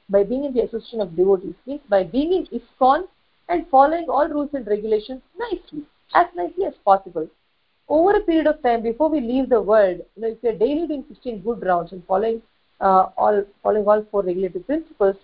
by 0.09 0.23
being 0.23 0.45
in 0.45 0.55
the 0.55 0.63
association 0.63 1.01
of 1.01 1.17
devotees, 1.17 1.55
means 1.67 1.81
by 1.89 2.05
being 2.05 2.33
in 2.33 2.47
ISKCON 2.47 3.09
and 3.49 3.67
following 3.69 4.09
all 4.09 4.29
rules 4.29 4.51
and 4.55 4.67
regulations 4.67 5.23
nicely, 5.37 5.83
as 6.15 6.27
nicely 6.37 6.65
as 6.65 6.75
possible. 6.85 7.29
Over 7.89 8.17
a 8.17 8.21
period 8.21 8.47
of 8.47 8.63
time, 8.63 8.83
before 8.83 9.09
we 9.09 9.21
leave 9.21 9.49
the 9.49 9.61
world, 9.61 10.01
you 10.15 10.23
know, 10.23 10.29
if 10.29 10.43
we 10.43 10.51
are 10.51 10.59
daily 10.59 10.87
doing 10.87 11.05
16 11.09 11.43
good 11.43 11.63
rounds 11.63 11.91
and 11.91 12.07
following 12.07 12.41
all 12.81 13.45
following 13.63 13.87
all 13.87 14.05
four 14.11 14.23
regulative 14.23 14.67
principles, 14.67 15.17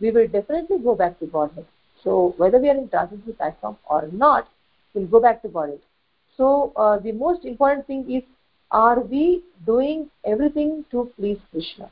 we 0.00 0.10
will 0.10 0.28
definitely 0.28 0.78
go 0.78 0.94
back 0.94 1.18
to 1.20 1.26
Godhead. 1.26 1.66
So 2.02 2.34
whether 2.36 2.58
we 2.58 2.68
are 2.68 2.76
in 2.76 2.88
transcendental 2.88 3.34
platform 3.34 3.76
or 3.88 4.08
not, 4.12 4.48
we'll 4.92 5.06
go 5.06 5.20
back 5.20 5.42
to 5.42 5.48
Godhead. 5.48 5.80
So 6.36 6.72
uh, 6.76 6.98
the 6.98 7.12
most 7.12 7.44
important 7.44 7.86
thing 7.86 8.10
is, 8.10 8.22
are 8.70 9.00
we 9.00 9.42
doing 9.66 10.10
everything 10.26 10.84
to 10.90 11.10
please 11.16 11.38
Krishna? 11.52 11.90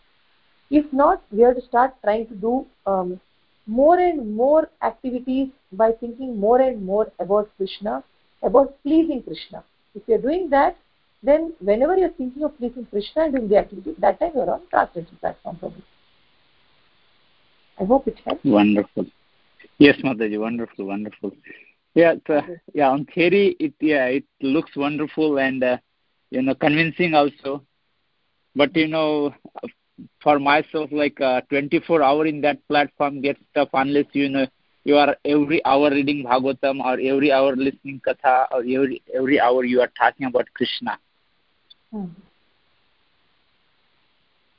If 0.70 0.92
not, 0.92 1.22
we 1.30 1.42
have 1.42 1.56
to 1.56 1.62
start 1.62 1.94
trying 2.02 2.26
to 2.28 2.34
do 2.34 2.66
um, 2.86 3.20
more 3.66 3.98
and 3.98 4.34
more 4.34 4.68
activities 4.82 5.48
by 5.72 5.92
thinking 5.92 6.38
more 6.38 6.60
and 6.60 6.84
more 6.84 7.12
about 7.20 7.50
Krishna, 7.56 8.02
about 8.42 8.82
pleasing 8.82 9.22
Krishna. 9.22 9.62
If 9.94 10.02
you 10.06 10.14
are 10.16 10.18
doing 10.18 10.50
that, 10.50 10.76
then 11.22 11.52
whenever 11.60 11.96
you're 11.96 12.10
thinking 12.10 12.42
of 12.44 12.56
pleasing 12.58 12.86
Krishna 12.90 13.24
and 13.24 13.34
doing 13.34 13.48
the 13.48 13.56
activity, 13.58 13.94
that 13.98 14.18
time 14.18 14.32
you're 14.34 14.50
on 14.50 14.60
transcendental 14.70 15.18
platform 15.18 15.56
probably. 15.56 15.84
I 17.80 17.84
hope 17.84 18.06
it 18.08 18.18
helps. 18.24 18.44
Wonderful. 18.44 19.06
Yes, 19.78 19.96
Mataji, 20.02 20.38
wonderful, 20.38 20.86
wonderful. 20.86 21.32
Yeah, 21.94 22.14
uh, 22.28 22.42
yeah. 22.74 22.88
On 22.90 23.04
theory, 23.04 23.56
it 23.58 23.74
yeah, 23.80 24.06
it 24.06 24.24
looks 24.40 24.76
wonderful 24.76 25.38
and 25.38 25.62
uh, 25.62 25.76
you 26.30 26.42
know 26.42 26.54
convincing 26.54 27.14
also. 27.14 27.62
But 28.54 28.74
you 28.76 28.88
know, 28.88 29.34
for 30.22 30.38
myself, 30.38 30.90
like 30.92 31.20
uh, 31.20 31.40
24 31.50 32.02
hour 32.02 32.26
in 32.26 32.40
that 32.42 32.66
platform 32.68 33.20
gets 33.20 33.40
tough 33.54 33.68
unless 33.74 34.06
you 34.12 34.28
know 34.28 34.46
you 34.84 34.96
are 34.96 35.16
every 35.24 35.64
hour 35.64 35.90
reading 35.90 36.24
Bhagavatam 36.24 36.80
or 36.84 36.94
every 37.00 37.30
hour 37.32 37.54
listening 37.54 38.00
Katha 38.06 38.46
or 38.50 38.60
every 38.60 39.02
every 39.14 39.40
hour 39.40 39.64
you 39.64 39.80
are 39.80 39.90
talking 39.98 40.26
about 40.26 40.48
Krishna. 40.54 40.98
Hmm. 41.92 42.06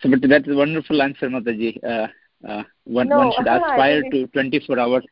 So, 0.01 0.09
but 0.09 0.21
that's 0.29 0.47
a 0.47 0.55
wonderful 0.55 1.01
answer, 1.01 1.29
Mataji. 1.29 1.83
Uh, 1.83 2.07
uh, 2.47 2.63
one, 2.83 3.09
no, 3.09 3.17
one 3.17 3.31
should 3.35 3.47
aspire 3.55 4.03
to 4.11 4.27
24 4.27 4.79
hours. 4.79 5.03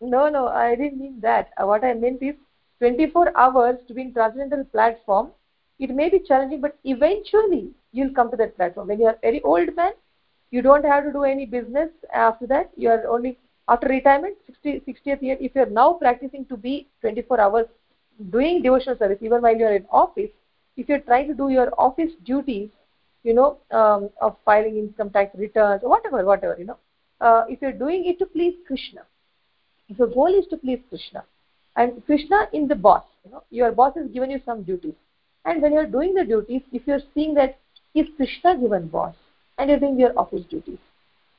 No, 0.00 0.28
no, 0.28 0.48
I 0.48 0.74
didn't 0.74 0.98
mean 0.98 1.20
that. 1.22 1.50
Uh, 1.56 1.66
what 1.66 1.84
I 1.84 1.94
meant 1.94 2.22
is 2.22 2.34
24 2.80 3.36
hours 3.36 3.78
to 3.88 3.94
be 3.94 4.02
in 4.02 4.12
transcendental 4.12 4.64
platform. 4.66 5.30
It 5.78 5.90
may 5.90 6.10
be 6.10 6.18
challenging, 6.18 6.60
but 6.60 6.76
eventually 6.84 7.70
you'll 7.92 8.12
come 8.12 8.30
to 8.30 8.36
that 8.36 8.56
platform. 8.56 8.88
When 8.88 9.00
you 9.00 9.06
are 9.06 9.18
very 9.22 9.40
old 9.42 9.74
man, 9.76 9.92
you 10.50 10.60
don't 10.60 10.84
have 10.84 11.04
to 11.04 11.12
do 11.12 11.24
any 11.24 11.46
business 11.46 11.90
after 12.12 12.46
that. 12.48 12.70
You 12.76 12.90
are 12.90 13.06
only 13.08 13.38
after 13.68 13.88
retirement, 13.88 14.36
60, 14.46 14.80
60th 14.86 15.22
year. 15.22 15.36
If 15.40 15.54
you 15.54 15.62
are 15.62 15.74
now 15.80 15.94
practicing 15.94 16.44
to 16.46 16.56
be 16.56 16.88
24 17.00 17.40
hours 17.40 17.66
doing 18.30 18.62
devotional 18.62 18.98
service, 18.98 19.18
even 19.22 19.40
while 19.40 19.56
you 19.56 19.64
are 19.66 19.74
in 19.74 19.86
office, 19.90 20.30
if 20.76 20.88
you're 20.88 21.06
trying 21.10 21.28
to 21.28 21.34
do 21.34 21.48
your 21.48 21.68
office 21.78 22.12
duties 22.24 22.70
you 23.22 23.34
know 23.34 23.58
um, 23.70 24.10
of 24.20 24.36
filing 24.44 24.76
income 24.76 25.10
tax 25.10 25.34
returns 25.38 25.82
or 25.82 25.90
whatever 25.90 26.24
whatever 26.24 26.56
you 26.58 26.64
know 26.64 26.78
uh, 27.20 27.44
if 27.48 27.62
you're 27.62 27.80
doing 27.84 28.04
it 28.06 28.18
to 28.18 28.26
please 28.26 28.54
krishna 28.66 29.02
if 29.88 29.98
your 29.98 30.08
goal 30.08 30.38
is 30.38 30.46
to 30.48 30.56
please 30.56 30.80
krishna 30.88 31.24
and 31.76 32.04
krishna 32.06 32.48
in 32.52 32.68
the 32.68 32.74
boss 32.74 33.04
you 33.24 33.30
know 33.30 33.42
your 33.50 33.72
boss 33.72 33.94
has 33.96 34.08
given 34.10 34.30
you 34.30 34.40
some 34.44 34.62
duties 34.62 34.94
and 35.44 35.62
when 35.62 35.72
you're 35.72 35.92
doing 35.98 36.14
the 36.14 36.24
duties 36.24 36.62
if 36.72 36.86
you're 36.86 37.06
seeing 37.14 37.34
that 37.34 37.58
is 37.94 38.06
krishna 38.16 38.56
given 38.58 38.88
boss 38.88 39.14
and 39.58 39.70
you're 39.70 39.78
doing 39.78 39.98
your 39.98 40.18
office 40.18 40.44
duties 40.50 40.78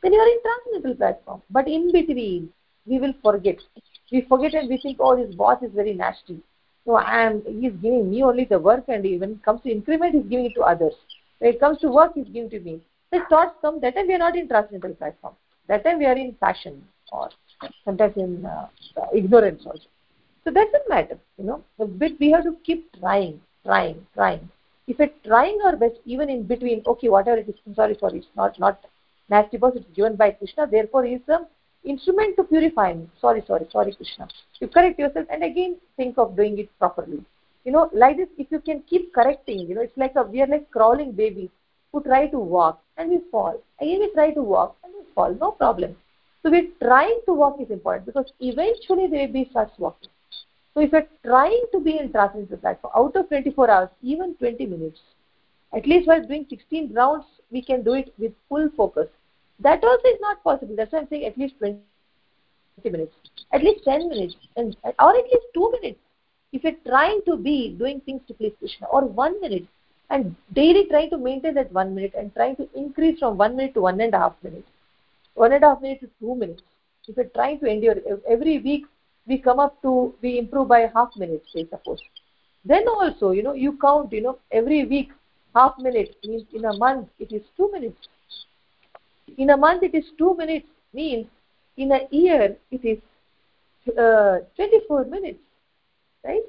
then 0.06 0.14
you 0.14 0.20
are 0.20 0.28
in 0.28 0.40
transcendental 0.44 0.96
platform. 0.98 1.42
But 1.50 1.68
in 1.68 1.92
between 1.92 2.50
we 2.86 3.00
will 3.00 3.14
forget. 3.24 3.58
We 4.12 4.22
forget 4.30 4.54
and 4.54 4.70
we 4.70 4.78
think 4.78 4.98
oh 5.00 5.16
this 5.16 5.34
boss 5.34 5.64
is 5.64 5.72
very 5.74 5.94
nasty 5.94 6.42
so 6.86 6.96
I 6.96 7.24
am, 7.24 7.42
he's 7.46 7.74
giving 7.74 8.12
me 8.12 8.24
only 8.24 8.46
the 8.46 8.60
work 8.60 8.86
and 8.88 9.04
when 9.20 9.32
it 9.32 9.44
comes 9.44 9.62
to 9.62 9.72
increment, 9.72 10.14
he's 10.14 10.26
giving 10.26 10.46
it 10.46 10.54
to 10.56 10.62
others. 10.62 10.94
When 11.40 11.54
it 11.54 11.60
comes 11.60 11.80
to 11.80 11.90
work, 11.90 12.12
he's 12.14 12.28
giving 12.28 12.50
to 12.52 12.60
me. 12.60 12.82
The 13.12 13.22
thoughts 13.30 13.56
come, 13.62 13.82
that 13.82 13.96
time 13.96 14.08
we 14.08 14.14
are 14.14 14.20
not 14.20 14.38
in 14.38 14.48
transcendental 14.48 14.96
platform. 14.96 15.34
That 15.68 15.84
time 15.84 15.98
we 15.98 16.06
are 16.06 16.16
in 16.16 16.34
passion 16.34 16.84
or 17.12 17.30
sometimes 17.84 18.16
in 18.18 18.46
uh, 18.46 18.68
ignorance 19.14 19.64
also. 19.66 19.88
So 20.44 20.52
that 20.52 20.68
doesn't 20.72 20.90
matter, 20.90 21.18
you 21.38 21.46
know. 21.46 21.64
But 21.78 21.90
we 22.20 22.32
have 22.32 22.44
to 22.44 22.56
keep 22.64 22.92
trying, 23.00 23.42
trying, 23.66 24.06
trying. 24.14 24.48
If 24.88 25.00
we're 25.00 25.10
trying 25.26 25.60
our 25.66 25.76
best, 25.76 25.96
even 26.06 26.30
in 26.30 26.44
between, 26.44 26.84
okay, 26.86 27.10
whatever 27.10 27.38
it 27.38 27.50
is, 27.50 27.56
sorry, 27.76 27.98
sorry, 28.00 28.20
it's 28.20 28.28
not, 28.36 28.60
not 28.60 28.80
nasty 29.28 29.58
boss, 29.58 29.74
it's 29.76 29.86
given 29.96 30.16
by 30.16 30.32
Krishna, 30.32 30.68
therefore 30.68 31.06
he 31.06 31.14
is 31.14 31.22
instrument 31.86 32.36
to 32.38 32.44
purify 32.44 32.94
me. 32.94 33.08
Sorry, 33.22 33.44
sorry, 33.48 33.68
sorry, 33.72 33.94
Krishna. 33.94 34.28
You 34.60 34.68
correct 34.68 35.00
yourself 35.00 35.28
and 35.30 35.44
again 35.44 35.78
think 35.98 36.18
of 36.18 36.36
doing 36.36 36.58
it 36.60 36.70
properly. 36.80 37.24
You 37.64 37.72
know, 37.72 37.90
like 37.94 38.18
this, 38.18 38.30
if 38.38 38.52
you 38.52 38.60
can 38.60 38.82
keep 38.90 39.14
correcting, 39.14 39.68
you 39.68 39.76
know, 39.76 39.82
it's 39.82 39.98
like 39.98 40.14
a, 40.16 40.24
we 40.24 40.42
are 40.42 40.48
like 40.48 40.70
crawling 40.72 41.12
babies 41.14 41.50
who 41.92 42.02
try 42.04 42.28
to 42.28 42.40
walk 42.40 42.82
and 42.98 43.10
we 43.10 43.22
fall. 43.32 43.62
Again, 43.80 44.00
we 44.00 44.12
try 44.14 44.32
to 44.32 44.42
walk 44.42 44.78
and 44.84 44.94
we 44.94 45.06
fall. 45.14 45.34
No 45.34 45.52
problem. 45.52 45.96
So 46.44 46.52
we're 46.52 46.70
trying 46.82 47.22
to 47.26 47.34
walk 47.34 47.58
is 47.60 47.72
important 47.72 48.06
because 48.06 48.32
eventually 48.40 49.08
the 49.08 49.26
baby 49.26 49.48
starts 49.50 49.74
walking. 49.80 50.10
So 50.76 50.82
if 50.82 50.92
you're 50.92 51.08
trying 51.26 51.66
to 51.72 51.80
be 51.80 51.98
in 51.98 52.12
transcendental 52.12 52.58
platform, 52.58 52.94
out 52.96 53.16
of 53.16 53.30
24 53.30 53.72
hours, 53.72 53.90
even 54.04 54.36
20 54.36 54.66
minutes, 54.66 55.00
at 55.74 55.88
least 55.88 56.08
while 56.08 56.22
doing 56.22 56.46
16 56.50 56.94
rounds, 56.94 57.26
we 57.50 57.64
can 57.64 57.82
do 57.82 57.94
it 57.94 58.14
with 58.20 58.34
full 58.48 58.70
focus. 58.78 59.08
That 59.60 59.84
also 59.84 60.08
is 60.08 60.20
not 60.22 60.44
possible. 60.44 60.76
That's 60.76 60.92
why 60.92 61.00
I'm 61.00 61.08
saying 61.10 61.26
at 61.26 61.38
least 61.38 61.56
20 61.60 61.78
minutes, 61.78 62.06
at 63.54 63.64
least 63.64 63.84
10 63.86 64.10
minutes, 64.10 64.36
and 64.56 64.76
or 65.00 65.10
at 65.18 65.26
least 65.26 65.48
two 65.54 65.72
minutes. 65.72 66.00
If 66.54 66.64
you're 66.64 66.80
trying 66.88 67.22
to 67.26 67.38
be 67.38 67.76
doing 67.78 68.02
things 68.02 68.22
to 68.28 68.34
please 68.34 68.54
Krishna, 68.60 68.88
or 68.88 69.06
one 69.06 69.40
minute, 69.42 69.66
and 70.10 70.36
daily 70.54 70.86
trying 70.86 71.10
to 71.12 71.18
maintain 71.18 71.54
that 71.56 71.72
one 71.72 71.96
minute 71.96 72.14
and 72.18 72.34
trying 72.34 72.56
to 72.58 72.68
increase 72.76 73.20
from 73.20 73.38
one 73.38 73.56
minute 73.56 73.74
to 73.76 73.82
one 73.82 74.00
and 74.00 74.14
a 74.14 74.20
half 74.20 74.36
minutes, 74.44 74.68
one 75.34 75.54
and 75.54 75.64
a 75.64 75.68
half 75.70 75.82
minutes 75.82 76.02
to 76.02 76.10
two 76.20 76.36
minutes. 76.36 76.62
If 77.08 77.18
you're 77.18 77.26
trying 77.26 77.60
to 77.60 77.68
endure 77.68 77.96
every 78.28 78.60
week, 78.60 78.86
we 79.28 79.38
come 79.38 79.60
up 79.60 79.82
to 79.82 80.14
we 80.22 80.38
improve 80.38 80.68
by 80.68 80.90
half 80.94 81.16
minute, 81.16 81.44
say 81.54 81.68
suppose. 81.70 82.00
Then 82.64 82.88
also, 82.88 83.32
you 83.32 83.44
know, 83.44 83.54
you 83.54 83.78
count, 83.80 84.12
you 84.12 84.22
know, 84.22 84.38
every 84.52 84.86
week 84.86 85.10
half 85.56 85.78
minute 85.80 86.16
means 86.24 86.44
in 86.54 86.66
a 86.66 86.78
month 86.78 87.08
it 87.20 87.32
is 87.32 87.42
two 87.58 87.72
minutes. 87.72 88.08
In 89.38 89.50
a 89.50 89.58
month 89.58 89.84
it 89.84 89.96
is 89.96 90.06
two 90.18 90.36
minutes 90.36 90.68
means 90.94 91.28
in 91.78 91.92
a 91.92 92.08
year 92.12 92.56
it 92.72 92.86
is 92.86 93.00
uh, 93.98 94.40
24 94.56 95.06
minutes, 95.06 95.40
right? 96.24 96.44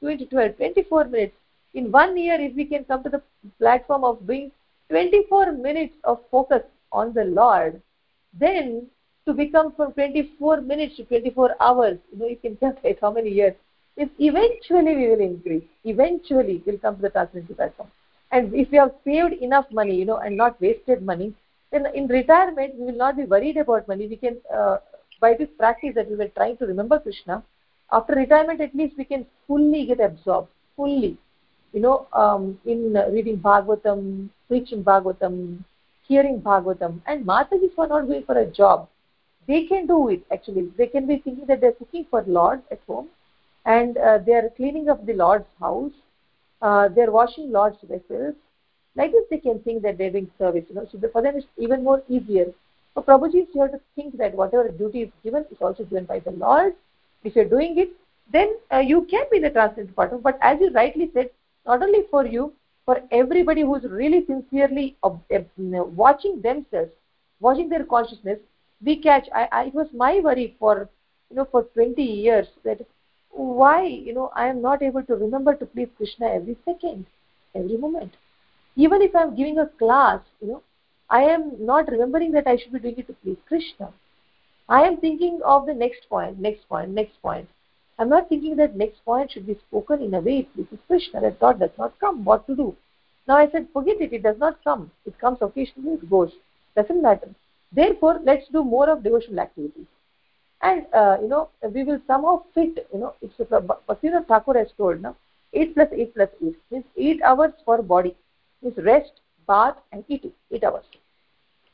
20, 0.00 0.26
12, 0.26 0.56
24 0.56 1.04
minutes. 1.04 1.34
In 1.74 1.90
one 1.92 2.16
year, 2.16 2.40
if 2.40 2.54
we 2.54 2.64
can 2.64 2.84
come 2.84 3.02
to 3.02 3.10
the 3.10 3.22
platform 3.58 4.04
of 4.04 4.26
doing 4.26 4.50
24 4.90 5.52
minutes 5.52 5.94
of 6.04 6.20
focus 6.30 6.62
on 6.92 7.12
the 7.12 7.24
Lord, 7.24 7.82
then 8.32 8.86
to 9.26 9.34
become 9.34 9.72
from 9.72 9.92
24 9.92 10.62
minutes 10.62 10.96
to 10.96 11.04
24 11.04 11.56
hours, 11.60 11.98
you 12.10 12.18
know, 12.18 12.26
you 12.26 12.36
can 12.36 12.56
calculate 12.56 12.98
how 13.02 13.10
many 13.10 13.30
years. 13.30 13.54
If 13.96 14.08
eventually 14.18 14.96
we 14.96 15.08
will 15.10 15.20
increase, 15.20 15.64
eventually 15.84 16.62
we'll 16.64 16.78
come 16.78 16.96
to 16.96 17.02
the 17.02 17.10
transcendental 17.10 17.56
platform. 17.56 17.90
And 18.30 18.54
if 18.54 18.70
we 18.70 18.78
have 18.78 18.92
saved 19.04 19.34
enough 19.34 19.66
money, 19.72 19.96
you 19.96 20.04
know, 20.04 20.18
and 20.18 20.36
not 20.36 20.60
wasted 20.60 21.02
money, 21.02 21.34
then 21.70 21.86
in 21.94 22.06
retirement 22.06 22.74
we 22.76 22.86
will 22.86 22.96
not 22.96 23.16
be 23.16 23.24
worried 23.24 23.56
about 23.56 23.88
money. 23.88 24.06
We 24.06 24.16
can, 24.16 24.36
uh, 24.54 24.78
by 25.20 25.34
this 25.34 25.48
practice 25.58 25.94
that 25.94 26.08
we 26.08 26.16
were 26.16 26.28
trying 26.28 26.56
to 26.58 26.66
remember 26.66 26.98
Krishna, 26.98 27.42
after 27.92 28.14
retirement 28.14 28.60
at 28.60 28.74
least 28.74 28.96
we 28.96 29.04
can 29.04 29.26
fully 29.46 29.86
get 29.86 30.00
absorbed, 30.00 30.48
fully. 30.76 31.16
You 31.72 31.80
know, 31.80 32.06
um, 32.12 32.58
in 32.64 32.94
reading 33.12 33.38
Bhagavatam, 33.38 34.30
preaching 34.48 34.82
Bhagavatam, 34.82 35.62
hearing 36.06 36.40
Bhagavatam, 36.40 37.00
and 37.06 37.26
Matajis 37.26 37.76
are 37.76 37.86
not 37.86 38.06
going 38.06 38.24
for 38.24 38.38
a 38.38 38.46
job, 38.46 38.88
they 39.46 39.64
can 39.64 39.86
do 39.86 40.08
it 40.08 40.22
actually. 40.32 40.70
They 40.76 40.86
can 40.86 41.06
be 41.06 41.18
thinking 41.18 41.46
that 41.46 41.60
they're 41.60 41.72
cooking 41.72 42.06
for 42.10 42.22
Lord 42.26 42.62
at 42.70 42.80
home, 42.86 43.08
and 43.64 43.98
uh, 43.98 44.18
they 44.24 44.32
are 44.32 44.50
cleaning 44.56 44.88
up 44.88 45.04
the 45.04 45.12
Lord's 45.12 45.46
house, 45.60 45.92
uh, 46.62 46.88
they're 46.88 47.10
washing 47.10 47.52
Lord's 47.52 47.76
vessels. 47.82 48.34
Like 48.98 49.12
this, 49.12 49.24
they 49.30 49.38
can 49.38 49.60
think 49.60 49.82
that 49.82 49.98
they're 49.98 50.10
doing 50.10 50.30
service. 50.38 50.64
You 50.68 50.76
know, 50.76 50.88
so 50.92 50.98
for 51.12 51.22
them 51.22 51.36
it's 51.36 51.46
even 51.56 51.84
more 51.84 52.02
easier. 52.08 52.46
For 52.94 53.02
Prabhuji, 53.02 53.46
you 53.54 53.62
have 53.62 53.72
to 53.72 53.80
think 53.96 54.18
that 54.18 54.34
whatever 54.34 54.68
duty 54.68 55.02
is 55.02 55.10
given 55.22 55.44
is 55.50 55.58
also 55.60 55.84
given 55.84 56.04
by 56.04 56.20
the 56.20 56.32
Lord. 56.32 56.74
If 57.24 57.36
you're 57.36 57.52
doing 57.56 57.78
it, 57.78 57.90
then 58.32 58.56
uh, 58.72 58.78
you 58.78 59.02
can 59.10 59.24
be 59.30 59.38
the 59.38 59.50
transcendental 59.50 59.94
partner. 59.94 60.18
But 60.18 60.38
as 60.42 60.60
you 60.60 60.70
rightly 60.72 61.10
said, 61.14 61.30
not 61.66 61.82
only 61.82 62.02
for 62.10 62.26
you, 62.26 62.52
for 62.84 63.00
everybody 63.12 63.62
who's 63.62 63.84
really 63.84 64.24
sincerely 64.26 64.96
uh, 65.04 65.10
watching 66.04 66.40
themselves, 66.42 66.90
watching 67.40 67.68
their 67.68 67.84
consciousness, 67.84 68.38
we 68.84 68.96
catch. 68.96 69.28
I, 69.34 69.48
I, 69.52 69.64
it 69.64 69.74
was 69.74 69.88
my 69.94 70.20
worry 70.20 70.56
for 70.58 70.88
you 71.30 71.36
know 71.36 71.46
for 71.50 71.64
20 71.74 72.02
years 72.02 72.46
that 72.64 72.80
why 73.30 73.84
you 73.84 74.14
know 74.14 74.30
i 74.34 74.46
am 74.46 74.62
not 74.62 74.82
able 74.82 75.02
to 75.02 75.14
remember 75.14 75.54
to 75.54 75.66
please 75.66 75.88
krishna 75.96 76.26
every 76.26 76.56
second 76.64 77.04
every 77.54 77.76
moment 77.76 78.12
even 78.84 79.02
if 79.06 79.14
i 79.18 79.22
am 79.26 79.36
giving 79.38 79.58
a 79.58 79.70
class 79.82 80.20
you 80.40 80.48
know 80.48 80.62
i 81.18 81.22
am 81.36 81.44
not 81.70 81.90
remembering 81.94 82.32
that 82.32 82.50
i 82.52 82.56
should 82.56 82.72
be 82.72 82.84
doing 82.84 82.98
it 82.98 83.06
to 83.08 83.14
please 83.22 83.40
krishna. 83.48 83.88
I 84.76 84.82
am 84.86 84.96
thinking 85.02 85.40
of 85.52 85.66
the 85.66 85.74
next 85.74 86.08
point 86.08 86.40
next 86.46 86.68
point 86.68 86.90
next 86.90 87.22
point. 87.22 87.48
I'm 87.98 88.10
not 88.10 88.28
thinking 88.28 88.56
that 88.56 88.76
next 88.80 89.04
point 89.04 89.30
should 89.32 89.46
be 89.46 89.54
spoken 89.54 90.02
in 90.06 90.12
a 90.18 90.20
way 90.26 90.34
it 90.40 90.50
pleases 90.54 90.84
krishna 90.86 91.22
that 91.22 91.38
thought 91.40 91.58
does 91.58 91.76
not 91.78 91.98
come. 92.02 92.24
What 92.24 92.46
to 92.48 92.56
do? 92.58 92.66
Now 93.26 93.38
i 93.38 93.46
said 93.50 93.68
forget 93.72 94.02
it. 94.06 94.12
It 94.18 94.22
does 94.26 94.38
not 94.44 94.62
come. 94.64 94.90
It 95.06 95.18
comes 95.22 95.38
occasionally 95.46 95.94
it 95.94 96.10
goes. 96.10 96.36
Doesn't 96.76 97.02
matter. 97.08 97.30
Therefore 97.80 98.20
let's 98.30 98.46
do 98.58 98.62
more 98.62 98.90
of 98.90 99.02
devotional 99.02 99.40
activities. 99.40 99.90
And 100.60 100.86
uh, 100.92 101.16
you 101.22 101.28
know 101.28 101.48
we 101.78 101.84
will 101.84 102.00
somehow 102.06 102.36
fit 102.54 102.86
you 102.92 103.00
know 103.00 103.14
it's 103.22 103.34
Bhaktivinoda 103.38 104.26
Thakur 104.28 104.58
has 104.58 104.68
told 104.76 105.00
now 105.08 105.16
8 105.54 105.74
plus 105.74 105.88
8 105.92 106.14
plus 106.14 106.28
8 106.42 106.56
means 106.70 106.84
8 106.96 107.22
hours 107.22 107.52
for 107.64 107.82
body 107.82 108.16
means 108.62 108.76
rest 108.78 109.12
bath 109.46 109.76
and 109.92 110.04
eating 110.08 110.32
8 110.50 110.64
hours. 110.64 110.84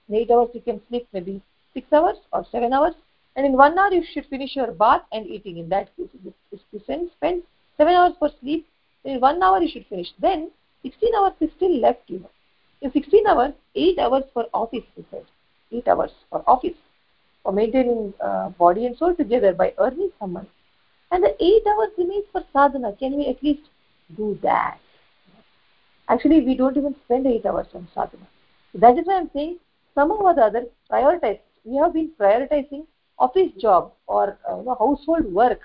In 0.08 0.16
8 0.16 0.30
hours 0.30 0.48
you 0.54 0.60
can 0.60 0.80
sleep 0.88 1.08
maybe 1.12 1.42
6 1.74 1.92
hours 1.92 2.16
or 2.32 2.44
7 2.50 2.72
hours. 2.72 2.94
And 3.36 3.44
in 3.46 3.52
1 3.52 3.78
hour 3.78 3.92
you 3.92 4.04
should 4.12 4.26
finish 4.26 4.54
your 4.54 4.72
bath 4.72 5.02
and 5.12 5.26
eating. 5.26 5.58
In 5.58 5.68
that 5.70 5.94
case 5.96 6.08
if 6.52 6.60
you 6.72 6.80
spend 6.80 7.10
7 7.78 7.94
hours 7.94 8.12
for 8.18 8.30
sleep. 8.40 8.66
In 9.04 9.20
1 9.20 9.42
hour 9.42 9.60
you 9.60 9.68
should 9.68 9.86
finish. 9.86 10.08
Then 10.20 10.50
16 10.82 11.14
hours 11.16 11.32
is 11.40 11.50
still 11.56 11.80
left 11.80 12.02
you 12.08 12.24
in 12.84 12.92
16 12.92 13.26
hours 13.26 13.52
8 13.74 13.98
hours 13.98 14.24
for 14.32 14.44
office 14.52 14.84
he 14.94 15.04
said 15.10 15.24
8 15.72 15.88
hours 15.88 16.10
for 16.30 16.44
office. 16.46 16.76
For 17.42 17.52
maintaining 17.52 18.14
uh, 18.24 18.48
body 18.50 18.86
and 18.86 18.96
soul 18.96 19.14
together 19.14 19.52
by 19.52 19.74
earning 19.76 20.10
some 20.18 20.32
money. 20.32 20.48
And 21.10 21.22
the 21.22 21.36
eight 21.44 21.62
hours 21.66 21.90
remains 21.98 22.24
for 22.32 22.42
sadhana. 22.54 22.94
Can 22.98 23.18
we 23.18 23.26
at 23.26 23.42
least 23.42 23.68
do 24.16 24.38
that? 24.42 24.78
Actually, 26.08 26.40
we 26.42 26.54
don't 26.56 26.76
even 26.76 26.94
spend 27.04 27.26
eight 27.26 27.46
hours 27.46 27.66
on 27.74 27.86
sadhana. 27.94 28.26
That 28.74 28.98
is 28.98 29.06
why 29.06 29.16
I'm 29.16 29.30
saying 29.34 29.58
somehow 29.94 30.16
or 30.16 30.34
the 30.34 30.42
other 30.42 30.66
prioritize. 30.90 31.38
We 31.64 31.76
have 31.76 31.92
been 31.94 32.10
prioritizing 32.20 32.84
office 33.18 33.52
job 33.60 33.92
or 34.06 34.38
uh, 34.50 34.58
you 34.58 34.64
know, 34.64 34.76
household 34.78 35.32
work 35.32 35.60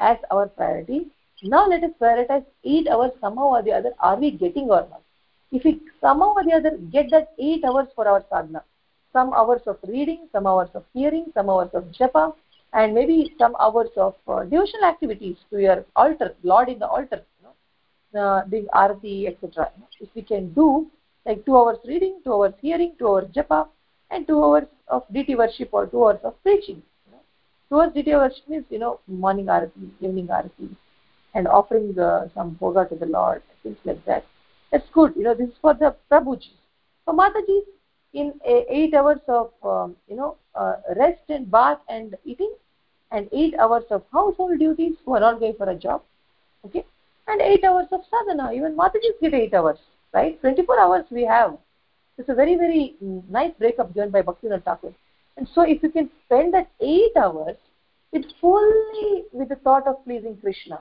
as 0.00 0.18
our 0.30 0.46
priority. 0.48 1.08
Now 1.42 1.66
let 1.66 1.82
us 1.84 1.90
prioritize 2.00 2.44
eight 2.64 2.88
hours 2.88 3.12
somehow 3.20 3.48
or 3.56 3.62
the 3.62 3.72
other. 3.72 3.92
Are 4.00 4.16
we 4.16 4.30
getting 4.30 4.64
or 4.70 4.86
not? 4.90 5.02
If 5.52 5.64
we 5.64 5.80
somehow 6.00 6.34
or 6.34 6.44
the 6.44 6.52
other 6.54 6.76
get 6.90 7.10
that 7.10 7.32
eight 7.38 7.64
hours 7.64 7.88
for 7.94 8.08
our 8.08 8.22
sadhana, 8.30 8.62
some 9.12 9.32
hours 9.34 9.62
of 9.66 9.78
reading, 9.86 10.28
some 10.32 10.46
hours 10.46 10.70
of 10.74 10.84
hearing, 10.92 11.26
some 11.34 11.50
hours 11.50 11.70
of 11.74 11.84
japa, 11.92 12.32
and 12.72 12.94
maybe 12.94 13.34
some 13.38 13.54
hours 13.60 13.90
of 13.96 14.14
uh, 14.26 14.42
devotional 14.44 14.84
activities 14.84 15.36
to 15.50 15.60
your 15.60 15.84
altar, 15.94 16.34
Lord 16.42 16.68
in 16.68 16.78
the 16.78 16.88
altar, 16.88 17.22
doing 18.50 18.66
arati, 18.74 19.28
etc. 19.28 19.70
If 20.00 20.08
we 20.14 20.22
can 20.22 20.52
do 20.52 20.90
like 21.26 21.44
two 21.44 21.56
hours 21.56 21.78
reading, 21.86 22.20
two 22.24 22.32
hours 22.32 22.54
hearing, 22.60 22.94
two 22.98 23.08
hours 23.08 23.30
japa, 23.34 23.68
and 24.10 24.26
two 24.26 24.42
hours 24.42 24.66
of 24.88 25.04
deity 25.12 25.34
worship 25.34 25.70
or 25.72 25.86
two 25.86 26.04
hours 26.04 26.20
of 26.24 26.40
preaching. 26.42 26.82
Two 27.68 27.80
hours 27.80 27.92
deity 27.94 28.14
worship 28.14 28.48
means, 28.48 28.64
you 28.70 28.78
know, 28.78 29.00
morning 29.06 29.46
arati, 29.46 29.90
evening 30.00 30.28
arati, 30.28 30.68
and 31.34 31.48
offering 31.48 31.98
uh, 31.98 32.28
some 32.34 32.56
bhoga 32.60 32.88
to 32.88 32.94
the 32.94 33.06
Lord, 33.06 33.42
things 33.62 33.78
like 33.84 34.04
that. 34.04 34.24
That's 34.70 34.88
good. 34.92 35.14
You 35.16 35.24
know, 35.24 35.34
this 35.34 35.48
is 35.48 35.54
for 35.60 35.74
the 35.74 35.96
Prabhuji. 36.10 36.52
For 37.04 37.14
Mataji, 37.14 37.60
in 38.14 38.32
eight 38.46 38.94
hours 38.94 39.20
of 39.28 39.50
um, 39.62 39.96
you 40.08 40.16
know 40.16 40.36
uh, 40.54 40.76
rest 40.96 41.22
and 41.28 41.50
bath 41.50 41.78
and 41.88 42.16
eating 42.24 42.52
and 43.10 43.28
eight 43.32 43.54
hours 43.58 43.84
of 43.90 44.02
household 44.12 44.58
duties 44.58 44.94
who 45.04 45.14
are 45.14 45.20
not 45.20 45.40
going 45.40 45.54
for 45.58 45.68
a 45.68 45.74
job 45.74 46.02
okay 46.64 46.84
and 47.26 47.40
eight 47.40 47.64
hours 47.64 47.86
of 47.92 48.00
sadhana 48.10 48.52
even 48.52 48.76
matajis 48.76 49.20
get 49.20 49.34
eight 49.34 49.54
hours? 49.54 49.78
Right? 50.12 50.40
24 50.40 50.80
hours 50.80 51.04
we 51.10 51.24
have. 51.24 51.58
It's 52.18 52.28
a 52.28 52.34
very 52.34 52.56
very 52.56 52.94
nice 53.28 53.52
breakup 53.58 53.94
given 53.94 54.10
by 54.10 54.22
bhaktivinoda 54.22 54.64
thakur. 54.64 54.92
And 55.36 55.48
so 55.54 55.62
if 55.62 55.82
you 55.82 55.90
can 55.90 56.10
spend 56.24 56.54
that 56.54 56.70
eight 56.80 57.16
hours 57.16 57.56
with 58.12 58.24
fully 58.40 59.24
with 59.32 59.48
the 59.48 59.56
thought 59.56 59.86
of 59.86 60.04
pleasing 60.04 60.36
krishna 60.36 60.80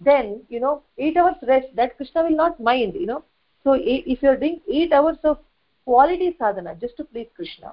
then 0.00 0.42
you 0.48 0.60
know 0.60 0.82
eight 0.98 1.16
hours 1.16 1.36
rest 1.46 1.68
that 1.76 1.96
krishna 1.96 2.24
will 2.24 2.36
not 2.36 2.60
mind 2.60 2.94
you 2.94 3.06
know. 3.06 3.24
So 3.64 3.76
if 3.78 4.22
you're 4.22 4.36
doing 4.36 4.60
eight 4.70 4.92
hours 4.92 5.18
of 5.24 5.38
quality 5.84 6.36
sadhana 6.38 6.74
just 6.80 6.96
to 6.98 7.04
please 7.04 7.28
krishna 7.34 7.72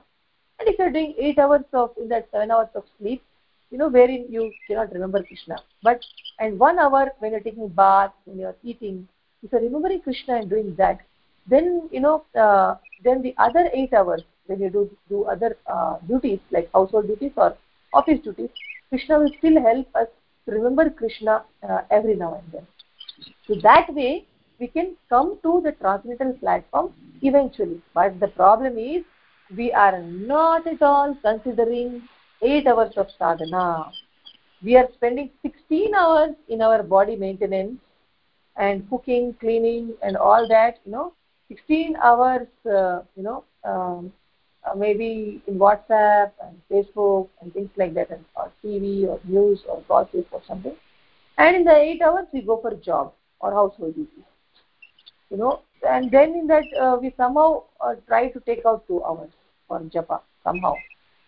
and 0.60 0.68
if 0.70 0.80
you're 0.80 0.92
doing 0.92 1.14
8 1.18 1.40
hours 1.40 1.66
of 1.74 1.92
in 2.02 2.08
that 2.10 2.28
7 2.32 2.50
hours 2.50 2.70
of 2.76 2.84
sleep 2.98 3.24
you 3.72 3.78
know 3.78 3.90
wherein 3.90 4.26
you 4.30 4.52
cannot 4.68 4.92
remember 4.94 5.24
krishna. 5.24 5.58
But 5.84 6.02
and 6.40 6.60
1 6.60 6.80
hour 6.80 7.12
when 7.20 7.32
you're 7.32 7.42
taking 7.42 7.68
bath 7.68 8.12
when 8.26 8.40
you're 8.40 8.56
eating 8.64 9.08
if 9.44 9.52
you're 9.52 9.62
remembering 9.62 10.02
krishna 10.02 10.36
and 10.36 10.50
doing 10.50 10.76
that 10.78 11.00
then 11.48 11.90
you 11.92 12.00
know 12.00 12.24
uh, 12.36 12.76
then 13.04 13.22
the 13.22 13.34
other 13.38 13.70
8 13.74 13.94
hours 13.94 14.24
when 14.46 14.60
you 14.60 14.70
do 14.70 14.90
do 15.10 15.24
other 15.26 15.58
uh, 15.68 15.98
duties 16.08 16.40
like 16.52 16.70
household 16.74 17.08
duties 17.08 17.32
or 17.36 17.56
office 17.94 18.20
duties 18.24 18.50
krishna 18.90 19.20
will 19.20 19.32
still 19.40 19.62
help 19.62 19.88
us 19.96 20.08
to 20.46 20.56
remember 20.56 20.90
krishna 20.90 21.44
uh, 21.68 21.82
every 21.92 22.16
now 22.16 22.34
and 22.36 22.52
then. 22.54 22.68
So 23.48 23.56
that 23.64 23.94
way 23.94 24.26
we 24.60 24.68
can 24.68 24.96
come 25.10 25.38
to 25.44 25.62
the 25.64 25.74
transcendental 25.74 26.34
platform 26.40 26.94
eventually. 27.22 27.82
But 27.94 28.20
the 28.20 28.28
problem 28.30 28.78
is 28.78 29.04
we 29.56 29.72
are 29.72 30.02
not 30.02 30.68
at 30.68 30.82
all 30.82 31.16
considering 31.22 32.08
8 32.42 32.68
hours 32.68 32.94
of 32.98 33.08
sadhana. 33.18 33.92
We 34.64 34.76
are 34.78 34.88
spending 34.96 35.30
16 35.42 35.94
hours 35.96 36.36
in 36.48 36.62
our 36.62 36.84
body 36.84 37.16
maintenance 37.16 37.80
and 38.58 38.88
cooking 38.90 39.34
cleaning 39.40 39.94
and 40.02 40.18
all 40.18 40.48
that 40.50 40.78
you 40.86 40.92
know. 40.92 41.14
16 41.50 41.96
hours 42.04 42.48
uh, 42.66 43.02
you 43.16 43.24
know 43.24 43.44
um, 43.64 44.12
uh, 44.66 44.76
maybe 44.76 45.42
in 45.48 45.56
whatsapp 45.60 46.32
and 46.46 46.56
facebook 46.72 47.28
and 47.42 47.54
things 47.54 47.70
like 47.78 47.94
that 47.94 48.10
and 48.12 48.24
or 48.36 48.52
tv 48.64 49.08
or 49.08 49.20
news 49.26 49.60
or 49.70 49.82
gossip 49.88 50.28
or 50.32 50.42
something. 50.48 50.76
And 51.38 51.56
in 51.56 51.64
the 51.64 51.76
8 51.76 52.02
hours 52.02 52.26
we 52.34 52.42
go 52.42 52.58
for 52.62 52.74
job 52.76 53.14
or 53.40 53.52
household 53.54 53.96
duties 53.96 54.26
you 55.32 55.38
know. 55.38 55.60
And 55.72 55.94
then 56.12 56.18
in 56.22 56.34
that 56.48 56.52
uh, 56.80 56.98
we 57.02 57.14
somehow 57.18 57.64
uh, 57.82 57.96
try 58.08 58.28
to 58.30 58.40
take 58.42 58.66
out 58.66 58.88
2 58.88 59.04
hours 59.04 59.30
for 59.68 59.80
japa 59.96 60.20
somehow 60.44 60.74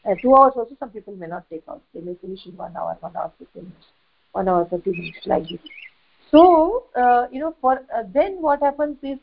uh, 0.06 0.16
2 0.22 0.36
hours 0.36 0.54
also 0.56 0.76
some 0.80 0.90
people 0.90 1.16
may 1.16 1.28
not 1.28 1.50
take 1.50 1.64
out. 1.70 1.82
They 1.94 2.02
may 2.02 2.16
finish 2.16 2.46
in 2.46 2.56
1 2.56 2.76
hour 2.78 2.98
1 3.00 3.16
hour 3.16 3.32
15 3.40 3.64
minutes 3.64 3.88
1 4.32 4.48
hour 4.48 4.66
30 4.66 4.92
minutes 4.92 5.26
like 5.26 5.44
this. 5.44 5.60
So 6.32 6.86
uh, 6.96 7.28
you 7.32 7.40
know 7.40 7.56
for 7.62 7.80
uh, 7.96 8.04
then 8.14 8.42
what 8.42 8.62
happens 8.62 8.98
is 9.04 9.18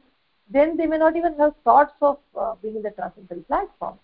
then 0.51 0.77
they 0.77 0.87
may 0.87 0.99
not 0.99 1.17
even 1.17 1.35
have 1.39 1.55
thoughts 1.65 1.95
of 2.01 2.19
uh, 2.39 2.55
being 2.63 2.77
in 2.77 2.83
the 2.83 2.91
transcendental 2.91 3.45
platform. 3.45 3.99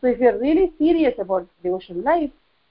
So 0.00 0.08
if 0.08 0.18
you're 0.18 0.38
really 0.38 0.72
serious 0.78 1.14
about 1.18 1.48
devotional 1.62 2.02
life 2.02 2.30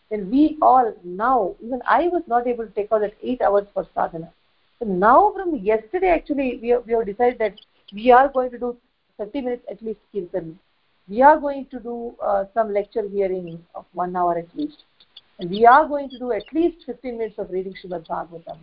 then 0.10 0.30
we 0.30 0.58
all 0.62 0.94
now 1.04 1.56
even 1.64 1.82
i 1.90 2.08
was 2.08 2.22
not 2.28 2.48
able 2.48 2.66
to 2.66 2.74
take 2.74 2.92
out 2.92 3.02
that 3.02 3.14
8 3.22 3.42
hours 3.42 3.68
for 3.74 3.88
sadhana. 3.94 4.32
So 4.80 4.86
now 4.86 5.32
from 5.36 5.56
yesterday 5.56 6.10
actually 6.10 6.60
we 6.62 6.70
have, 6.70 6.86
we 6.86 6.94
have 6.94 7.06
decided 7.06 7.40
that 7.40 7.56
we 7.94 8.12
are 8.12 8.28
going 8.28 8.52
to 8.52 8.60
do 8.60 8.78
30 9.18 9.42
minutes 9.42 9.66
at 9.72 9.82
least 9.82 10.00
kirtan 10.14 10.60
we 11.08 11.22
are 11.22 11.40
going 11.40 11.66
to 11.68 11.80
do 11.80 12.16
uh, 12.24 12.46
some 12.54 12.74
lecture 12.74 13.08
hearing 13.08 13.64
of 13.76 13.86
1 13.94 14.16
hour 14.16 14.38
at 14.38 14.56
least. 14.56 14.84
And 15.40 15.50
we 15.50 15.66
are 15.66 15.88
going 15.88 16.10
to 16.10 16.20
do 16.20 16.32
at 16.32 16.46
least 16.54 16.86
15 16.86 17.18
minutes 17.18 17.38
of 17.38 17.50
reading 17.50 17.74
Srimad 17.74 18.08
Bhagavatam 18.08 18.58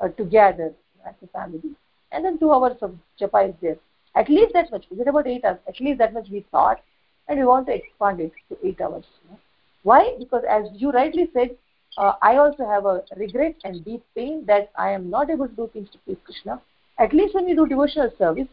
uh, 0.00 0.08
together 0.08 0.72
as 1.06 1.14
a 1.22 1.26
family. 1.28 1.76
And 2.12 2.24
then 2.24 2.38
two 2.38 2.50
hours 2.50 2.76
of 2.80 2.96
japa 3.20 3.50
is 3.50 3.54
there. 3.60 3.76
At 4.14 4.28
least 4.28 4.54
that 4.54 4.70
much. 4.70 4.86
Is 4.90 4.98
it 4.98 5.08
about 5.08 5.26
eight 5.26 5.44
hours? 5.44 5.58
At 5.68 5.80
least 5.80 5.98
that 5.98 6.14
much 6.14 6.28
we 6.30 6.44
thought. 6.50 6.80
And 7.28 7.38
we 7.38 7.44
want 7.44 7.66
to 7.66 7.74
expand 7.74 8.20
it 8.20 8.32
to 8.48 8.56
eight 8.66 8.80
hours 8.80 9.04
why? 9.82 10.16
Because 10.18 10.42
as 10.48 10.64
you 10.74 10.90
rightly 10.90 11.30
said 11.32 11.56
uh, 11.96 12.12
i 12.22 12.36
also 12.36 12.66
have 12.66 12.86
a 12.86 13.02
regret 13.16 13.54
and 13.64 13.84
deep 13.84 14.02
pain 14.14 14.44
that 14.46 14.70
i 14.76 14.90
am 14.96 15.08
not 15.10 15.30
able 15.34 15.48
to 15.48 15.56
do 15.60 15.70
things 15.72 15.88
to 15.92 15.98
please 15.98 16.18
krishna. 16.24 16.60
At 16.98 17.14
least 17.14 17.34
when 17.34 17.46
we 17.46 17.54
do 17.54 17.66
devotional 17.66 18.10
service 18.18 18.48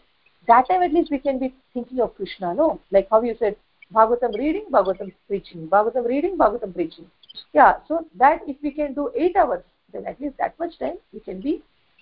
that 0.47 0.67
time 0.69 0.81
at 0.83 0.93
least 0.93 1.11
we 1.11 1.19
can 1.19 1.39
be 1.39 1.53
thinking 1.73 1.99
of 1.99 2.15
krishna 2.15 2.53
no 2.53 2.79
like 2.91 3.07
how 3.11 3.21
you 3.21 3.35
said 3.39 3.55
bhagavatam 3.93 4.37
reading 4.37 4.65
bhagavatam 4.71 5.13
preaching 5.27 5.67
bhagavatam 5.67 6.07
reading 6.07 6.37
bhagavatam 6.37 6.73
preaching 6.73 7.09
yeah 7.53 7.73
so 7.87 8.05
that 8.15 8.41
if 8.47 8.57
we 8.61 8.71
can 8.71 8.93
do 8.93 9.11
8 9.15 9.35
hours 9.35 9.63
then 9.93 10.05
at 10.05 10.19
least 10.19 10.37
that 10.37 10.57
much 10.59 10.77
time 10.79 10.97
we 11.13 11.19
can 11.19 11.41
be 11.41 11.61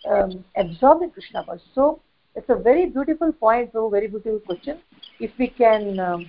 um, 0.10 0.44
absorbed 0.56 1.04
in 1.04 1.12
Krishna 1.12 1.44
consciousness. 1.46 1.76
So 1.76 2.00
it's 2.36 2.50
a 2.50 2.56
very 2.56 2.88
beautiful 2.88 3.32
point, 3.32 3.72
so 3.74 3.90
very 3.90 4.08
beautiful 4.08 4.40
question. 4.40 4.80
If 5.20 5.32
we 5.38 5.48
can 5.48 6.00
um, 6.00 6.26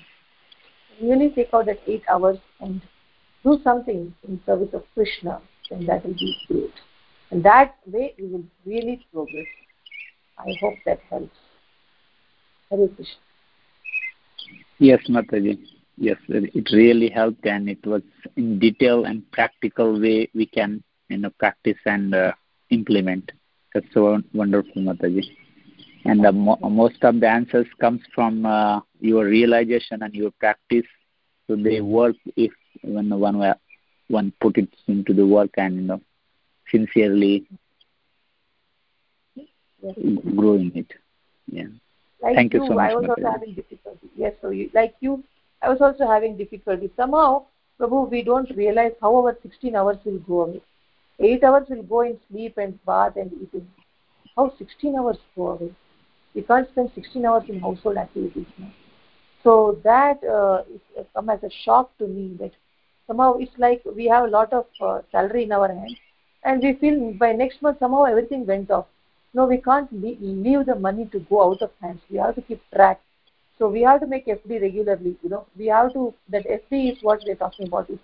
really 1.01 1.31
take 1.31 1.53
out 1.53 1.67
that 1.67 1.81
eight 1.87 2.03
hours 2.09 2.39
and 2.61 2.81
do 3.43 3.59
something 3.65 4.15
in 4.27 4.41
service 4.47 4.73
of 4.73 4.85
Krishna, 4.95 5.41
then 5.71 5.87
that 5.87 6.05
will 6.05 6.15
be 6.15 6.37
great. 6.49 6.75
And 7.31 7.43
that 7.45 7.77
way 7.87 8.15
we 8.19 8.27
will 8.27 8.45
really 8.65 9.07
progress. 9.13 9.47
I 10.39 10.53
hope 10.61 10.75
that 10.87 11.01
helps. 11.11 11.37
Hare 12.77 12.89
Krishna. 12.89 13.21
Yes, 14.79 15.01
Mataji. 15.09 15.59
Yes, 15.97 16.17
it 16.29 16.69
really 16.73 17.09
helped 17.09 17.47
and 17.47 17.69
it 17.69 17.85
was 17.87 18.03
in 18.37 18.59
detail 18.59 19.05
and 19.05 19.31
practical 19.31 20.01
way 20.01 20.29
we 20.35 20.47
can 20.47 20.83
you 21.09 21.19
know 21.19 21.31
practice 21.39 21.79
and 21.87 22.15
uh, 22.15 22.33
implement 22.71 23.31
that's 23.73 23.87
so 23.95 24.21
wonderful 24.33 24.83
mataji 24.83 25.25
and 26.05 26.23
mo 26.45 26.57
most 26.83 27.03
of 27.05 27.21
the 27.21 27.29
answers 27.29 27.67
comes 27.81 28.01
from 28.15 28.45
uh, 28.47 28.81
your 29.01 29.25
realization 29.27 30.03
and 30.03 30.15
your 30.15 30.33
practice 30.45 30.91
so 31.47 31.57
they 31.57 31.81
work 31.81 32.17
if 32.37 32.53
when 32.83 33.09
one 33.27 33.39
one 34.09 34.33
put 34.41 34.59
it 34.59 34.69
into 34.89 35.13
the 35.15 35.27
work 35.27 35.51
and 35.57 35.77
you 35.77 35.83
know 35.83 36.01
sincerely 36.73 37.47
yes. 39.37 39.97
grow 40.37 40.55
in 40.55 40.73
it 40.75 40.91
yeah 41.47 41.73
like 42.25 42.43
thank 42.43 42.55
you, 42.55 42.61
you 42.61 42.65
so 42.67 42.75
much 42.75 42.91
i 42.91 42.95
was 42.95 43.07
also 43.09 43.29
having 43.31 43.55
difficulty. 43.55 44.09
Yes 44.17 44.35
so 44.41 44.51
you, 44.51 44.71
like 44.75 44.95
you 45.01 45.23
i 45.63 45.69
was 45.69 45.81
also 45.81 46.07
having 46.07 46.37
difficulty. 46.37 46.91
Somehow 46.97 47.43
Prabhu, 47.81 48.11
we 48.11 48.23
don't 48.23 48.51
realize 48.57 48.93
how 49.01 49.15
our 49.17 49.37
16 49.43 49.75
hours 49.77 49.99
will 50.05 50.19
go 50.29 50.41
away. 50.43 50.61
Eight 51.21 51.43
hours 51.45 51.67
will 51.69 51.83
go 51.83 52.01
in 52.03 52.19
sleep 52.29 52.57
and 52.59 52.79
bath 52.87 53.17
and 53.17 53.31
eating. 53.43 53.67
How 54.37 54.51
16 54.59 54.97
hours 54.97 55.19
go 55.37 55.49
away? 55.53 55.71
We 56.35 56.43
can't 56.43 56.69
spend 56.69 56.91
16 56.95 57.25
hours 57.27 57.45
in 57.49 57.61
household 57.61 57.97
activities 57.97 58.47
now. 58.59 58.73
So 59.43 59.79
that 59.85 60.23
uh, 60.25 60.63
is, 60.75 61.07
come 61.15 61.29
as 61.31 61.43
a 61.45 61.51
shock 61.65 61.97
to 61.99 62.07
me 62.07 62.37
that 62.41 62.53
somehow 63.07 63.35
it's 63.39 63.57
like 63.59 63.83
we 63.97 64.07
have 64.07 64.25
a 64.25 64.29
lot 64.29 64.53
of 64.53 64.67
uh, 64.81 65.01
salary 65.13 65.45
in 65.45 65.53
our 65.53 65.69
hand 65.69 65.97
and 66.45 66.63
we 66.63 66.73
feel 66.75 67.13
by 67.13 67.33
next 67.33 67.63
month 67.63 67.79
somehow 67.79 68.05
everything 68.05 68.47
went 68.47 68.71
off 68.71 68.87
no 69.35 69.45
we 69.47 69.59
can't 69.59 69.91
leave 70.03 70.67
the 70.67 70.75
money 70.87 71.05
to 71.13 71.19
go 71.31 71.43
out 71.47 71.63
of 71.63 71.71
hands 71.83 72.01
we 72.11 72.19
have 72.19 72.35
to 72.35 72.43
keep 72.43 72.63
track 72.75 73.01
so 73.59 73.69
we 73.69 73.83
have 73.83 74.01
to 74.01 74.07
make 74.07 74.27
fd 74.27 74.61
regularly 74.63 75.17
you 75.23 75.29
know 75.29 75.45
we 75.59 75.67
have 75.67 75.93
to 75.93 76.13
that 76.29 76.47
fd 76.59 76.93
is 76.93 76.99
what 77.03 77.21
we're 77.27 77.43
talking 77.45 77.67
about 77.67 77.89
is 77.91 77.99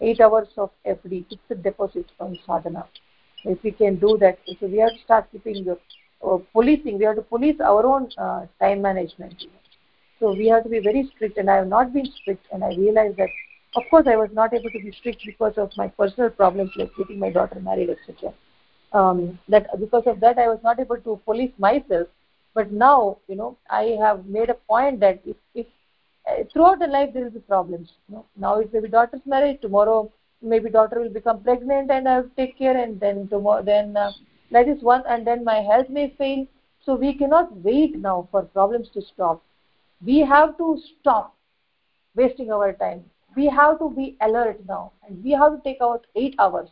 8 0.00 0.20
hours 0.20 0.48
of 0.58 0.70
FD, 0.86 1.26
fixed 1.28 1.62
deposit 1.62 2.06
on 2.20 2.38
sadhana. 2.46 2.86
If 3.44 3.62
we 3.62 3.70
can 3.70 3.96
do 3.96 4.18
that, 4.20 4.38
so 4.60 4.66
we 4.66 4.78
have 4.78 4.92
to 4.92 4.98
start 5.04 5.26
keeping 5.32 5.64
the 5.64 5.78
uh, 6.26 6.38
policing, 6.52 6.98
we 6.98 7.04
have 7.04 7.16
to 7.16 7.22
police 7.22 7.60
our 7.60 7.86
own 7.86 8.08
uh, 8.18 8.46
time 8.60 8.82
management. 8.82 9.44
So 10.20 10.32
we 10.32 10.48
have 10.48 10.64
to 10.64 10.68
be 10.68 10.80
very 10.80 11.10
strict 11.14 11.38
and 11.38 11.50
I 11.50 11.56
have 11.56 11.68
not 11.68 11.92
been 11.92 12.06
strict 12.20 12.46
and 12.52 12.64
I 12.64 12.68
realized 12.74 13.16
that 13.18 13.28
of 13.76 13.82
course 13.90 14.06
I 14.06 14.16
was 14.16 14.30
not 14.32 14.54
able 14.54 14.70
to 14.70 14.78
be 14.78 14.92
strict 14.92 15.22
because 15.26 15.54
of 15.58 15.70
my 15.76 15.88
personal 15.88 16.30
problems 16.30 16.70
like 16.76 16.90
getting 16.96 17.18
my 17.18 17.30
daughter 17.30 17.60
married 17.60 17.90
etc. 17.90 18.32
Um, 18.98 19.38
that 19.48 19.66
because 19.78 20.04
of 20.06 20.20
that 20.20 20.38
I 20.38 20.48
was 20.48 20.60
not 20.62 20.80
able 20.80 21.00
to 21.08 21.20
police 21.24 21.52
myself. 21.58 22.08
But 22.54 22.72
now 22.72 23.18
you 23.28 23.36
know 23.36 23.56
I 23.68 23.82
have 24.00 24.26
made 24.26 24.50
a 24.50 24.54
point 24.54 25.00
that 25.00 25.20
if, 25.24 25.36
if 25.54 25.66
uh, 26.28 26.44
throughout 26.52 26.78
the 26.78 26.86
life 26.86 27.10
there 27.12 27.24
will 27.24 27.38
be 27.38 27.40
problems 27.40 27.90
you 28.08 28.16
know? 28.16 28.24
now 28.36 28.58
it 28.58 28.72
may 28.72 28.80
be 28.80 28.88
daughter's 28.88 29.26
marriage 29.26 29.60
tomorrow 29.60 30.10
maybe 30.42 30.70
daughter 30.70 31.00
will 31.00 31.12
become 31.18 31.42
pregnant 31.42 31.90
and 31.90 32.08
i 32.08 32.20
to 32.22 32.30
take 32.36 32.56
care 32.58 32.76
and 32.82 32.98
then 32.98 33.28
tomorrow 33.28 33.62
then 33.62 33.96
uh, 33.96 34.10
that 34.50 34.68
is 34.68 34.82
one 34.82 35.02
and 35.08 35.26
then 35.26 35.44
my 35.44 35.60
health 35.60 35.88
may 35.88 36.10
fail. 36.16 36.46
So 36.84 36.94
we 36.94 37.14
cannot 37.14 37.56
wait 37.58 37.98
now 37.98 38.28
for 38.30 38.42
problems 38.42 38.88
to 38.94 39.02
stop. 39.02 39.42
We 40.04 40.20
have 40.20 40.56
to 40.58 40.78
stop 41.00 41.34
wasting 42.14 42.52
our 42.52 42.72
time. 42.72 43.04
We 43.34 43.46
have 43.48 43.78
to 43.80 43.90
be 43.90 44.16
alert 44.20 44.60
now 44.68 44.92
and 45.06 45.22
we 45.22 45.32
have 45.32 45.56
to 45.56 45.60
take 45.64 45.78
out 45.82 46.06
8 46.14 46.36
hours 46.38 46.68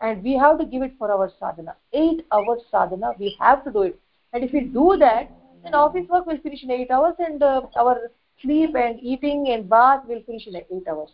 and 0.00 0.22
we 0.22 0.34
have 0.34 0.58
to 0.58 0.64
give 0.64 0.82
it 0.82 0.92
for 0.98 1.10
our 1.10 1.30
sadhana. 1.38 1.74
8 1.92 2.26
hours 2.32 2.62
sadhana 2.70 3.12
we 3.18 3.36
have 3.40 3.64
to 3.64 3.70
do 3.70 3.82
it. 3.82 3.98
And 4.32 4.44
if 4.44 4.52
we 4.52 4.60
do 4.60 4.96
that 4.98 5.30
then 5.62 5.74
office 5.74 6.08
work 6.08 6.26
will 6.26 6.38
finish 6.38 6.62
in 6.62 6.70
8 6.70 6.90
hours 6.90 7.14
and 7.18 7.42
uh, 7.42 7.62
our 7.76 8.10
sleep 8.42 8.74
and 8.76 9.00
eating 9.02 9.48
and 9.50 9.68
bath 9.68 10.04
will 10.06 10.22
finish 10.26 10.46
in 10.46 10.56
8 10.56 10.64
hours. 10.88 11.10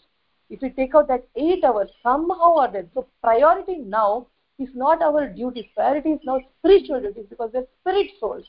If 0.51 0.61
we 0.61 0.71
take 0.71 0.95
out 0.95 1.09
that 1.09 1.27
8 1.37 1.65
hours 1.65 1.91
somehow 2.03 2.55
or 2.63 2.69
then 2.69 2.91
so 2.95 3.07
priority 3.23 3.77
now 3.79 4.27
is 4.59 4.69
not 4.75 5.03
our 5.03 5.27
duty. 5.27 5.71
Priority 5.75 6.11
is 6.11 6.21
now 6.25 6.39
spiritual 6.59 7.01
duties 7.01 7.27
because 7.29 7.51
we're 7.53 7.67
spirit 7.81 8.11
souls. 8.21 8.45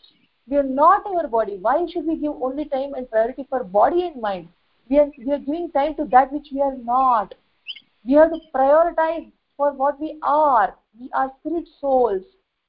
We 0.48 0.58
are 0.58 0.64
not 0.64 1.06
our 1.08 1.28
body. 1.28 1.58
Why 1.60 1.86
should 1.92 2.06
we 2.06 2.18
give 2.18 2.34
only 2.42 2.66
time 2.66 2.94
and 2.94 3.10
priority 3.10 3.48
for 3.50 3.64
body 3.64 4.04
and 4.08 4.22
mind? 4.22 4.50
We 4.90 5.00
are 5.00 5.10
we 5.18 5.32
are 5.32 5.40
giving 5.40 5.72
time 5.72 5.96
to 5.96 6.06
that 6.12 6.32
which 6.32 6.50
we 6.54 6.62
are 6.62 6.76
not. 6.76 7.34
We 8.06 8.14
have 8.14 8.30
to 8.32 8.40
prioritize 8.54 9.32
for 9.58 9.72
what 9.74 9.99
we 9.99 10.18
are. 10.24 10.76
We 10.99 11.10
are 11.14 11.32
spirit 11.39 11.68
souls. 11.80 12.24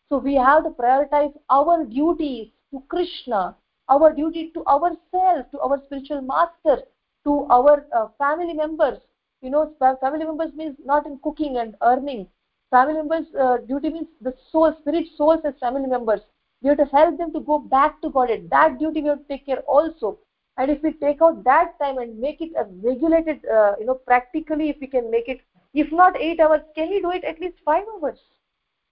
So 0.09 0.19
we 0.19 0.35
have 0.37 0.65
to 0.65 0.71
prioritize 0.71 1.33
our 1.51 1.85
duties 1.85 2.49
to 2.73 2.83
krishna 2.89 3.55
our 3.89 4.13
duty 4.13 4.51
to 4.55 4.65
ourselves 4.67 5.47
to 5.53 5.61
our 5.61 5.79
spiritual 5.87 6.21
master 6.21 6.83
to 7.25 7.47
our 7.51 7.87
uh, 7.97 8.07
family 8.19 8.53
members. 8.55 8.99
You 9.43 9.51
know 9.51 9.73
family 10.01 10.25
members 10.25 10.53
means 10.55 10.77
not 10.85 11.07
in 11.07 11.19
cooking 11.23 11.59
and 11.59 11.75
earning. 11.83 12.27
Family 12.71 12.95
members 12.95 13.27
uh, 13.41 13.59
duty 13.59 13.91
means 13.91 14.07
the 14.21 14.33
soul 14.51 14.73
spirit 14.81 15.05
souls 15.17 15.41
as 15.45 15.55
family 15.61 15.87
members. 15.87 16.21
We 16.63 16.69
have 16.71 16.79
to 16.79 16.85
help 16.87 17.17
them 17.19 17.33
to 17.33 17.41
go 17.41 17.59
back 17.59 18.01
to 18.03 18.11
god 18.11 18.31
that 18.51 18.79
duty 18.79 19.03
we 19.03 19.09
have 19.09 19.19
to 19.19 19.25
take 19.29 19.47
care 19.47 19.61
also. 19.61 20.17
And 20.59 20.71
if 20.71 20.83
we 20.83 20.93
take 20.93 21.21
out 21.23 21.45
that 21.45 21.79
time 21.81 21.99
and 21.99 22.19
make 22.19 22.41
it 22.41 22.51
a 22.59 22.65
regulated 22.83 23.45
uh, 23.47 23.75
you 23.79 23.87
know 23.87 23.95
practically 24.07 24.71
if 24.71 24.77
we 24.81 24.87
can 24.87 25.11
make 25.11 25.29
it 25.29 25.41
if 25.77 25.93
not 25.93 26.21
8 26.21 26.41
hours 26.41 26.63
can 26.75 26.91
we 26.91 27.01
do 27.01 27.11
it 27.13 27.25
at 27.25 27.41
least 27.41 27.57
5 27.65 27.85
hours? 27.95 28.19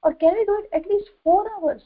Or 0.05 0.15
can 0.15 0.35
we 0.35 0.45
do 0.45 0.63
it 0.63 0.69
at 0.73 0.87
least 0.87 1.11
4 1.25 1.45
hours? 1.57 1.83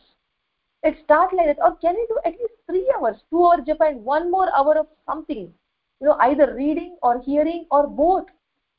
Let's 0.84 1.00
start 1.02 1.32
like 1.32 1.46
that. 1.46 1.62
Or 1.62 1.74
can 1.76 1.94
we 1.94 2.06
do 2.08 2.18
at 2.24 2.38
least 2.38 2.54
three 2.66 2.92
hours? 2.96 3.16
Two 3.30 3.44
hours 3.46 3.60
japa 3.66 3.88
and 3.88 4.04
one 4.04 4.30
more 4.30 4.48
hour 4.56 4.78
of 4.78 4.86
something. 5.06 5.52
You 6.00 6.06
know 6.06 6.16
either 6.20 6.54
reading 6.54 6.96
or 7.02 7.20
hearing 7.20 7.66
or 7.70 7.86
both. 7.88 8.26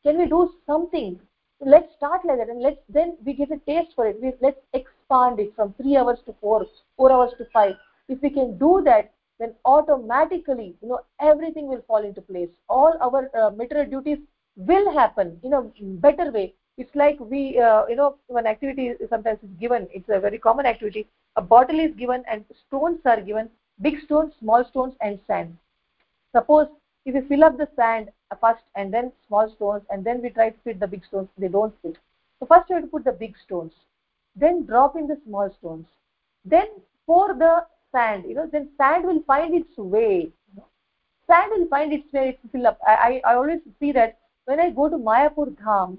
Can 0.03 0.17
we 0.17 0.27
do 0.27 0.49
something? 0.65 1.19
Let's 1.59 1.93
start 1.97 2.23
like 2.23 2.37
that 2.37 2.49
and 2.49 2.61
let's 2.61 2.79
then 2.87 3.17
we 3.25 3.33
get 3.33 3.51
a 3.51 3.57
taste 3.67 3.95
for 3.95 4.07
it. 4.07 4.21
We, 4.21 4.33
let's 4.41 4.61
expand 4.73 5.41
it 5.41 5.53
from 5.55 5.73
three 5.73 5.97
hours 5.97 6.19
to 6.25 6.35
four 6.39 6.65
four 6.95 7.11
hours 7.11 7.33
to 7.37 7.45
five. 7.53 7.75
If 8.07 8.21
we 8.21 8.29
can 8.29 8.57
do 8.57 8.81
that 8.85 9.11
then 9.39 9.53
automatically 9.65 10.75
you 10.81 10.89
know 10.89 11.01
everything 11.19 11.67
will 11.67 11.81
fall 11.87 12.03
into 12.03 12.21
place. 12.21 12.49
All 12.69 12.97
our 13.01 13.29
uh, 13.37 13.49
material 13.51 13.89
duties 13.89 14.19
will 14.59 14.91
happen 14.93 15.39
in 15.43 15.53
a 15.53 15.61
better 16.07 16.31
way. 16.31 16.53
It's 16.77 16.95
like 16.95 17.19
we 17.19 17.59
uh, 17.59 17.85
you 17.87 17.95
know 17.95 18.15
when 18.27 18.47
activity 18.47 18.93
sometimes 19.09 19.39
is 19.43 19.49
given 19.59 19.87
it's 19.93 20.09
a 20.09 20.19
very 20.19 20.39
common 20.39 20.65
activity. 20.65 21.07
A 21.37 21.41
bottle 21.41 21.79
is 21.79 21.93
given 21.95 22.23
and 22.29 22.45
stones 22.67 22.99
are 23.05 23.21
given 23.21 23.49
big 23.81 23.99
stones 24.05 24.33
small 24.39 24.63
stones 24.65 24.95
and 25.01 25.19
sand. 25.27 25.57
Suppose 26.35 26.67
if 27.05 27.15
we 27.15 27.21
fill 27.21 27.43
up 27.43 27.57
the 27.57 27.67
sand 27.75 28.09
first 28.41 28.63
and 28.75 28.93
then 28.93 29.11
small 29.27 29.49
stones 29.49 29.83
and 29.89 30.03
then 30.05 30.21
we 30.21 30.29
try 30.29 30.49
to 30.49 30.59
fit 30.63 30.79
the 30.79 30.87
big 30.87 31.05
stones 31.05 31.27
they 31.37 31.47
don't 31.49 31.73
fit. 31.81 31.97
So 32.39 32.45
first 32.45 32.69
we 32.69 32.75
have 32.75 32.83
to 32.83 32.89
put 32.89 33.03
the 33.05 33.11
big 33.13 33.37
stones 33.37 33.73
then 34.35 34.65
drop 34.65 34.95
in 34.95 35.07
the 35.07 35.17
small 35.25 35.49
stones 35.59 35.87
then 36.45 36.67
pour 37.07 37.33
the 37.33 37.65
sand 37.91 38.25
you 38.25 38.35
know 38.35 38.47
then 38.51 38.69
sand 38.77 39.05
will 39.05 39.21
find 39.27 39.53
its 39.55 39.77
way. 39.77 40.31
Sand 41.27 41.51
will 41.55 41.67
find 41.67 41.93
its 41.93 42.11
way 42.13 42.33
to 42.41 42.47
fill 42.49 42.67
up. 42.67 42.77
I 42.85 43.21
i 43.25 43.33
always 43.33 43.59
see 43.79 43.91
that 43.93 44.17
when 44.49 44.59
i 44.65 44.69
go 44.79 44.87
to 44.93 44.97
mayapur 45.09 45.45
dham 45.63 45.95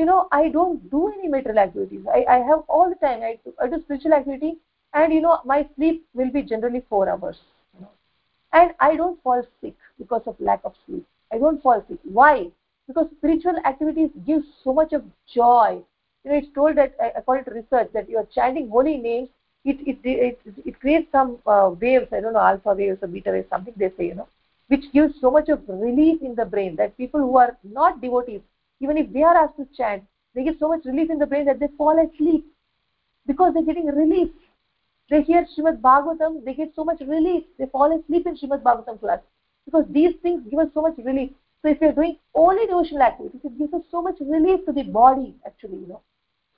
you 0.00 0.04
know 0.10 0.18
i 0.38 0.42
don't 0.56 0.90
do 0.90 1.00
any 1.14 1.28
material 1.34 1.60
activities. 1.64 2.04
I 2.18 2.24
i 2.36 2.38
have 2.50 2.62
all 2.68 2.88
the 2.90 2.96
time. 3.06 3.22
I, 3.30 3.32
I 3.64 3.68
do 3.72 3.78
spiritual 3.84 4.14
activity 4.18 4.56
and 4.94 5.12
you 5.12 5.20
know 5.26 5.38
my 5.52 5.58
sleep 5.74 6.04
will 6.20 6.30
be 6.36 6.42
generally 6.52 6.82
4 6.88 7.08
hours 7.08 7.38
you 7.74 7.80
know. 7.82 7.92
And 8.60 8.72
i 8.88 8.96
don't 9.02 9.20
fall 9.28 9.42
sick 9.60 9.74
because 9.98 10.22
of 10.26 10.40
lack 10.50 10.60
of 10.64 10.74
sleep. 10.86 11.04
I 11.32 11.38
don't 11.38 11.62
fall 11.62 11.82
sick. 11.88 11.98
Why? 12.20 12.50
Because 12.88 13.06
spiritual 13.18 13.58
activities 13.72 14.10
give 14.26 14.42
so 14.64 14.72
much 14.80 14.92
of 14.92 15.04
joy. 15.34 15.82
You 16.24 16.30
know 16.30 16.38
it's 16.38 16.52
told 16.60 16.76
that 16.76 16.94
according 17.16 17.44
to 17.46 17.56
research 17.60 17.90
that 17.94 18.08
you 18.08 18.18
are 18.18 18.28
chanting 18.38 18.68
holy 18.76 18.96
names 19.08 19.28
it 19.64 19.76
it 19.92 19.98
it, 20.04 20.38
it 20.72 20.80
creates 20.80 21.10
some 21.12 21.38
uh, 21.46 21.70
waves. 21.80 22.08
I 22.12 22.20
don't 22.20 22.34
know 22.34 22.46
alpha 22.52 22.74
waves 22.82 22.98
or 23.02 23.08
beta 23.16 23.30
waves 23.38 23.48
something 23.50 23.74
they 23.76 23.90
say 23.98 24.06
you 24.12 24.14
know 24.22 24.28
which 24.68 24.84
gives 24.92 25.12
so 25.20 25.30
much 25.30 25.48
of 25.48 25.62
relief 25.68 26.22
in 26.22 26.34
the 26.34 26.44
brain 26.44 26.76
that 26.76 26.96
people 26.96 27.20
who 27.20 27.36
are 27.36 27.56
not 27.62 28.00
devotees 28.00 28.40
even 28.80 28.96
if 28.96 29.12
they 29.12 29.22
are 29.22 29.36
asked 29.36 29.56
to 29.56 29.66
chant 29.76 30.04
they 30.34 30.44
get 30.44 30.58
so 30.58 30.68
much 30.68 30.84
relief 30.84 31.10
in 31.10 31.18
the 31.18 31.26
brain 31.26 31.44
that 31.44 31.60
they 31.60 31.68
fall 31.76 31.98
asleep 32.06 32.44
because 33.26 33.52
they're 33.52 33.70
getting 33.70 33.86
relief 33.86 34.28
they 35.12 35.20
hear 35.22 35.44
Srimad 35.44 35.80
Bhagavatam, 35.82 36.42
they 36.44 36.54
get 36.54 36.70
so 36.74 36.84
much 36.84 37.00
relief. 37.00 37.42
They 37.58 37.66
fall 37.66 37.94
asleep 37.94 38.26
in 38.26 38.34
Srimad 38.34 38.62
Bhagavatam 38.62 38.98
class 38.98 39.18
because 39.66 39.84
these 39.90 40.14
things 40.22 40.42
give 40.48 40.58
us 40.58 40.68
so 40.72 40.80
much 40.80 40.94
relief. 40.96 41.30
So 41.60 41.68
if 41.68 41.80
you're 41.82 41.92
doing 41.92 42.16
only 42.34 42.66
devotional 42.66 43.02
activities, 43.02 43.40
it 43.44 43.58
gives 43.58 43.74
us 43.74 43.82
so 43.90 44.00
much 44.00 44.16
relief 44.20 44.64
to 44.64 44.72
the 44.72 44.84
body, 44.84 45.34
actually, 45.46 45.76
you 45.78 45.86
know. 45.86 46.00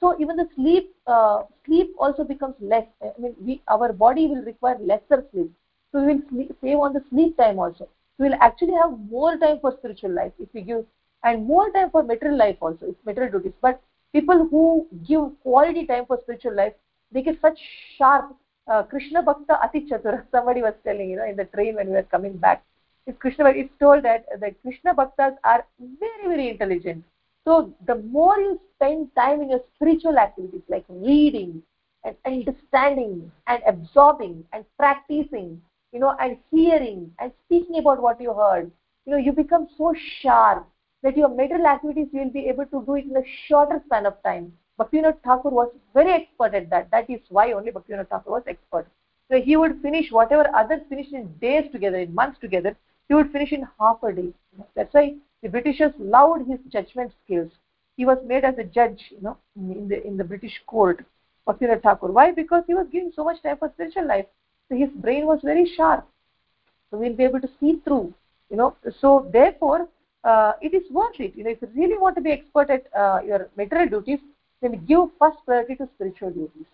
So 0.00 0.14
even 0.20 0.36
the 0.36 0.46
sleep, 0.54 0.94
uh, 1.06 1.42
sleep 1.66 1.94
also 1.98 2.22
becomes 2.22 2.54
less. 2.60 2.84
I 3.02 3.10
mean, 3.18 3.34
we, 3.40 3.60
our 3.68 3.92
body 3.92 4.28
will 4.28 4.42
require 4.42 4.76
lesser 4.78 5.24
sleep. 5.32 5.50
So 5.94 6.02
we 6.02 6.14
will 6.14 6.48
save 6.60 6.78
on 6.80 6.92
the 6.92 7.00
sleep 7.08 7.36
time 7.36 7.60
also. 7.60 7.88
We 8.18 8.28
will 8.28 8.36
actually 8.40 8.74
have 8.74 8.98
more 8.98 9.36
time 9.36 9.60
for 9.60 9.72
spiritual 9.78 10.10
life 10.10 10.32
if 10.40 10.48
we 10.52 10.62
give, 10.62 10.84
and 11.22 11.46
more 11.46 11.70
time 11.70 11.90
for 11.90 12.02
material 12.02 12.36
life 12.36 12.56
also, 12.60 12.86
it's 12.86 13.06
material 13.06 13.30
duties. 13.30 13.52
But 13.62 13.80
people 14.12 14.48
who 14.50 14.88
give 15.06 15.22
quality 15.40 15.86
time 15.86 16.06
for 16.06 16.18
spiritual 16.22 16.56
life, 16.56 16.72
they 17.12 17.22
get 17.22 17.40
such 17.40 17.60
sharp 17.96 18.34
uh, 18.66 18.82
Krishna 18.82 19.22
Bhakta 19.22 19.62
Ati 19.62 19.86
Chatura. 19.88 20.24
Somebody 20.32 20.62
was 20.62 20.74
telling, 20.84 21.10
you 21.10 21.16
know, 21.16 21.26
in 21.26 21.36
the 21.36 21.44
train 21.44 21.76
when 21.76 21.86
we 21.86 21.92
were 21.92 22.02
coming 22.02 22.36
back. 22.36 22.64
It's 23.06 23.18
Krishna. 23.18 23.44
It's 23.50 23.70
told 23.78 24.02
that 24.02 24.24
the 24.40 24.52
Krishna 24.62 24.94
Bhaktas 24.94 25.34
are 25.44 25.64
very, 25.78 26.26
very 26.26 26.48
intelligent. 26.48 27.04
So 27.44 27.72
the 27.86 27.94
more 27.94 28.36
you 28.38 28.58
spend 28.74 29.14
time 29.14 29.42
in 29.42 29.50
your 29.50 29.60
spiritual 29.76 30.18
activities 30.18 30.62
like 30.68 30.84
reading 30.88 31.62
and 32.02 32.16
understanding 32.26 33.30
and 33.46 33.62
absorbing 33.66 34.44
and 34.52 34.64
practicing, 34.76 35.60
you 35.94 36.00
know, 36.00 36.14
and 36.20 36.36
hearing 36.50 37.10
and 37.18 37.32
speaking 37.46 37.78
about 37.78 38.02
what 38.02 38.20
you 38.20 38.34
heard, 38.34 38.70
you 39.06 39.12
know, 39.12 39.18
you 39.18 39.32
become 39.32 39.68
so 39.78 39.94
sharp 40.20 40.66
that 41.02 41.16
your 41.16 41.28
material 41.28 41.66
activities 41.66 42.08
you 42.12 42.20
will 42.20 42.30
be 42.30 42.48
able 42.48 42.66
to 42.66 42.84
do 42.84 42.96
it 42.96 43.06
in 43.06 43.16
a 43.16 43.24
shorter 43.46 43.80
span 43.86 44.06
of 44.06 44.22
time 44.22 44.52
Bhaktivinoda 44.78 45.22
Thakur 45.22 45.50
was 45.50 45.68
very 45.94 46.12
expert 46.12 46.54
at 46.54 46.68
that. 46.70 46.90
That 46.90 47.08
is 47.08 47.20
why 47.28 47.52
only 47.52 47.70
Bhaktivinoda 47.70 48.08
Thakur 48.08 48.30
was 48.30 48.42
expert. 48.48 48.88
So 49.30 49.40
he 49.40 49.56
would 49.56 49.80
finish 49.82 50.10
whatever 50.10 50.44
others 50.54 50.80
finished 50.88 51.12
in 51.12 51.32
days 51.40 51.70
together, 51.70 51.98
in 51.98 52.14
months 52.14 52.38
together, 52.40 52.76
he 53.08 53.14
would 53.14 53.30
finish 53.30 53.52
in 53.52 53.68
half 53.78 54.02
a 54.02 54.12
day. 54.12 54.32
That's 54.74 54.92
why 54.92 55.14
the 55.42 55.48
Britishers 55.48 55.92
loved 55.98 56.48
his 56.48 56.58
judgment 56.68 57.12
skills. 57.24 57.50
He 57.96 58.04
was 58.04 58.18
made 58.26 58.44
as 58.44 58.58
a 58.58 58.64
judge, 58.64 59.00
you 59.10 59.20
know, 59.22 59.38
in 59.56 59.88
the 59.88 60.04
in 60.04 60.16
the 60.16 60.24
British 60.24 60.60
court, 60.66 61.04
Bhaktivinoda 61.46 61.82
Thakur. 61.82 62.10
Why? 62.10 62.32
Because 62.32 62.64
he 62.66 62.74
was 62.74 62.88
giving 62.90 63.12
so 63.14 63.22
much 63.22 63.40
time 63.42 63.58
for 63.58 63.70
spiritual 63.74 64.08
life. 64.08 64.26
So 64.68 64.76
his 64.76 64.90
brain 64.90 65.26
was 65.26 65.40
very 65.42 65.66
sharp. 65.76 66.06
So 66.90 66.98
we'll 66.98 67.14
be 67.14 67.24
able 67.24 67.40
to 67.40 67.50
see 67.60 67.80
through, 67.84 68.14
you 68.50 68.56
know. 68.56 68.76
So 69.00 69.28
therefore, 69.32 69.88
uh, 70.24 70.52
it 70.60 70.74
is 70.74 70.90
worth 70.90 71.20
it. 71.20 71.36
You 71.36 71.44
know, 71.44 71.50
if 71.50 71.62
you 71.62 71.68
really 71.74 71.98
want 71.98 72.16
to 72.16 72.22
be 72.22 72.30
expert 72.30 72.70
at 72.70 72.86
uh, 72.96 73.20
your 73.26 73.48
material 73.56 73.88
duties, 73.88 74.20
then 74.62 74.84
give 74.86 75.08
first 75.18 75.38
priority 75.44 75.76
to 75.76 75.88
spiritual 75.94 76.30
duties. 76.30 76.66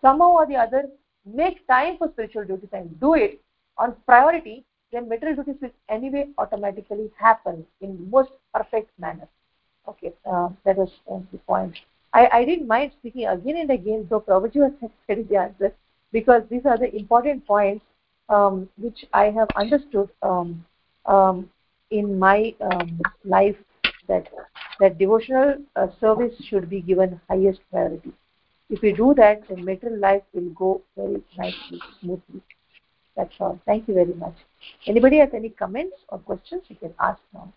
Somehow 0.00 0.32
or 0.32 0.46
the 0.46 0.56
other, 0.56 0.88
make 1.24 1.66
time 1.66 1.96
for 1.96 2.08
spiritual 2.08 2.44
duties 2.44 2.68
and 2.72 2.98
do 3.00 3.14
it 3.14 3.40
on 3.78 3.94
priority, 4.06 4.64
then 4.92 5.08
material 5.08 5.42
duties 5.42 5.60
will 5.62 5.70
anyway 5.88 6.26
automatically 6.38 7.10
happen 7.16 7.64
in 7.80 8.10
most 8.10 8.30
perfect 8.54 8.90
manner. 8.98 9.28
Okay, 9.88 10.12
uh, 10.26 10.48
that 10.64 10.76
was 10.76 10.90
uh, 11.10 11.18
the 11.32 11.38
point. 11.38 11.78
I, 12.12 12.28
I 12.32 12.44
didn't 12.44 12.68
mind 12.68 12.92
speaking 12.98 13.26
again 13.26 13.56
and 13.56 13.70
again, 13.70 14.06
though 14.10 14.20
Prabhuji 14.20 14.56
was 14.56 14.72
said 15.06 15.26
the 15.28 15.36
answer, 15.36 15.74
because 16.12 16.42
these 16.50 16.66
are 16.66 16.78
the 16.78 16.94
important 16.94 17.46
points 17.46 17.84
um, 18.28 18.68
which 18.78 19.04
I 19.12 19.24
have 19.30 19.48
understood 19.56 20.08
um, 20.22 20.64
um, 21.06 21.50
in 21.90 22.18
my 22.18 22.54
um, 22.60 23.00
life 23.24 23.56
that 24.08 24.28
that 24.80 24.98
devotional 24.98 25.56
uh, 25.76 25.86
service 26.00 26.34
should 26.48 26.68
be 26.68 26.80
given 26.80 27.20
highest 27.28 27.60
priority. 27.70 28.12
If 28.70 28.80
we 28.80 28.92
do 28.92 29.14
that, 29.14 29.46
then 29.48 29.64
material 29.64 30.00
life 30.00 30.22
will 30.32 30.50
go 30.50 30.80
very 30.96 31.22
nicely, 31.38 31.80
smoothly. 32.00 32.40
That's 33.16 33.34
all. 33.38 33.60
Thank 33.66 33.86
you 33.86 33.94
very 33.94 34.14
much. 34.14 34.34
Anybody 34.86 35.18
has 35.18 35.28
any 35.34 35.50
comments 35.50 35.96
or 36.08 36.18
questions, 36.18 36.62
you 36.68 36.76
can 36.76 36.94
ask 36.98 37.20
now. 37.34 37.51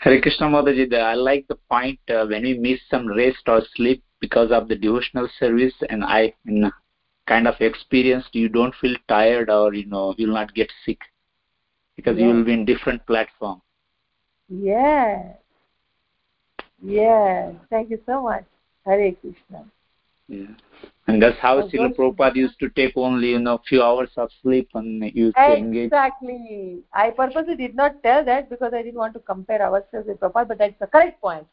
Hare 0.00 0.20
Krishna 0.20 0.46
Mataji, 0.46 0.92
I 0.94 1.14
like 1.14 1.46
the 1.48 1.56
point 1.70 1.98
uh, 2.08 2.24
when 2.26 2.42
we 2.42 2.58
miss 2.58 2.80
some 2.90 3.08
rest 3.08 3.42
or 3.46 3.62
sleep 3.74 4.02
because 4.20 4.50
of 4.52 4.68
the 4.68 4.76
devotional 4.76 5.28
service 5.38 5.74
and 5.88 6.04
I 6.04 6.34
in 6.46 6.70
kind 7.26 7.46
of 7.46 7.54
experienced 7.60 8.34
you 8.34 8.48
don't 8.48 8.74
feel 8.80 8.96
tired 9.06 9.50
or 9.50 9.74
you 9.74 9.86
know 9.86 10.14
you'll 10.16 10.34
not 10.34 10.54
get 10.54 10.70
sick 10.86 10.98
because 11.96 12.16
yes. 12.16 12.22
you 12.22 12.34
will 12.34 12.44
be 12.44 12.52
in 12.52 12.64
different 12.64 13.04
platform. 13.06 13.60
Yes. 14.48 15.36
Yes. 16.82 17.54
Thank 17.68 17.90
you 17.90 18.00
so 18.06 18.22
much. 18.22 18.44
Hare 18.86 19.12
krishna. 19.12 19.64
Yeah 20.28 20.46
and 21.08 21.22
that's 21.22 21.38
how 21.38 21.58
oh, 21.58 21.68
Srila 21.68 21.96
Prabhupada 21.96 22.36
used 22.36 22.58
to 22.60 22.68
take 22.68 22.92
only 22.96 23.30
you 23.30 23.38
know 23.38 23.60
few 23.66 23.82
hours 23.82 24.10
of 24.16 24.30
sleep 24.42 24.68
and 24.74 25.02
used 25.14 25.36
exactly. 25.36 25.54
to 25.54 25.58
engage. 25.58 25.86
Exactly. 25.86 26.82
I 26.92 27.10
purposely 27.10 27.56
did 27.56 27.74
not 27.74 28.02
tell 28.02 28.24
that 28.26 28.50
because 28.50 28.74
I 28.74 28.82
didn't 28.82 28.98
want 28.98 29.14
to 29.14 29.20
compare 29.20 29.62
ourselves 29.62 30.06
with 30.06 30.20
Prabhupada, 30.20 30.48
but 30.48 30.58
that's 30.58 30.78
the 30.78 30.86
correct 30.86 31.20
point. 31.20 31.46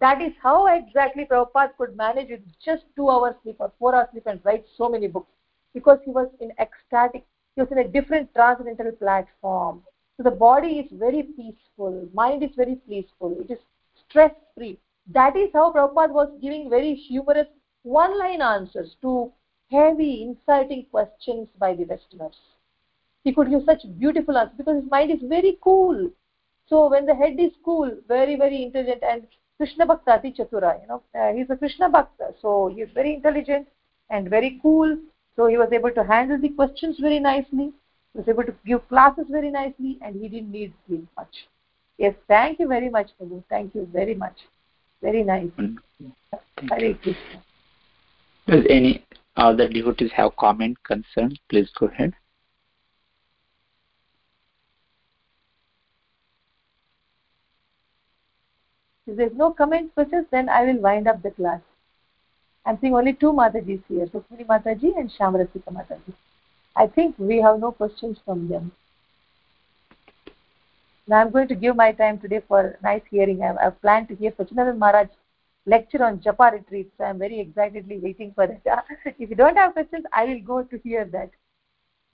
That 0.00 0.22
is 0.22 0.32
how 0.40 0.66
exactly 0.66 1.24
Prabhupada 1.24 1.76
could 1.76 1.96
manage 1.96 2.30
with 2.30 2.40
just 2.64 2.84
two 2.94 3.10
hours 3.10 3.34
sleep 3.42 3.56
or 3.58 3.72
four 3.78 3.94
hours 3.94 4.08
sleep 4.12 4.26
and 4.26 4.40
write 4.44 4.64
so 4.76 4.88
many 4.88 5.08
books 5.08 5.30
because 5.74 5.98
he 6.04 6.12
was 6.12 6.28
in 6.40 6.52
ecstatic 6.60 7.24
he 7.54 7.60
was 7.60 7.70
in 7.70 7.78
a 7.78 7.88
different 7.88 8.32
transcendental 8.34 8.92
platform. 8.92 9.82
So 10.16 10.22
the 10.22 10.30
body 10.30 10.78
is 10.78 10.86
very 10.92 11.22
peaceful, 11.22 12.08
mind 12.14 12.42
is 12.42 12.50
very 12.56 12.76
peaceful, 12.88 13.36
it 13.40 13.50
is 13.52 13.58
stress 14.08 14.32
free. 14.56 14.78
That 15.12 15.36
is 15.36 15.50
how 15.52 15.72
Prabhupada 15.72 16.12
was 16.12 16.30
giving 16.40 16.70
very 16.70 16.94
humorous 16.94 17.48
one 17.82 18.18
line 18.18 18.42
answers 18.42 18.96
to 19.02 19.32
heavy, 19.70 20.22
inciting 20.22 20.86
questions 20.90 21.48
by 21.58 21.74
the 21.74 21.84
Westerners. 21.84 22.36
He 23.24 23.32
could 23.32 23.50
give 23.50 23.62
such 23.64 23.82
beautiful 23.98 24.36
answers 24.36 24.56
because 24.56 24.82
his 24.82 24.90
mind 24.90 25.10
is 25.10 25.20
very 25.22 25.58
cool. 25.62 26.10
So 26.68 26.90
when 26.90 27.06
the 27.06 27.14
head 27.14 27.38
is 27.38 27.52
cool, 27.64 27.90
very, 28.08 28.36
very 28.36 28.62
intelligent, 28.62 29.02
and 29.02 29.26
Krishna 29.56 29.86
Bhakta 29.86 30.12
Ati 30.12 30.32
Chatura, 30.32 30.80
you 30.80 30.88
know, 30.88 31.02
uh, 31.14 31.32
he's 31.32 31.50
a 31.50 31.56
Krishna 31.56 31.88
Bhakta, 31.88 32.34
so 32.40 32.72
he's 32.74 32.88
very 32.94 33.14
intelligent 33.14 33.68
and 34.10 34.28
very 34.28 34.58
cool 34.62 34.96
so 35.36 35.46
he 35.46 35.56
was 35.56 35.72
able 35.72 35.90
to 35.92 36.04
handle 36.04 36.38
the 36.38 36.50
questions 36.50 36.98
very 37.00 37.18
nicely, 37.18 37.72
he 38.12 38.18
was 38.18 38.28
able 38.28 38.44
to 38.44 38.54
give 38.66 38.86
classes 38.88 39.26
very 39.30 39.50
nicely, 39.50 39.98
and 40.02 40.20
he 40.20 40.28
didn't 40.28 40.52
need 40.52 40.74
sleep 40.86 41.06
much. 41.16 41.48
Yes, 41.98 42.14
thank 42.28 42.58
you 42.58 42.68
very 42.68 42.90
much, 42.90 43.10
Prabhu. 43.18 43.42
Thank 43.48 43.74
you 43.74 43.88
very 43.92 44.14
much. 44.14 44.36
Very 45.00 45.22
nice. 45.22 45.50
Hare 46.70 46.94
Krishna. 46.94 47.42
Does 48.46 48.64
any 48.68 49.04
other 49.36 49.68
devotees 49.68 50.10
have 50.12 50.36
comment, 50.36 50.76
concern? 50.84 51.36
Please 51.48 51.70
go 51.78 51.86
ahead. 51.86 52.12
If 59.06 59.16
there's 59.16 59.32
no 59.34 59.52
comment, 59.52 59.94
questions, 59.94 60.26
then 60.30 60.48
I 60.48 60.64
will 60.64 60.80
wind 60.80 61.08
up 61.08 61.22
the 61.22 61.30
class. 61.30 61.60
I'm 62.64 62.78
seeing 62.80 62.94
only 62.94 63.12
two 63.14 63.32
Matajis 63.32 63.82
here, 63.88 64.06
Sukmini 64.06 64.46
Mataji 64.46 64.96
and 64.96 65.10
Shamrasika 65.10 65.72
Mataji. 65.72 66.12
I 66.76 66.86
think 66.86 67.16
we 67.18 67.40
have 67.40 67.58
no 67.58 67.72
questions 67.72 68.18
from 68.24 68.48
them. 68.48 68.72
Now 71.08 71.20
I'm 71.20 71.30
going 71.30 71.48
to 71.48 71.54
give 71.54 71.74
my 71.74 71.92
time 71.92 72.18
today 72.18 72.40
for 72.46 72.78
nice 72.82 73.02
hearing. 73.10 73.42
I've, 73.42 73.56
I've 73.58 73.80
planned 73.80 74.08
to 74.08 74.14
hear 74.14 74.30
Sachinandan 74.30 74.78
Maharaj 74.78 75.08
lecture 75.66 76.04
on 76.04 76.18
Japa 76.18 76.52
retreat, 76.52 76.92
so 76.98 77.04
I'm 77.04 77.18
very 77.18 77.40
excitedly 77.40 77.98
waiting 77.98 78.32
for 78.34 78.46
that. 78.46 78.84
if 79.18 79.30
you 79.30 79.36
don't 79.36 79.56
have 79.56 79.72
questions, 79.72 80.04
I 80.12 80.24
will 80.24 80.40
go 80.40 80.62
to 80.62 80.78
hear 80.78 81.04
that. 81.06 81.30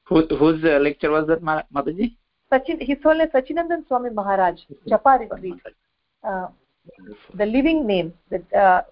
Who, 0.05 0.27
whose 0.37 0.65
uh, 0.65 0.79
lecture 0.79 1.11
was 1.11 1.27
that, 1.29 1.43
Mataji? 1.43 2.17
Sachin, 2.51 2.81
His 2.81 2.97
Holiness 3.03 3.31
Sachinandan 3.35 3.87
Swami 3.87 4.11
Maharaj, 4.11 4.61
Japa 4.87 5.21
retreat. 5.21 5.61
Uh, 6.25 6.49
the 7.35 7.45
living 7.45 7.87
name 7.87 8.15
that 8.31 8.53
uh, 8.55 8.83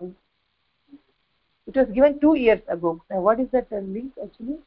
it 1.66 1.74
was 1.74 1.88
given 1.94 2.20
two 2.20 2.34
years 2.34 2.60
ago. 2.68 3.02
Now, 3.10 3.20
what 3.20 3.40
is 3.40 3.48
that 3.52 3.66
uh, 3.72 3.76
link 3.76 4.12
actually? 4.22 4.58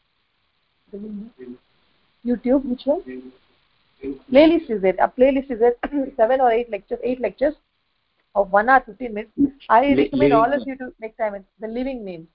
The 0.92 0.98
link? 0.98 1.32
YouTube, 2.26 2.66
which 2.66 2.82
one? 2.86 3.32
Playlist 4.32 4.70
is 4.70 4.84
it? 4.84 4.98
A 5.00 5.08
playlist 5.08 5.52
is 5.52 5.60
it? 5.62 5.80
Seven 6.18 6.42
or 6.42 6.52
eight 6.52 6.70
lectures, 6.72 7.00
eight 7.04 7.22
lectures 7.22 7.54
of 8.40 8.52
one 8.52 8.70
hour, 8.70 8.82
15 8.86 9.14
minutes. 9.14 9.32
Mm. 9.40 9.52
I 9.70 9.94
recommend 9.94 10.34
all 10.34 10.54
of 10.54 10.68
you 10.68 10.76
to 10.78 10.94
make 11.00 11.18
time. 11.18 11.46
The 11.60 11.68
living 11.68 12.04
name. 12.06 12.28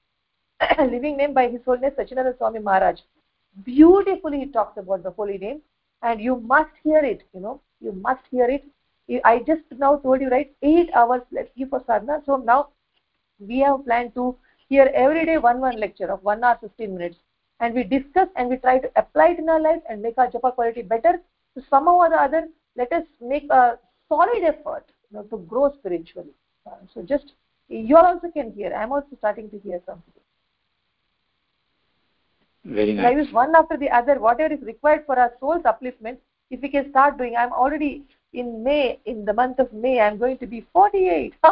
living 0.78 1.16
name 1.16 1.34
by 1.34 1.48
His 1.48 1.60
Holiness 1.64 1.94
Sachinanda 1.98 2.36
Swami 2.38 2.60
Maharaj. 2.60 3.00
Beautifully 3.64 4.40
he 4.40 4.46
talks 4.46 4.76
about 4.78 5.02
the 5.02 5.10
holy 5.10 5.38
name 5.38 5.60
and 6.02 6.20
you 6.20 6.36
must 6.36 6.70
hear 6.82 7.04
it, 7.04 7.22
you 7.34 7.40
know. 7.40 7.60
You 7.80 7.92
must 7.92 8.22
hear 8.30 8.48
it. 8.50 8.64
I 9.24 9.38
just 9.40 9.62
now 9.78 9.96
told 9.96 10.20
you, 10.20 10.28
right, 10.28 10.50
eight 10.62 10.90
hours 10.94 11.22
let's 11.32 11.50
give 11.56 11.70
for 11.70 11.82
sadhana. 11.86 12.22
So 12.26 12.36
now 12.36 12.68
we 13.38 13.58
have 13.60 13.84
planned 13.84 14.14
to 14.14 14.36
hear 14.68 14.90
every 14.94 15.24
day 15.26 15.38
one 15.38 15.60
one 15.60 15.78
lecture 15.78 16.10
of 16.12 16.22
one 16.22 16.42
hour, 16.44 16.56
15 16.60 16.96
minutes. 16.96 17.18
And 17.60 17.74
we 17.74 17.84
discuss 17.84 18.28
and 18.36 18.48
we 18.48 18.56
try 18.56 18.78
to 18.78 18.90
apply 18.96 19.28
it 19.30 19.38
in 19.38 19.48
our 19.48 19.60
life 19.60 19.82
and 19.88 20.02
make 20.02 20.18
our 20.18 20.28
japa 20.28 20.54
quality 20.54 20.82
better. 20.82 21.20
So 21.54 21.62
somehow 21.70 21.96
or 22.04 22.10
the 22.10 22.20
other, 22.20 22.48
let 22.76 22.92
us 22.92 23.04
make 23.20 23.48
a 23.50 23.78
solid 24.08 24.42
effort 24.42 24.84
you 25.14 25.20
know, 25.20 25.26
to 25.36 25.44
grow 25.44 25.72
spiritually. 25.78 26.34
Uh, 26.66 26.74
so 26.92 27.02
just, 27.02 27.32
you 27.68 27.96
all 27.96 28.06
also 28.06 28.30
can 28.30 28.52
hear. 28.52 28.74
I'm 28.74 28.92
also 28.92 29.16
starting 29.18 29.48
to 29.50 29.58
hear 29.58 29.80
something. 29.86 30.12
Very 32.64 32.94
nice. 32.94 33.06
I 33.06 33.10
use 33.10 33.32
one 33.32 33.54
after 33.54 33.76
the 33.76 33.90
other, 33.90 34.18
whatever 34.18 34.54
is 34.54 34.62
required 34.62 35.04
for 35.06 35.18
our 35.18 35.32
soul's 35.38 35.62
upliftment, 35.62 36.16
if 36.50 36.60
we 36.62 36.68
can 36.68 36.90
start 36.90 37.18
doing, 37.18 37.36
I'm 37.36 37.52
already 37.52 38.04
in 38.32 38.64
May, 38.64 38.98
in 39.04 39.24
the 39.24 39.32
month 39.32 39.58
of 39.58 39.72
May, 39.72 40.00
I'm 40.00 40.18
going 40.18 40.38
to 40.38 40.46
be 40.46 40.66
48. 40.72 41.34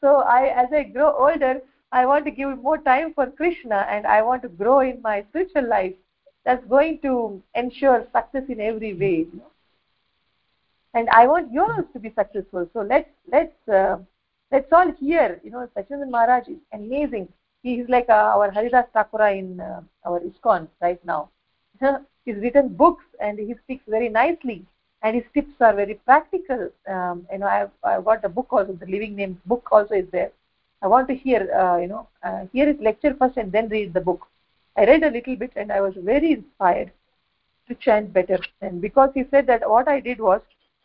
so 0.00 0.16
I, 0.16 0.48
as 0.48 0.68
I 0.72 0.84
grow 0.84 1.14
older, 1.16 1.60
I 1.92 2.06
want 2.06 2.24
to 2.26 2.30
give 2.30 2.62
more 2.62 2.78
time 2.78 3.14
for 3.14 3.26
Krishna 3.26 3.86
and 3.90 4.06
I 4.06 4.22
want 4.22 4.42
to 4.42 4.48
grow 4.48 4.80
in 4.80 5.02
my 5.02 5.24
spiritual 5.30 5.68
life. 5.68 5.94
That's 6.44 6.64
going 6.66 7.00
to 7.00 7.42
ensure 7.54 8.06
success 8.12 8.44
in 8.48 8.60
every 8.60 8.94
way. 8.94 9.18
You 9.18 9.30
know? 9.34 9.50
And 10.94 11.08
I 11.10 11.26
want 11.26 11.52
yours 11.52 11.84
to 11.92 11.98
be 11.98 12.10
successful. 12.10 12.68
So 12.72 12.80
let's 12.82 13.10
let's 13.30 13.68
uh, 13.68 13.98
let's 14.50 14.72
all 14.72 14.90
hear. 14.92 15.40
You 15.44 15.50
know, 15.50 15.68
Sachinandan 15.76 16.10
Maharaj 16.10 16.48
is 16.48 16.58
amazing. 16.72 17.28
He 17.62 17.74
is 17.80 17.88
like 17.88 18.08
uh, 18.08 18.32
our 18.34 18.50
Haridas 18.50 18.86
Thakura 18.94 19.36
in 19.38 19.60
uh, 19.60 19.82
our 20.06 20.20
ISKCON 20.20 20.68
right 20.80 21.02
now. 21.04 21.28
He's 22.24 22.36
written 22.36 22.68
books 22.68 23.04
and 23.20 23.38
he 23.38 23.54
speaks 23.64 23.84
very 23.88 24.08
nicely 24.08 24.64
and 25.02 25.14
his 25.16 25.24
tips 25.34 25.54
are 25.60 25.74
very 25.74 25.94
practical. 25.94 26.70
Um, 26.86 27.26
you 27.32 27.38
know, 27.38 27.46
I've, 27.46 27.70
I've 27.82 28.04
got 28.04 28.22
the 28.22 28.28
book 28.28 28.48
also, 28.50 28.72
the 28.72 28.86
Living 28.86 29.16
Name 29.16 29.40
book 29.46 29.68
also 29.72 29.94
is 29.94 30.06
there. 30.12 30.30
I 30.82 30.86
want 30.88 31.08
to 31.08 31.14
hear, 31.14 31.48
uh, 31.54 31.78
you 31.78 31.88
know, 31.88 32.06
uh, 32.22 32.46
hear 32.52 32.66
his 32.66 32.80
lecture 32.80 33.14
first 33.18 33.36
and 33.36 33.50
then 33.52 33.68
read 33.68 33.94
the 33.94 34.00
book. 34.00 34.26
I 34.76 34.84
read 34.84 35.02
a 35.02 35.10
little 35.10 35.36
bit 35.36 35.52
and 35.56 35.72
I 35.72 35.80
was 35.80 35.94
very 35.96 36.32
inspired 36.32 36.90
to 37.68 37.74
chant 37.74 38.12
better. 38.12 38.38
And 38.60 38.80
because 38.80 39.10
he 39.14 39.24
said 39.30 39.46
that 39.46 39.68
what 39.68 39.88
I 39.88 40.00
did 40.00 40.20
was, 40.20 40.40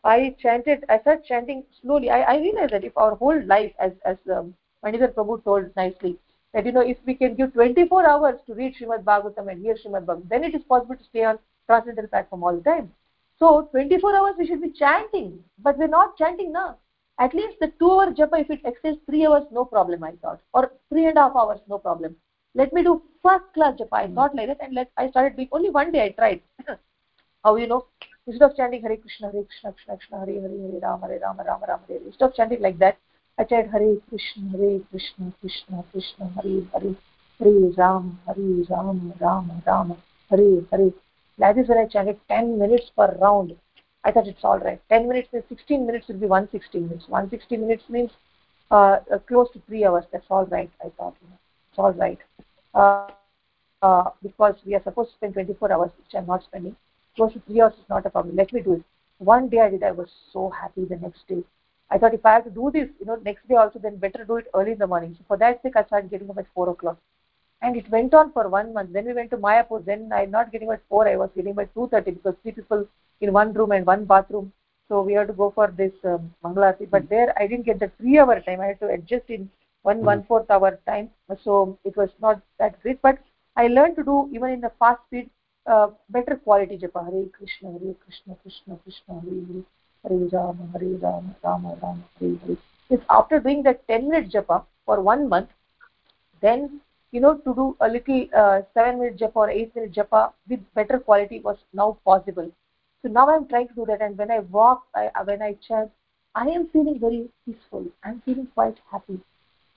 I 0.06 0.36
chanted, 0.40 0.86
I 0.88 1.00
started 1.00 1.26
chanting 1.26 1.66
slowly. 1.82 2.12
I, 2.12 2.22
I 2.22 2.38
realized 2.38 2.74
that 2.74 2.84
if 2.84 2.96
our 2.96 3.16
whole 3.16 3.42
life, 3.46 3.74
as, 3.80 3.92
as 4.06 4.18
um, 4.32 4.56
Manidhar 4.84 5.14
Prabhu 5.14 5.44
told 5.44 5.76
nicely, 5.76 6.18
that, 6.54 6.66
you 6.66 6.72
know, 6.72 6.82
if 6.82 6.98
we 7.06 7.16
can 7.16 7.36
give 7.36 7.54
24 7.54 8.08
hours 8.08 8.40
to 8.48 8.54
read 8.54 8.76
Srimad 8.76 9.04
Bhagavatam 9.04 9.52
and 9.52 9.62
hear 9.62 9.76
Srimad 9.76 10.06
Bhagavatam, 10.06 10.30
then 10.30 10.44
it 10.44 10.56
is 10.56 10.64
possible 10.70 10.96
to 10.96 11.04
stay 11.06 11.24
on 11.26 11.40
transcendental 11.68 12.08
platform 12.10 12.44
all 12.44 12.56
the 12.56 12.62
time. 12.64 12.92
So 13.40 13.64
24 13.72 14.16
hours 14.16 14.36
we 14.38 14.48
should 14.48 14.62
be 14.62 14.70
chanting, 14.70 15.44
but 15.60 15.78
we're 15.78 15.88
not 15.88 16.18
chanting 16.18 16.54
now. 16.54 16.78
At 17.20 17.34
least 17.34 17.58
the 17.60 17.72
two 17.80 17.92
hour 17.92 18.12
japa 18.12 18.42
if 18.42 18.50
it 18.50 18.62
exceeds 18.66 19.00
three 19.06 19.26
hours 19.26 19.44
no 19.52 19.66
problem 19.66 20.04
i 20.04 20.12
thought. 20.22 20.40
Or 20.54 20.72
three 20.90 21.08
and 21.08 21.18
a 21.18 21.22
half 21.22 21.36
hours 21.36 21.60
no 21.68 21.78
problem. 21.80 22.16
Let 22.54 22.74
me 22.74 22.84
do 22.84 23.02
first 23.24 23.46
class 23.54 23.76
japa. 23.80 23.94
I 24.04 24.08
thought 24.08 24.36
like 24.36 24.48
that 24.48 24.62
and 24.62 24.76
let 24.76 24.90
i 24.98 25.10
started 25.10 25.36
doing 25.36 25.50
only 25.52 25.70
one 25.70 25.92
day 25.92 26.06
i 26.06 26.10
tried. 26.10 26.42
How 27.44 27.56
you 27.56 27.68
know 27.68 27.86
instead 28.28 28.46
of 28.50 28.56
chanting 28.58 28.82
hare 28.86 28.98
krishna 28.98 29.32
hare 29.32 29.44
krishna 29.50 29.72
krishna 29.74 29.98
krishna 29.98 30.20
hare 30.22 30.38
hare 30.44 30.54
hare 30.62 30.80
rama 30.86 31.08
hare 31.08 31.20
rama 31.26 31.44
rama 31.50 31.66
rama 31.72 31.84
hare 31.90 32.02
instead 32.06 32.28
of 32.30 32.36
chanting 32.40 32.62
like 32.68 32.80
that 32.86 32.98
i 33.40 33.44
chanted 33.44 33.72
hare 33.76 33.90
krishna 34.10 34.58
hare 34.58 34.80
krishna 34.92 35.34
krishna 35.42 35.84
krishna 35.92 36.32
hare 36.38 36.56
hare 36.76 36.96
hare 37.42 37.68
ram 37.82 38.08
hare 38.30 38.48
ram 38.72 39.04
rama 39.26 39.62
rama 39.68 39.98
hare 40.32 40.50
hare 40.72 40.90
that 41.44 41.64
is 41.64 41.68
when 41.74 41.84
i 41.84 41.88
chanted 41.98 42.20
10 42.40 42.58
minutes 42.64 42.92
per 42.98 43.12
round 43.28 43.56
I 44.06 44.12
thought 44.12 44.28
it's 44.28 44.44
all 44.44 44.60
right. 44.60 44.80
10 44.90 45.08
minutes 45.10 45.30
16 45.50 45.86
minutes 45.86 46.08
will 46.08 46.20
be 46.20 46.28
160 46.28 46.80
minutes. 46.80 47.06
160 47.08 47.58
minutes 47.58 47.84
means 47.90 48.12
uh, 48.70 49.00
uh, 49.12 49.18
close 49.28 49.50
to 49.54 49.62
three 49.68 49.84
hours. 49.84 50.06
That's 50.12 50.28
all 50.30 50.46
right. 50.46 50.70
I 50.80 50.90
thought 50.96 51.16
you 51.22 51.30
know, 51.30 51.40
it's 51.72 51.80
all 51.80 51.94
right. 51.94 52.20
Uh, 52.76 53.08
uh, 53.82 54.12
because 54.22 54.56
we 54.66 54.76
are 54.76 54.84
supposed 54.84 55.10
to 55.10 55.16
spend 55.16 55.34
24 55.34 55.72
hours, 55.72 55.92
which 55.98 56.14
I'm 56.14 56.28
not 56.28 56.44
spending. 56.44 56.76
Close 57.16 57.34
to 57.34 57.40
three 57.48 57.62
hours 57.62 57.74
is 57.74 57.90
not 57.90 58.06
a 58.06 58.10
problem. 58.10 58.36
Let 58.36 58.52
me 58.54 58.62
do 58.62 58.74
it. 58.74 58.84
One 59.18 59.50
day 59.50 59.60
I 59.62 59.70
did. 59.70 59.84
I 59.84 59.92
was 59.92 60.10
so 60.34 60.50
happy. 60.50 60.86
The 60.86 60.98
next 60.98 61.28
day, 61.28 61.44
I 61.90 61.98
thought 61.98 62.14
if 62.14 62.26
I 62.26 62.34
have 62.34 62.44
to 62.46 62.50
do 62.50 62.72
this, 62.74 62.90
you 63.00 63.06
know, 63.06 63.16
next 63.24 63.48
day 63.48 63.56
also, 63.56 63.80
then 63.80 63.98
better 63.98 64.26
do 64.26 64.38
it 64.38 64.48
early 64.54 64.74
in 64.74 64.78
the 64.78 64.88
morning. 64.88 65.16
So 65.18 65.24
for 65.28 65.38
that 65.38 65.62
sake, 65.62 65.76
I 65.76 65.84
started 65.86 66.10
getting 66.12 66.30
up 66.30 66.38
at 66.38 66.48
four 66.54 66.70
o'clock 66.70 66.98
and 67.62 67.76
it 67.78 67.90
went 67.90 68.14
on 68.14 68.32
for 68.32 68.48
one 68.50 68.74
month. 68.74 68.94
Then 68.94 69.06
we 69.06 69.14
went 69.14 69.32
to 69.32 69.38
Mayapur. 69.38 69.84
Then 69.86 70.12
I'm 70.14 70.32
not 70.32 70.52
getting 70.52 70.68
by 70.68 70.80
4, 70.90 71.08
I 71.08 71.16
was 71.16 71.30
getting 71.36 71.54
by 71.54 71.66
2.30 71.66 72.06
because 72.06 72.36
three 72.42 72.52
people 72.52 72.88
in 73.22 73.34
one 73.34 73.54
room 73.54 73.72
and 73.72 73.86
one 73.86 74.06
bathroom. 74.06 74.52
So 74.88 75.02
we 75.02 75.14
had 75.14 75.28
to 75.28 75.34
go 75.34 75.52
for 75.52 75.68
this 75.76 75.94
um, 76.04 76.34
Mangalarti. 76.44 76.90
But 76.90 77.10
there 77.10 77.34
I 77.40 77.48
didn't 77.48 77.66
get 77.66 77.80
the 77.80 77.92
three 78.00 78.20
hour 78.20 78.40
time. 78.42 78.62
I 78.62 78.68
had 78.68 78.80
to 78.82 78.90
adjust 78.90 79.30
in 79.30 79.50
one 79.82 80.02
mm. 80.02 80.10
one 80.12 80.24
fourth 80.24 80.50
hour 80.52 80.80
time. 80.86 81.10
So 81.44 81.80
it 81.84 81.98
was 81.98 82.10
not 82.22 82.42
that 82.60 82.80
great. 82.82 83.02
But 83.02 83.18
I 83.56 83.68
learned 83.68 83.96
to 83.96 84.04
do 84.04 84.30
even 84.32 84.52
in 84.52 84.62
the 84.62 84.72
fast 84.78 85.02
speed 85.08 85.30
better 86.10 86.36
quality 86.36 86.78
japa. 86.78 87.04
Hare 87.06 87.26
Krishna, 87.38 87.72
Hare 87.72 87.96
Krishna, 88.04 88.36
Krishna 88.42 88.78
Krishna, 88.84 89.22
Hare 89.22 89.42
Hare, 89.50 89.64
Hare 90.04 90.30
Rama, 90.32 90.70
Hare 90.74 90.98
Rama, 90.98 91.36
Rama 91.44 91.78
Rama, 91.82 92.04
Hare 92.20 92.38
Hare. 92.46 92.58
It's 92.90 93.04
after 93.10 93.40
doing 93.40 93.64
that 93.64 93.88
10 93.88 94.10
minute 94.10 94.32
japa 94.32 94.64
for 94.86 95.02
one 95.02 95.28
month, 95.28 95.50
then 96.42 96.82
you 97.12 97.22
know 97.22 97.36
to 97.46 97.54
do 97.56 97.66
a 97.80 97.88
little 97.88 98.28
uh, 98.42 98.62
7 98.74 99.00
minute 99.00 99.18
japa 99.18 99.42
or 99.44 99.50
8 99.50 99.76
minute 99.76 99.94
japa 99.98 100.22
with 100.50 100.64
better 100.80 101.00
quality 101.00 101.40
was 101.48 101.62
now 101.82 101.88
possible 102.10 102.50
so 103.02 103.12
now 103.18 103.26
i'm 103.36 103.48
trying 103.54 103.70
to 103.70 103.78
do 103.80 103.86
that 103.92 104.02
and 104.08 104.18
when 104.24 104.34
i 104.38 104.40
walk 104.58 104.84
I, 105.04 105.06
uh, 105.08 105.24
when 105.30 105.46
i 105.48 105.54
chant 105.68 105.92
i 106.44 106.46
am 106.58 106.68
feeling 106.74 107.00
very 107.06 107.22
peaceful 107.46 107.88
i'm 108.04 108.22
feeling 108.26 108.48
quite 108.60 108.84
happy 108.92 109.18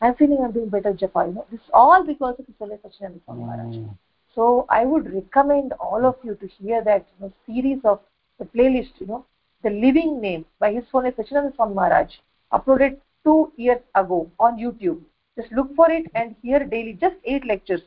i'm 0.00 0.16
feeling 0.22 0.42
i'm 0.46 0.52
doing 0.58 0.74
better 0.76 0.94
japa 1.04 1.26
you 1.28 1.34
know 1.38 1.46
this 1.52 1.72
all 1.82 2.04
because 2.10 2.36
of 2.40 2.52
Isole 2.54 2.76
Sachinanda 2.84 3.24
Swami 3.24 3.44
Maharaj 3.44 3.76
mm. 3.76 3.96
So 4.38 4.46
i 4.78 4.84
would 4.84 5.06
recommend 5.12 5.72
all 5.88 6.04
of 6.10 6.16
you 6.28 6.34
to 6.42 6.48
hear 6.58 6.82
that 6.84 7.06
you 7.10 7.26
know, 7.26 7.32
series 7.46 7.80
of 7.84 8.00
the 8.38 8.46
playlist 8.56 9.00
you 9.00 9.06
know 9.06 9.24
the 9.62 9.70
living 9.70 10.20
name 10.20 10.44
by 10.60 10.72
his 10.72 10.84
Holiness 10.92 11.16
Sachinanda 11.18 11.54
Swami 11.54 11.74
Maharaj 11.74 12.12
uploaded 12.52 12.98
two 13.24 13.52
years 13.56 13.80
ago 13.94 14.30
on 14.38 14.56
youtube. 14.56 15.00
Just 15.36 15.52
look 15.52 15.74
for 15.74 15.90
it 15.90 16.06
and 16.14 16.36
hear 16.42 16.60
daily 16.64 16.92
just 16.92 17.16
eight 17.24 17.44
lectures. 17.44 17.82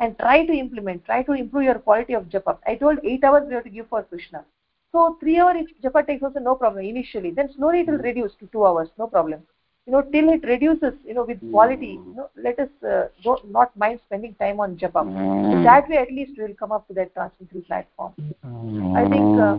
And 0.00 0.18
try 0.18 0.44
to 0.44 0.52
implement 0.52 1.04
try 1.04 1.22
to 1.22 1.32
improve 1.32 1.64
your 1.64 1.78
quality 1.78 2.14
of 2.14 2.24
japa. 2.24 2.58
I 2.66 2.74
told 2.74 2.98
eight 3.04 3.22
hours 3.22 3.44
we 3.46 3.54
have 3.54 3.64
to 3.64 3.70
give 3.70 3.88
for 3.88 4.02
krishna. 4.02 4.44
So 4.90 5.16
three 5.20 5.38
hours 5.38 5.68
japa 5.84 6.04
takes 6.06 6.24
also 6.24 6.40
no 6.40 6.56
problem 6.56 6.84
initially. 6.84 7.30
Then 7.30 7.52
slowly 7.56 7.80
it 7.80 7.86
will 7.86 7.98
hmm. 7.98 8.10
reduce 8.10 8.34
to 8.40 8.46
two 8.48 8.66
hours 8.66 8.88
no 8.98 9.06
problem 9.06 9.44
you 9.86 9.92
know 9.92 10.02
till 10.12 10.28
it 10.32 10.44
reduces 10.44 10.94
you 11.04 11.14
know 11.14 11.24
with 11.24 11.40
quality 11.50 11.92
you 11.92 12.14
know 12.16 12.28
let 12.36 12.58
us 12.58 12.68
uh, 12.88 13.06
go, 13.24 13.38
not 13.48 13.76
mind 13.76 14.00
spending 14.06 14.34
time 14.34 14.60
on 14.60 14.76
japa 14.76 15.02
so 15.02 15.56
hmm. 15.56 15.64
that 15.64 15.88
way 15.88 15.96
at 15.96 16.12
least 16.12 16.32
we 16.38 16.44
will 16.44 16.54
come 16.54 16.72
up 16.72 16.86
to 16.88 16.94
that 16.94 17.12
transcendental 17.14 17.62
platform 17.62 18.12
i 18.96 19.08
think 19.14 19.40
uh, 19.40 19.56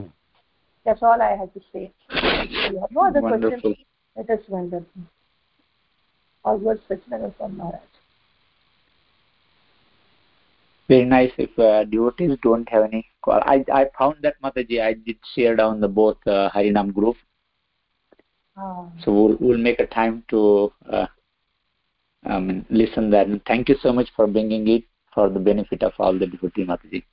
that's 0.85 1.03
all 1.03 1.21
i 1.21 1.35
had 1.41 1.53
to 1.53 1.61
say 1.73 1.91
you 2.49 2.85
no 2.91 3.07
other 3.09 3.21
Wonderful. 3.21 3.49
questions 3.49 3.77
let 4.15 4.29
us 4.29 4.47
wind 4.47 4.73
up 4.73 4.83
Always 6.45 6.79
Satyananda 6.89 7.35
from 7.37 7.57
Maharaj. 7.57 7.79
Very 10.89 11.05
nice. 11.05 11.31
If 11.37 11.57
uh, 11.57 11.85
devotees 11.85 12.37
don't 12.43 12.67
have 12.67 12.83
any 12.83 13.07
call, 13.21 13.39
I 13.45 13.63
I 13.73 13.85
found 13.97 14.17
that 14.23 14.35
Mataji 14.43 14.81
I 14.81 14.93
did 14.93 15.17
share 15.33 15.55
down 15.55 15.79
the 15.79 15.87
both 15.87 16.17
uh, 16.27 16.49
Harinam 16.53 16.93
group. 16.93 17.15
Ah. 18.55 18.87
So 19.03 19.11
we'll, 19.11 19.37
we'll 19.39 19.57
make 19.57 19.79
a 19.79 19.87
time 19.87 20.23
to 20.29 20.71
uh, 20.91 21.07
um, 22.25 22.65
listen 22.69 23.09
that. 23.11 23.27
And 23.27 23.43
thank 23.45 23.69
you 23.69 23.75
so 23.81 23.91
much 23.91 24.09
for 24.15 24.27
bringing 24.27 24.67
it 24.67 24.83
for 25.13 25.29
the 25.29 25.39
benefit 25.39 25.83
of 25.83 25.93
all 25.99 26.17
the 26.17 26.27
devotee 26.27 26.65
Mataji. 26.65 27.03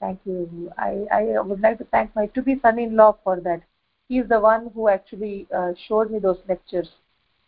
Thank 0.00 0.20
you. 0.24 0.70
I, 0.76 1.06
I 1.12 1.40
would 1.40 1.60
like 1.60 1.78
to 1.78 1.84
thank 1.84 2.14
my 2.14 2.26
to-be 2.26 2.58
son-in-law 2.60 3.18
for 3.24 3.40
that. 3.40 3.62
He 4.08 4.18
is 4.18 4.28
the 4.28 4.40
one 4.40 4.70
who 4.74 4.88
actually 4.88 5.46
uh, 5.54 5.72
showed 5.88 6.10
me 6.10 6.18
those 6.18 6.38
lectures. 6.48 6.88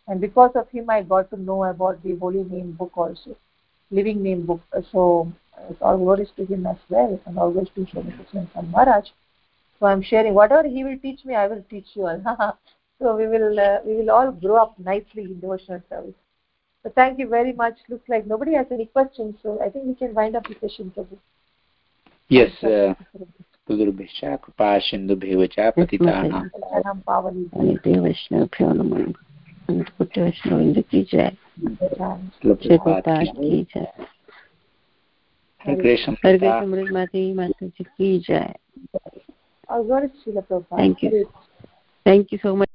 And 0.07 0.21
because 0.21 0.51
of 0.55 0.69
him, 0.69 0.89
I 0.89 1.03
got 1.03 1.29
to 1.31 1.37
know 1.37 1.65
about 1.65 2.01
the 2.03 2.15
Holy 2.15 2.43
Name 2.43 2.71
book 2.71 2.93
also, 2.95 3.35
Living 3.91 4.23
Name 4.23 4.45
book. 4.45 4.61
So 4.91 5.31
it's 5.69 5.81
all 5.81 5.97
glories 5.97 6.29
to 6.37 6.45
him 6.45 6.65
as 6.65 6.77
well, 6.89 7.19
and 7.25 7.37
all 7.37 7.51
glories 7.51 7.69
to 7.75 7.85
Swami 7.91 8.13
Krishnan 8.13 8.47
Maharaj 8.71 9.09
So 9.80 9.86
I'm 9.86 10.02
sharing 10.02 10.34
whatever 10.34 10.66
he 10.68 10.84
will 10.84 10.98
teach 10.98 11.24
me, 11.24 11.34
I 11.34 11.46
will 11.46 11.64
teach 11.68 11.86
you 11.94 12.06
all. 12.06 12.56
so 13.00 13.16
we 13.16 13.26
will 13.26 13.58
uh, 13.58 13.78
we 13.84 13.96
will 13.96 14.10
all 14.10 14.30
grow 14.30 14.56
up 14.56 14.78
nicely 14.78 15.24
in 15.24 15.40
devotional 15.40 15.82
service. 15.88 16.14
So 16.82 16.92
thank 16.94 17.18
you 17.18 17.28
very 17.28 17.52
much. 17.52 17.74
Looks 17.88 18.08
like 18.08 18.26
nobody 18.26 18.54
has 18.54 18.66
any 18.70 18.86
questions, 18.86 19.36
so 19.42 19.60
I 19.60 19.68
think 19.70 19.86
we 19.86 19.94
can 19.94 20.14
wind 20.14 20.36
up 20.36 20.44
the 20.44 20.56
session. 20.60 20.92
Prabhu. 20.96 21.18
Yes, 22.30 22.52
uh, 22.64 22.94
गुरुभ्यश्च 23.70 24.20
कृपा 24.44 24.68
सिन्धुभ्येव 24.86 25.44
च 25.46 25.72
पतितानां 25.76 26.42
Sharanam 26.54 27.02
Pavali. 27.04 27.44
नित्य 27.56 27.98
वैष्णव 28.00 28.72
नमः 28.72 29.04
अनंत 29.68 30.18
वैष्णव 30.18 30.82
की 30.90 31.02
जय 31.02 31.30
Jai. 31.62 32.16
जय 32.44 32.78
की 32.78 33.62
जय 33.74 33.86
हरे 35.66 35.74
कृष्ण 35.82 36.12
हर 36.12 36.36
कृष्ण 36.38 36.48
अमृत 36.48 36.92
माता 36.92 37.34
माता 37.34 37.66
जी 37.66 37.84
की 37.84 38.18
जय 38.18 38.54
to 39.69 40.09
Srila 40.25 40.47
Prabhupada. 40.47 40.77
Thank 40.77 41.03
you. 41.03 41.29
Thank 42.05 42.31
you 42.31 42.39
so 42.41 42.55
much. 42.55 42.69